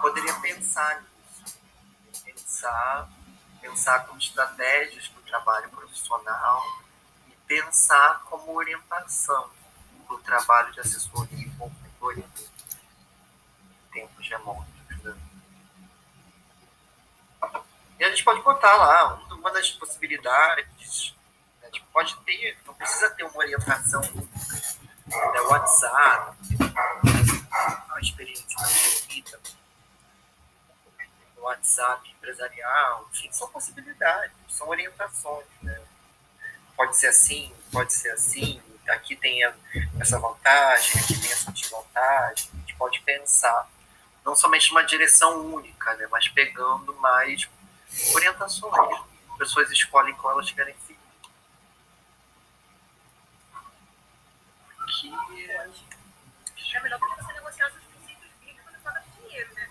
[0.00, 1.12] poderia pensar nisso.
[2.24, 3.08] Pensar,
[3.60, 6.82] pensar como estratégias para o trabalho profissional
[7.52, 9.50] pensar como orientação
[10.06, 14.72] para o trabalho de assessoria e consultoria em tempos remotos.
[15.02, 15.16] Né?
[17.98, 21.14] E a gente pode botar lá uma das possibilidades
[21.72, 26.36] Tipo, pode ter, não precisa ter uma orientação né, WhatsApp,
[27.88, 28.58] uma experiência
[29.08, 29.40] vida,
[31.38, 35.46] WhatsApp empresarial, enfim, são possibilidades, são orientações.
[35.62, 35.80] Né?
[36.76, 39.40] Pode ser assim, pode ser assim, aqui tem
[40.00, 43.68] essa vantagem, aqui tem essa desvantagem, a gente pode pensar
[44.24, 47.48] não somente uma direção única, né, mas pegando mais
[48.14, 49.00] orientações.
[49.32, 51.02] As pessoas escolhem qual elas querem seguir.
[55.02, 56.76] que.
[56.76, 59.68] É melhor você negociar os princípios bíblicos e falar dinheiro, né?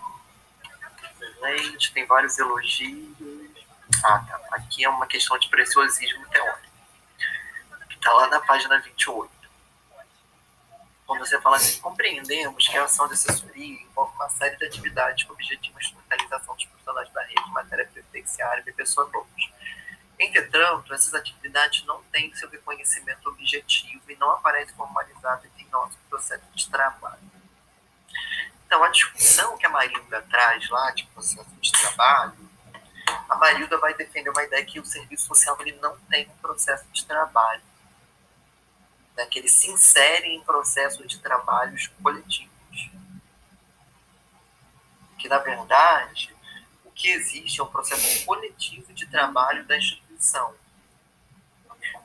[1.20, 3.16] Excelente, tem vários elogios.
[4.04, 4.40] Ah, tá.
[4.52, 6.71] Aqui é uma questão de preciosismo teórico.
[8.02, 9.30] Está lá na página 28.
[11.06, 15.22] Quando você fala assim, compreendemos que a ação de assessoria envolve uma série de atividades
[15.22, 19.52] com objetivo de instrumentalização dos profissionais da rede, matéria previdenciária e pessoa todos
[20.18, 26.44] Entretanto, essas atividades não têm seu reconhecimento objetivo e não aparecem formalizadas em nosso processo
[26.56, 27.30] de trabalho.
[28.66, 32.50] Então, a discussão que a Marilda traz lá de processo de trabalho,
[33.28, 36.84] a Marilda vai defender uma ideia que o serviço social ele não tem um processo
[36.92, 37.62] de trabalho,
[39.16, 42.50] né, que ele se insere em processos de trabalhos coletivos.
[45.18, 46.34] Que, na verdade,
[46.84, 50.54] o que existe é um processo coletivo de trabalho da instituição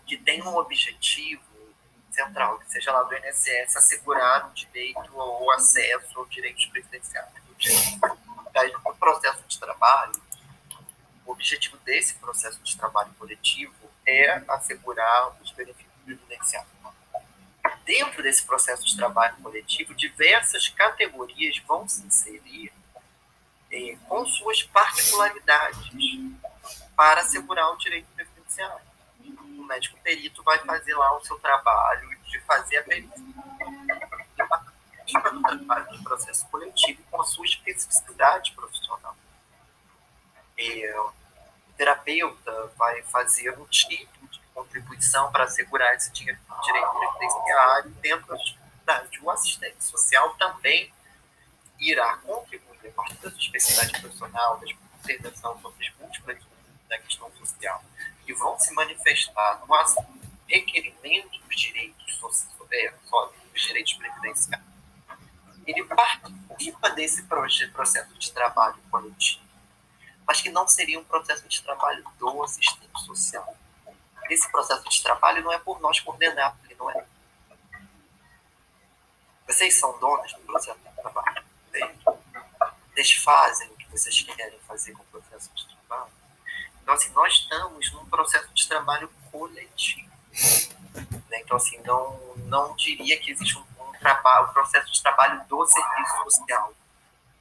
[0.08, 1.44] que tem um objetivo
[2.10, 7.34] central, que seja lá do INSS, assegurar o direito ao acesso aos direitos previdenciários.
[8.86, 10.20] No processo de trabalho,
[11.26, 13.74] o objetivo desse processo de trabalho coletivo
[14.06, 16.77] é assegurar os benefícios previdenciários.
[17.88, 22.70] Dentro desse processo de trabalho coletivo, diversas categorias vão se inserir
[23.72, 25.90] eh, com suas particularidades
[26.98, 28.86] para assegurar o direito previdenciário.
[29.58, 33.24] O médico perito vai fazer lá o seu trabalho de fazer a perícia.
[35.06, 39.16] trabalho de processo coletivo com a sua especificidade profissional.
[40.58, 41.14] E, o
[41.78, 44.27] terapeuta vai fazer um tipo
[44.62, 49.20] contribuição para assegurar esse direito previdenciário dentro da especificidade.
[49.22, 50.92] O assistente social também
[51.80, 54.68] irá contribuir a partir da sua especificidade profissional, da
[55.04, 56.38] intervenção sobre as múltiplas
[56.90, 57.84] da questão social
[58.38, 59.76] vão se manifestar no
[60.48, 62.94] requerimento dos direitos sociais,
[63.54, 64.68] dos direitos previdenciários,
[65.66, 69.44] ele participa desse processo de trabalho coletivo,
[70.26, 73.58] mas que não seria um processo de trabalho do assistente social.
[74.30, 77.06] Esse processo de trabalho não é por nós coordenar, ele não é.
[79.48, 81.44] Vocês são donos do processo de trabalho.
[82.94, 86.12] Vocês fazem o que vocês querem fazer com o processo de trabalho.
[86.82, 90.10] Então, assim, nós estamos num processo de trabalho coletivo.
[91.30, 91.42] Né?
[91.42, 95.66] Então, assim, não, não diria que existe um, um, trabalho, um processo de trabalho do
[95.66, 96.74] serviço social,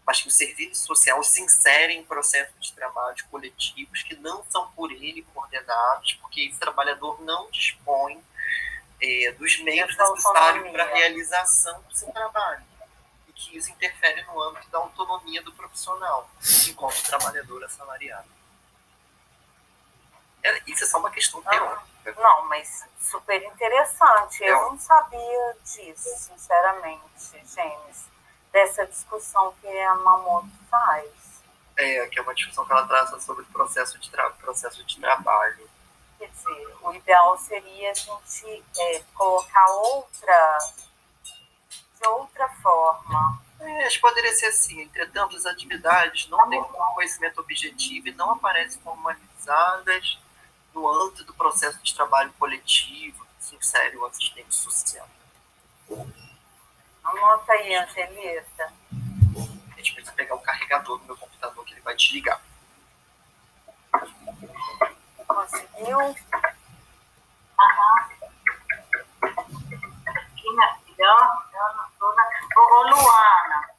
[0.07, 4.71] mas que o serviço social se insere em processos de trabalho coletivos que não são
[4.71, 8.23] por ele coordenados, porque esse trabalhador não dispõe
[9.03, 12.63] é, dos meios necessários para a realização do seu trabalho.
[13.27, 16.31] E que isso interfere no âmbito da autonomia do profissional,
[16.69, 18.29] enquanto trabalhador assalariado.
[20.45, 21.85] É, isso é só uma questão teórica.
[22.17, 24.45] Não, mas super interessante.
[24.45, 27.03] Eu não sabia disso, sinceramente,
[27.53, 28.07] James,
[28.57, 31.11] dessa discussão que a Mamoto faz.
[31.77, 34.11] É, que é uma discussão que ela traz sobre o processo de,
[34.41, 35.69] processo de trabalho.
[36.19, 40.59] Quer dizer, o ideal seria a gente é, colocar outra,
[42.01, 43.43] de outra forma.
[43.61, 44.81] É, acho que poderia ser assim.
[44.81, 46.63] Entretanto, as atividades não têm
[46.95, 50.19] conhecimento objetivo e não aparecem formalizadas
[50.73, 55.09] no âmbito do processo de trabalho coletivo insere o assistente social.
[57.07, 58.73] Anota aí, Angelita.
[59.73, 62.41] A gente precisa pegar o carregador do meu computador que ele vai desligar.
[65.27, 65.99] Conseguiu?
[67.59, 68.09] Aham.
[70.07, 71.47] Aqui, minha filha, ó.
[72.59, 73.71] Ô, Luana,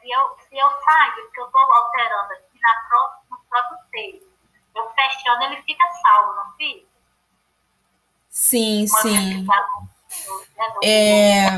[0.00, 4.28] se eu, se eu sair, porque eu estou alterando aqui na próxima, no próprio texto
[4.78, 6.86] eu fechando, ele fica salvo, não fica?
[8.30, 9.46] Sim, Uma sim.
[10.82, 11.48] É,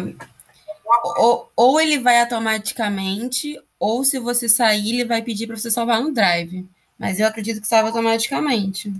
[1.21, 6.01] ou, ou ele vai automaticamente, ou se você sair, ele vai pedir para você salvar
[6.01, 6.69] no Drive.
[6.99, 8.93] Mas eu acredito que salva automaticamente.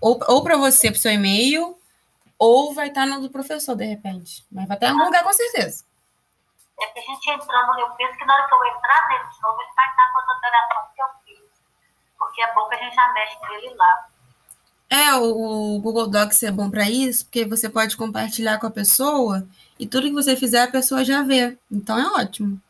[0.00, 1.76] Ou, ou para você, para seu e-mail,
[2.38, 4.44] ou vai estar no do professor, de repente.
[4.50, 5.84] Mas vai estar em algum lugar com certeza.
[6.80, 9.42] É que a gente entrando, eu penso que na hora que eu entrar nele de
[9.42, 11.48] novo, ele vai estar com as alterações que eu fiz
[12.18, 14.08] porque é bom que a gente já mexe nele lá.
[14.90, 19.46] É, o Google Docs é bom para isso, porque você pode compartilhar com a pessoa
[19.78, 21.56] e tudo que você fizer a pessoa já vê.
[21.70, 22.60] Então é ótimo.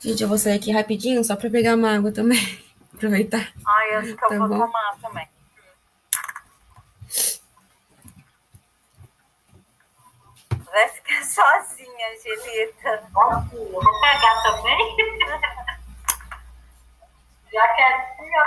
[0.00, 2.38] Gente, eu vou sair aqui rapidinho só para pegar uma água também.
[2.94, 3.52] Aproveitar.
[3.66, 4.58] Ai, acho que eu tá vou bom?
[4.58, 5.26] tomar também.
[10.74, 13.08] Vai ficar sozinha, Angelita.
[13.12, 14.96] Vou pegar também.
[17.52, 18.42] Já que é assim, eu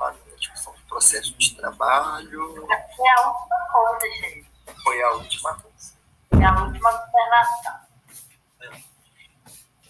[0.00, 2.66] tava 14 processo de trabalho.
[2.96, 4.50] Foi a última coisa, gente.
[4.82, 5.92] Foi a última coisa.
[6.30, 7.80] Foi a última observação.
[8.62, 8.82] É.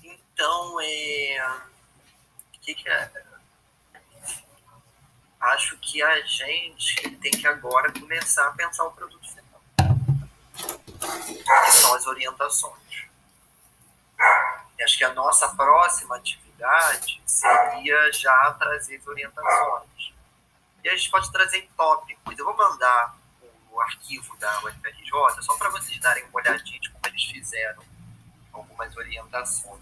[0.03, 1.59] Então, é...
[2.55, 3.11] o que, que é?
[5.41, 9.61] Acho que a gente tem que agora começar a pensar o produto final.
[11.65, 13.09] Que são as orientações.
[14.79, 16.50] E acho que a nossa próxima atividade
[17.27, 19.91] seria já trazer as orientações
[20.83, 22.39] e a gente pode trazer tópicos.
[22.39, 23.17] Eu vou mandar
[23.71, 27.83] o arquivo da UFRJ só para vocês darem uma olhadinha de como eles fizeram
[28.53, 29.81] algumas orientações.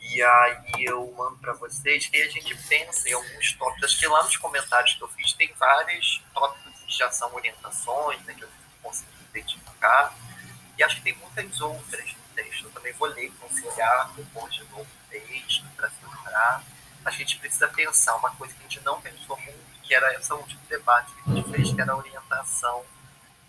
[0.00, 3.84] E aí eu mando para vocês e a gente pensa em alguns tópicos.
[3.84, 8.22] Acho que lá nos comentários que eu fiz tem vários tópicos que já são orientações,
[8.24, 8.48] né, que eu
[8.82, 10.14] consegui identificar.
[10.78, 12.64] E acho que tem muitas outras texto.
[12.64, 16.62] Eu também vou ler, conciliar, depois de novo o texto, para filtrar
[17.08, 20.32] a gente precisa pensar uma coisa que a gente não pensou muito, que era esse
[20.32, 22.84] último debate que a gente fez, que era a orientação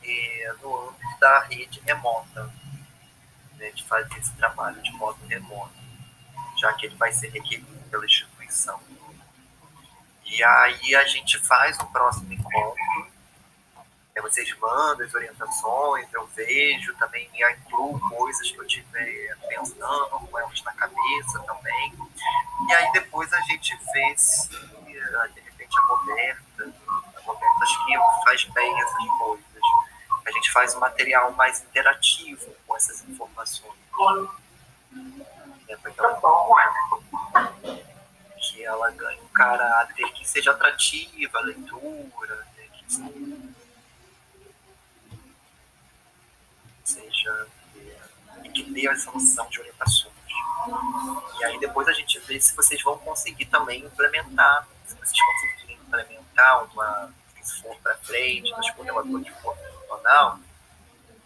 [0.01, 2.49] eh, no âmbito da rede remota.
[3.55, 5.73] né, de fazer esse trabalho de modo remoto,
[6.57, 8.79] já que ele vai ser requerido pela instituição.
[10.25, 12.98] E aí a gente faz um próximo encontro,
[14.21, 20.39] vocês mandam as orientações, eu vejo, também me incluo coisas que eu estiver pensando, com
[20.39, 21.93] elas na cabeça também.
[22.67, 26.73] E aí depois a gente vê se, de repente, a Roberta,
[27.15, 29.49] a Roberta acho que faz bem essas coisas
[30.29, 33.73] a gente faz um material mais interativo com essas informações.
[35.67, 36.79] É, ela,
[38.37, 42.85] que ela ganhe um caráter que seja atrativo, a leitura, né, que
[46.83, 47.47] seja
[48.87, 50.13] essa noção de orientações.
[51.39, 55.77] E aí depois a gente vê se vocês vão conseguir também implementar, se vocês conseguirem
[55.87, 60.39] implementar uma, se for para frente, mas com o relator de forma profissional,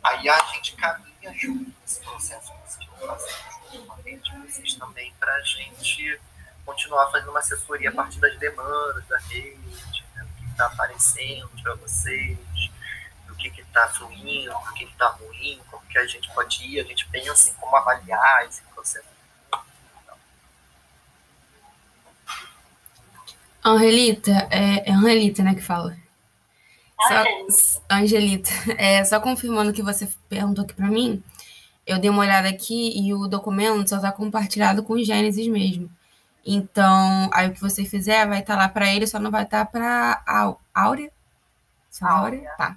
[0.03, 5.33] aí a gente caminha junto nesse processo que vocês estão fazendo ultimamente, vocês também, para
[5.33, 6.19] a gente
[6.65, 11.49] continuar fazendo uma assessoria a partir das demandas da rede, né, do que está aparecendo
[11.61, 12.37] para vocês,
[13.73, 17.31] está fluindo, do que está ruim, como que a gente pode ir, a gente pensa
[17.31, 19.07] assim, como avaliar esse processo.
[23.65, 25.97] Angelita, é, é Angelita, né, que fala.
[27.49, 31.23] Só, Angelita, é, só confirmando o que você perguntou aqui para mim,
[31.85, 35.89] eu dei uma olhada aqui e o documento só está compartilhado com o Gênesis mesmo.
[36.45, 39.43] Então, aí o que você fizer vai estar tá lá para ele, só não vai
[39.43, 41.11] estar tá para Áurea?
[41.93, 42.51] Só Áurea?
[42.57, 42.75] Tá.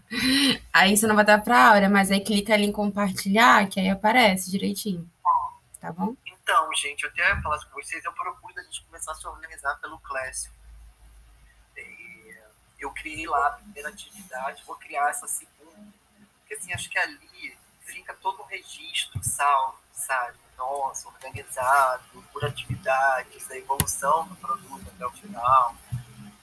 [0.72, 3.88] Aí você não vai tá para Áurea, mas aí clica ali em compartilhar, que aí
[3.88, 5.08] aparece direitinho.
[5.80, 6.14] Tá bom?
[6.26, 9.74] Então, gente, eu até falar com vocês, eu propus a gente começar a se organizar
[9.80, 10.50] pelo Clécio
[12.78, 15.92] eu criei lá a primeira atividade, vou criar essa segunda.
[16.38, 20.36] Porque assim, acho que ali fica todo um registro salvo, sabe?
[20.56, 25.74] Nossa, organizado, por atividades, a evolução do produto até o final.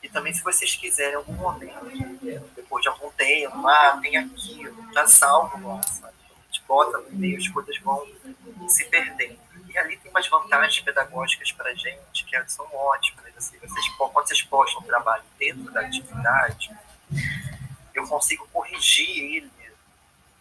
[0.03, 1.85] E também, se vocês quiserem, em algum momento,
[2.55, 6.11] depois de algum tempo, ah, tem aqui, tá salvo, nossa, a
[6.45, 8.05] gente bota no meio, as coisas vão
[8.67, 9.39] se perdendo.
[9.69, 13.23] E ali tem umas vantagens pedagógicas para a gente que são ótimas.
[13.37, 16.69] Assim, vocês, quando vocês postam o trabalho dentro da atividade,
[17.93, 19.51] eu consigo corrigir ele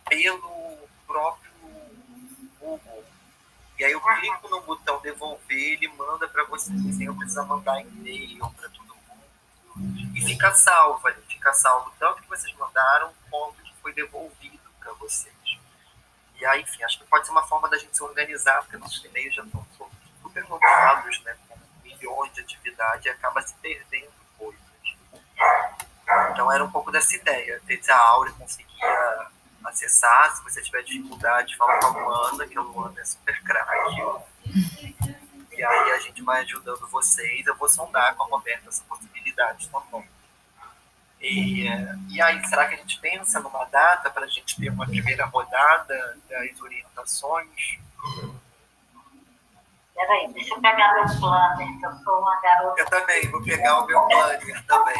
[0.09, 0.77] pelo
[1.07, 1.53] próprio
[2.61, 3.05] Google.
[3.79, 7.81] E aí eu clico no botão devolver, ele manda para vocês, sem eu precisar mandar
[7.81, 8.82] e-mail para mundo.
[10.15, 14.93] E fica salvo ali, fica salvo tanto que vocês mandaram quanto que foi devolvido para
[14.95, 15.35] vocês.
[16.37, 19.05] E aí, enfim, acho que pode ser uma forma da gente se organizar, porque nossos
[19.05, 19.67] e-mails já estão
[20.23, 21.37] super lotados, né?
[21.49, 24.61] Com milhões de atividade e acaba se perdendo coisas.
[26.33, 27.61] Então era um pouco dessa ideia.
[27.65, 29.27] Ver se a Áurea conseguia
[29.65, 34.03] acessar, se você tiver dificuldade, fala com a Luana, que a Luana é super craque.
[35.63, 37.47] E aí a gente vai ajudando vocês.
[37.47, 40.05] Eu vou sondar com a Roberta essa possibilidade também.
[41.21, 41.69] E,
[42.09, 45.25] e aí, será que a gente pensa numa data para a gente ter uma primeira
[45.25, 47.79] rodada das orientações?
[49.95, 52.81] Peraí, deixa eu pegar meu planner, que eu sou uma garota.
[52.81, 54.97] Eu também, vou pegar o meu planner também.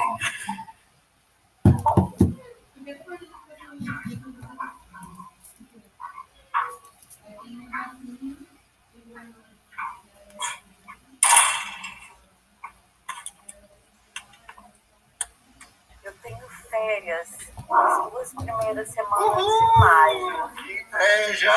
[16.83, 17.29] Férias
[17.71, 20.51] as duas primeiras semanas de maio.
[20.57, 21.53] Que inveja!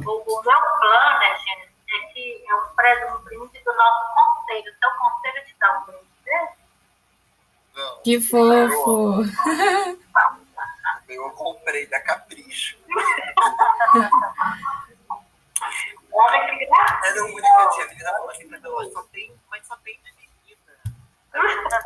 [0.00, 4.72] O, o meu plano, né, gente, é que eu prezo um brinde do nosso conselho.
[4.72, 6.48] O seu conselho te dá um brinde dele?
[7.76, 8.02] Não.
[8.02, 9.22] Que fofo!
[11.08, 12.76] Eu comprei da Capricho.
[16.12, 17.06] Olha que graça!
[17.06, 19.33] Era o único que eu tinha virado, mas só tem, mas só tem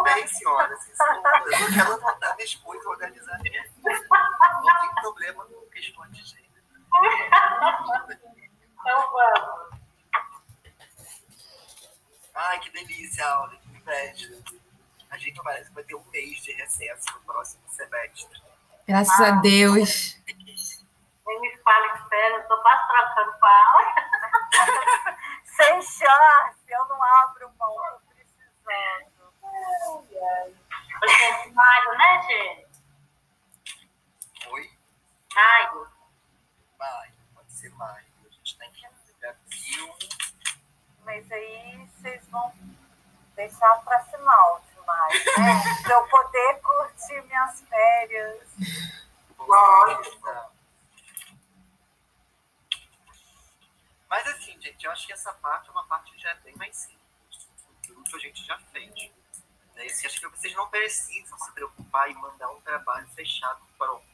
[0.04, 4.06] Bem, senhora, assim, eu não quero anotar minhas coisas, organizar minha vida.
[4.10, 6.48] Não tem problema com questões de gênero.
[8.80, 9.78] Então vamos.
[12.34, 14.42] Ai, que delícia, Aula, que inveja.
[15.10, 18.42] A gente parece que vai ter um mês de recesso no próximo semestre.
[18.86, 20.20] Graças ah, a Deus.
[21.26, 23.94] Nem me fale que sério, eu tô quase trocando com a aula.
[25.44, 29.07] Sem chance, eu não abro mão, tô precisando.
[30.20, 32.66] Hoje é maio, né, gente?
[34.48, 34.70] Oi?
[35.34, 35.88] Maio.
[36.78, 38.06] Maio, pode ser maio.
[38.26, 39.94] A gente tem que ir abril.
[41.04, 42.52] Mas aí vocês vão
[43.36, 45.62] deixar para final de maio, né?
[45.82, 48.48] para eu poder curtir minhas férias.
[49.38, 50.18] Lógico.
[54.48, 57.48] assim, gente, eu acho que essa parte é uma parte já é bem mais simples.
[57.86, 59.17] Tudo que a gente já fez.
[59.78, 59.86] Né?
[59.86, 64.04] Assim, acho que vocês não precisam se preocupar em mandar um trabalho fechado pronto.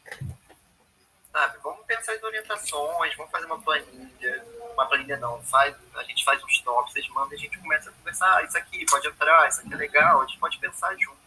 [1.32, 1.59] Sabe?
[1.65, 4.47] Vamos pensar em orientações, vamos fazer uma planilha.
[4.73, 7.91] Uma planilha não, faz, a gente faz uns tops, vocês mandam e a gente começa
[7.91, 8.36] a conversar.
[8.36, 11.19] Ah, isso aqui pode entrar, isso aqui é legal, a gente pode pensar junto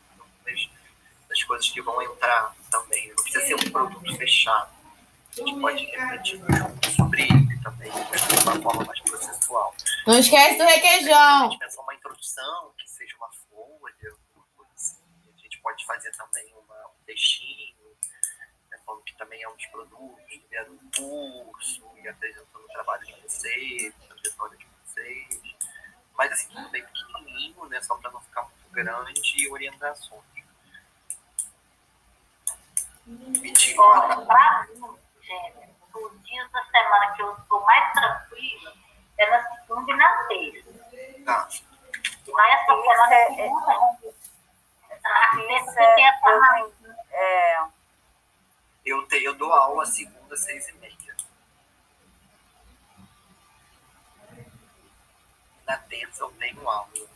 [0.46, 0.70] das,
[1.28, 3.10] das coisas que vão entrar também.
[3.10, 4.78] Não precisa ser um produto fechado.
[5.38, 9.76] A gente pode refletir junto sobre ele também, de uma forma mais processual.
[10.08, 11.48] Não esquece do requeijão.
[11.48, 14.98] A gente pensa uma introdução, que seja uma folha, alguma coisa assim.
[15.36, 17.76] A gente pode fazer também uma, um textinho,
[18.72, 23.06] né, falando que também é um dos produtos, criando um curso e apresentando o trabalho
[23.06, 25.42] de vocês, a trajetória de vocês.
[26.14, 27.82] Mas assim, tudo bem pequenininho, né?
[27.82, 30.24] Só para não ficar muito grande e orientações.
[33.04, 34.98] Pra mim,
[35.94, 38.74] os dias da semana que eu estou mais tranquila
[39.18, 41.24] é na segunda e na terça.
[41.26, 41.48] Tá.
[42.30, 43.98] Mas essa semana é- segunda,
[45.08, 47.68] a terça Isso é, eu, tenho- é,
[48.86, 50.98] Eu, te, eu dou aula segunda, seis e meia.
[55.66, 56.88] Na terça eu tenho aula.
[56.96, 57.08] Eu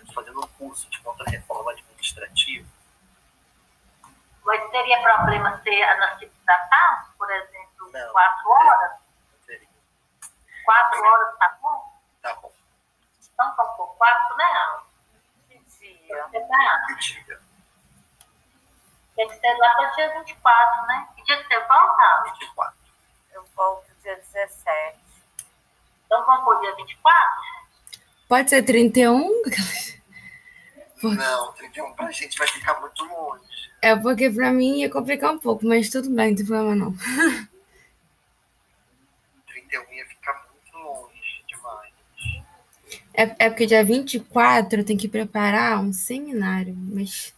[0.00, 2.66] estou fazendo um curso de contra-reforma administrativa.
[4.44, 8.12] Mas teria problema ser na segunda da tarde, por exemplo, Não.
[8.12, 8.92] quatro horas?
[9.32, 9.68] Não teria.
[10.64, 11.92] Quatro horas tá bom?
[12.22, 12.52] Tá bom.
[13.32, 14.44] Então, tá por quatro, né?
[16.16, 17.40] Tá- diga.
[19.16, 21.08] Tem que ser lá para dia 24, né?
[21.16, 22.32] Que dia que você volta, Alma?
[22.38, 22.74] 24.
[23.32, 24.98] Eu volto dia 17.
[26.06, 27.42] Então vamos por dia 24?
[28.28, 29.42] Pode ser 31?
[31.02, 33.72] Não, 31 pra gente vai ficar muito longe.
[33.80, 36.92] É porque pra mim ia complicar um pouco, mas tudo bem, não tem problema não.
[39.46, 41.92] 31 ia ficar muito longe demais.
[43.20, 47.34] É, é porque dia 24 eu tenho que preparar um seminário, mas.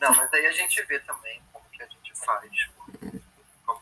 [0.00, 2.50] Não, mas aí a gente vê também como que a gente faz.
[3.64, 3.80] Como-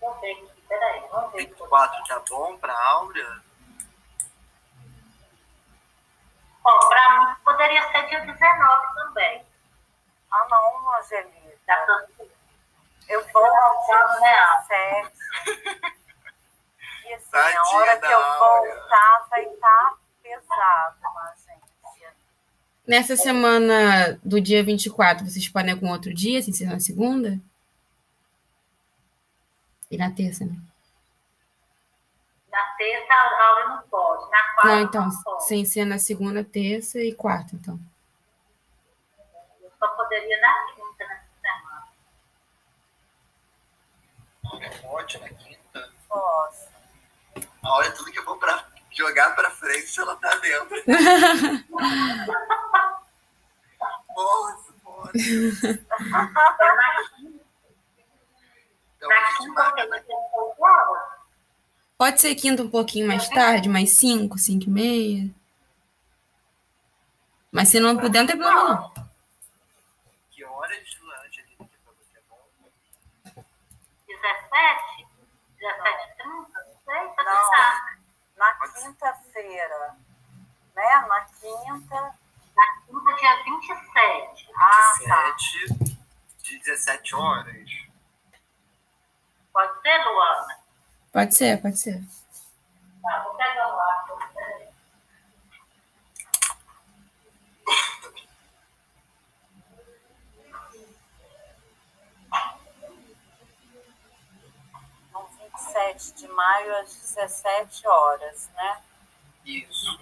[0.00, 1.46] Vamos ver aqui, peraí, vamos ver.
[1.46, 3.42] 24 tá bom pra Áurea?
[6.64, 9.44] Ó, pra mim poderia ser dia 19 também.
[10.30, 10.70] Ah, não.
[11.66, 12.08] Da sua-
[13.08, 14.32] Eu vou ao Não, né?
[14.68, 15.10] dia
[15.44, 15.99] 17.
[17.10, 22.14] E assim, Tadinha a hora que eu voltar vai estar pesado, mas, gente.
[22.86, 27.40] Nessa semana do dia 24, vocês podem algum outro dia, sem ser na segunda?
[29.90, 30.54] E na terça, né?
[32.48, 35.46] Na terça a aula não pode, na quarta Não, então, não pode.
[35.48, 37.76] sem ser na segunda, terça e quarta, então.
[39.60, 41.26] Eu só poderia na quinta nessa
[44.44, 44.80] semana.
[44.80, 45.92] Pode na quinta.
[46.08, 46.69] Posso.
[47.62, 50.82] A Áurea, tudo que eu vou pra jogar pra frente, ela tá dentro.
[54.14, 55.12] Posso, posso.
[55.80, 56.28] Na
[57.16, 57.44] quinta,
[59.02, 61.20] a na gente quinta marca eu na tenho pouco aula.
[61.96, 65.30] Pode ser quinta um pouquinho mais tarde, mais 5, 5 e meia.
[67.52, 68.90] Mas se não puder, não tem problema não.
[70.30, 72.40] Que horas, Angelina, que pra você é bom?
[74.06, 75.06] 17?
[75.58, 76.09] 17 30?
[77.24, 78.00] Tá pensando.
[78.36, 79.96] Na quinta-feira,
[80.74, 81.06] né?
[81.06, 82.14] Na quinta.
[82.56, 84.50] Na quinta, dia 27.
[84.56, 85.32] Ah, tá.
[85.32, 86.00] 17,
[86.42, 87.70] de 17 horas.
[89.52, 90.58] Pode ser, Luana?
[91.12, 92.02] Pode ser, pode ser.
[93.02, 93.76] Tá, vou pegar o
[105.72, 108.82] 17 de maio, às 17 horas, né?
[109.44, 110.00] Isso.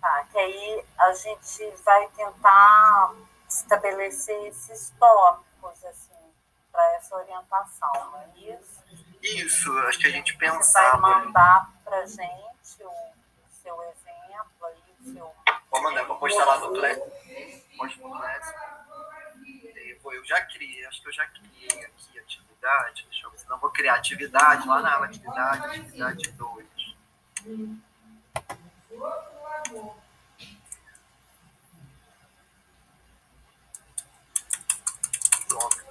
[0.00, 3.14] Tá, que aí a gente vai tentar
[3.48, 6.32] estabelecer esses tópicos, assim,
[6.70, 8.84] para essa orientação, não é isso?
[9.20, 10.96] Isso, acho que a gente pensava.
[10.96, 12.92] Você vai mandar para a gente o
[13.50, 15.34] seu exemplo aí, o seu...
[15.70, 16.98] Vou mandar, vou postar lá no Class.
[16.98, 17.62] Uhum.
[17.76, 18.54] Posto no Class.
[20.10, 22.22] Eu já criei, acho que eu já criei aqui a
[22.58, 23.06] atividade.
[23.10, 26.66] Deixa eu ver se não vou criar atividade lá na atividade, atividade 2.
[35.48, 35.88] Pronto.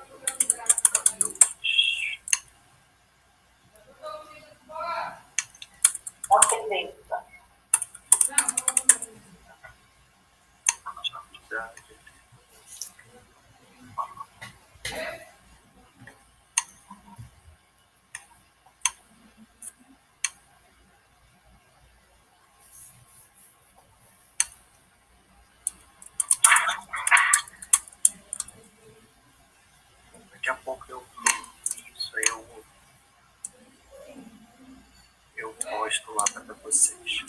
[36.06, 36.52] Vamos entender.
[36.52, 36.62] Atividade.
[36.64, 37.26] vocês.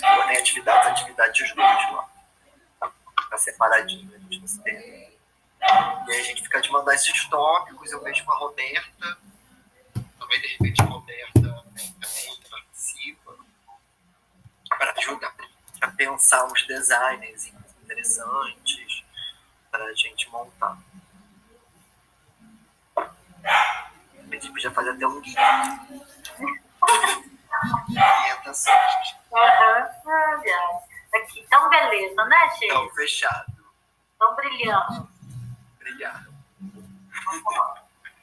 [0.00, 2.08] Tornei atividades, atividades de dois lá.
[3.30, 4.60] Tá separadinho, a gente não se.
[4.66, 9.18] E aí a gente fica de mandar esses tópicos, eu vejo com a Roberta,
[10.18, 13.36] também de repente a Roberta também participa,
[14.68, 15.34] para ajudar
[15.80, 19.04] a pensar uns designs interessantes
[19.70, 20.78] para a gente montar.
[22.94, 25.40] A gente podia fazer até um guia.
[27.90, 29.16] Orientações.
[29.32, 30.80] Uhum.
[31.14, 31.70] Aqui, então
[32.58, 32.86] beleza, né, gente?
[32.86, 33.52] Então, fechado.
[34.16, 35.08] Então brilhamos.
[35.80, 36.26] Obrigado.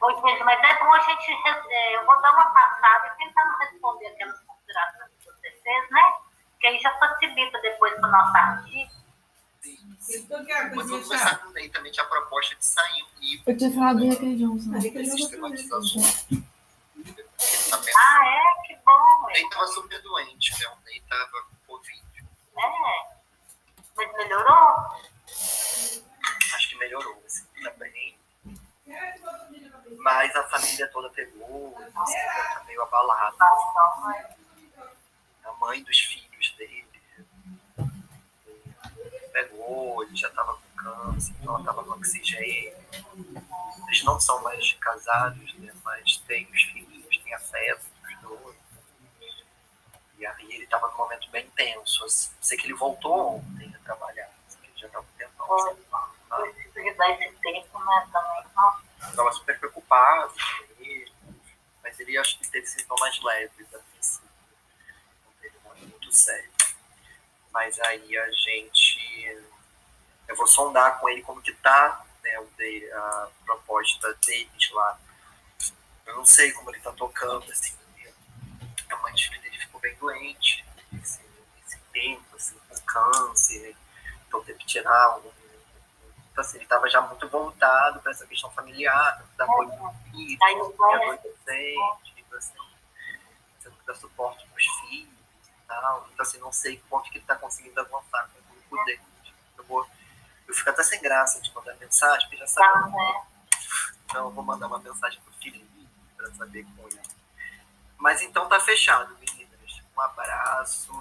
[0.01, 1.31] Oi, gente, mas é bom a gente.
[1.69, 6.13] é, Eu vou dar uma passada e tentar responder aquelas considerações que você fez, né?
[6.59, 8.91] Que aí já facilita depois para o nosso artigo.
[9.61, 10.27] Sim, sim.
[10.75, 13.43] Mas vou conversar com o Ney também que a proposta é de sair um livro
[13.51, 14.79] Eu tinha falado Johnson.
[14.79, 16.01] de sistematização.
[16.29, 16.43] Ele
[17.69, 17.97] tá pensando.
[17.97, 18.67] Ah, é?
[18.67, 18.91] Que bom,
[19.23, 19.33] O é.
[19.33, 20.67] Ney tava super doente, né?
[20.67, 22.03] O Ney tava com Covid.
[22.57, 23.13] É.
[23.95, 24.89] Mas melhorou?
[26.55, 28.17] Acho que melhorou, assim, também.
[29.99, 33.45] Mas a família toda pegou, assim, tá meio abalada.
[35.45, 36.87] A mãe dos filhos dele
[39.31, 42.75] pegou, ele já estava com câncer, então ela estava no oxigênio.
[43.87, 48.55] Eles não são mais casados, né, mas têm os filhos, têm afeto dos dois.
[50.17, 52.03] E aí ele estava num momento bem tenso.
[52.05, 52.31] Assim.
[52.41, 55.05] Sei que ele voltou ontem trabalhar, assim, que ele já estava.
[55.45, 55.75] Foi.
[56.53, 58.09] Precisa de dar esse tempo, né?
[58.11, 58.43] Também.
[58.55, 58.83] Nossa.
[59.09, 61.11] Estava super preocupado com ele,
[61.83, 64.29] mas ele acho que teve sintomas leves a princípio.
[65.25, 66.51] Não teve nada muito sério.
[67.51, 69.43] Mas aí a gente.
[70.27, 74.99] Eu vou sondar com ele como que tá né, de- a proposta deles lá.
[76.05, 77.75] Eu não sei como ele tá tocando, assim.
[78.89, 80.65] A mãe de filho dele ficou bem doente
[81.01, 81.19] esse,
[81.65, 82.32] esse tempo, assim,
[82.93, 83.75] câncer.
[84.27, 84.43] Então
[84.73, 85.31] tirar um.
[86.31, 90.37] Então, assim, ele estava já muito voltado para essa questão familiar, da apoio do filho,
[90.41, 92.53] Aí e o pai é- adolescente, assim,
[93.61, 95.13] tendo que dar suporte para os filhos
[95.47, 96.07] e tal.
[96.11, 99.01] Então, assim, não sei quanto que ele está conseguindo avançar com o grupo dele.
[99.57, 99.87] Eu, vou,
[100.47, 102.73] eu fico até sem graça de mandar mensagem, porque já sabe.
[102.73, 103.23] Tá, né?
[104.05, 105.87] Então, eu vou mandar uma mensagem pro Felipe
[106.17, 107.01] para saber com ele.
[107.99, 109.15] Mas então tá fechado.
[109.95, 110.91] Um abraço.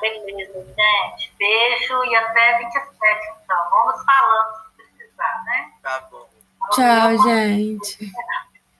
[0.00, 0.74] Beleza, gente.
[0.76, 1.16] Né?
[1.38, 3.70] Beijo e até 27, então.
[3.70, 5.72] Vamos falando se precisar, né?
[5.82, 6.28] Tá bom.
[6.72, 8.12] Tchau, gente.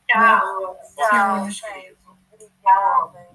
[0.09, 0.77] Tchau.
[0.97, 1.51] Tchau, tchau.
[1.51, 2.49] tchau.
[2.63, 3.32] tchau.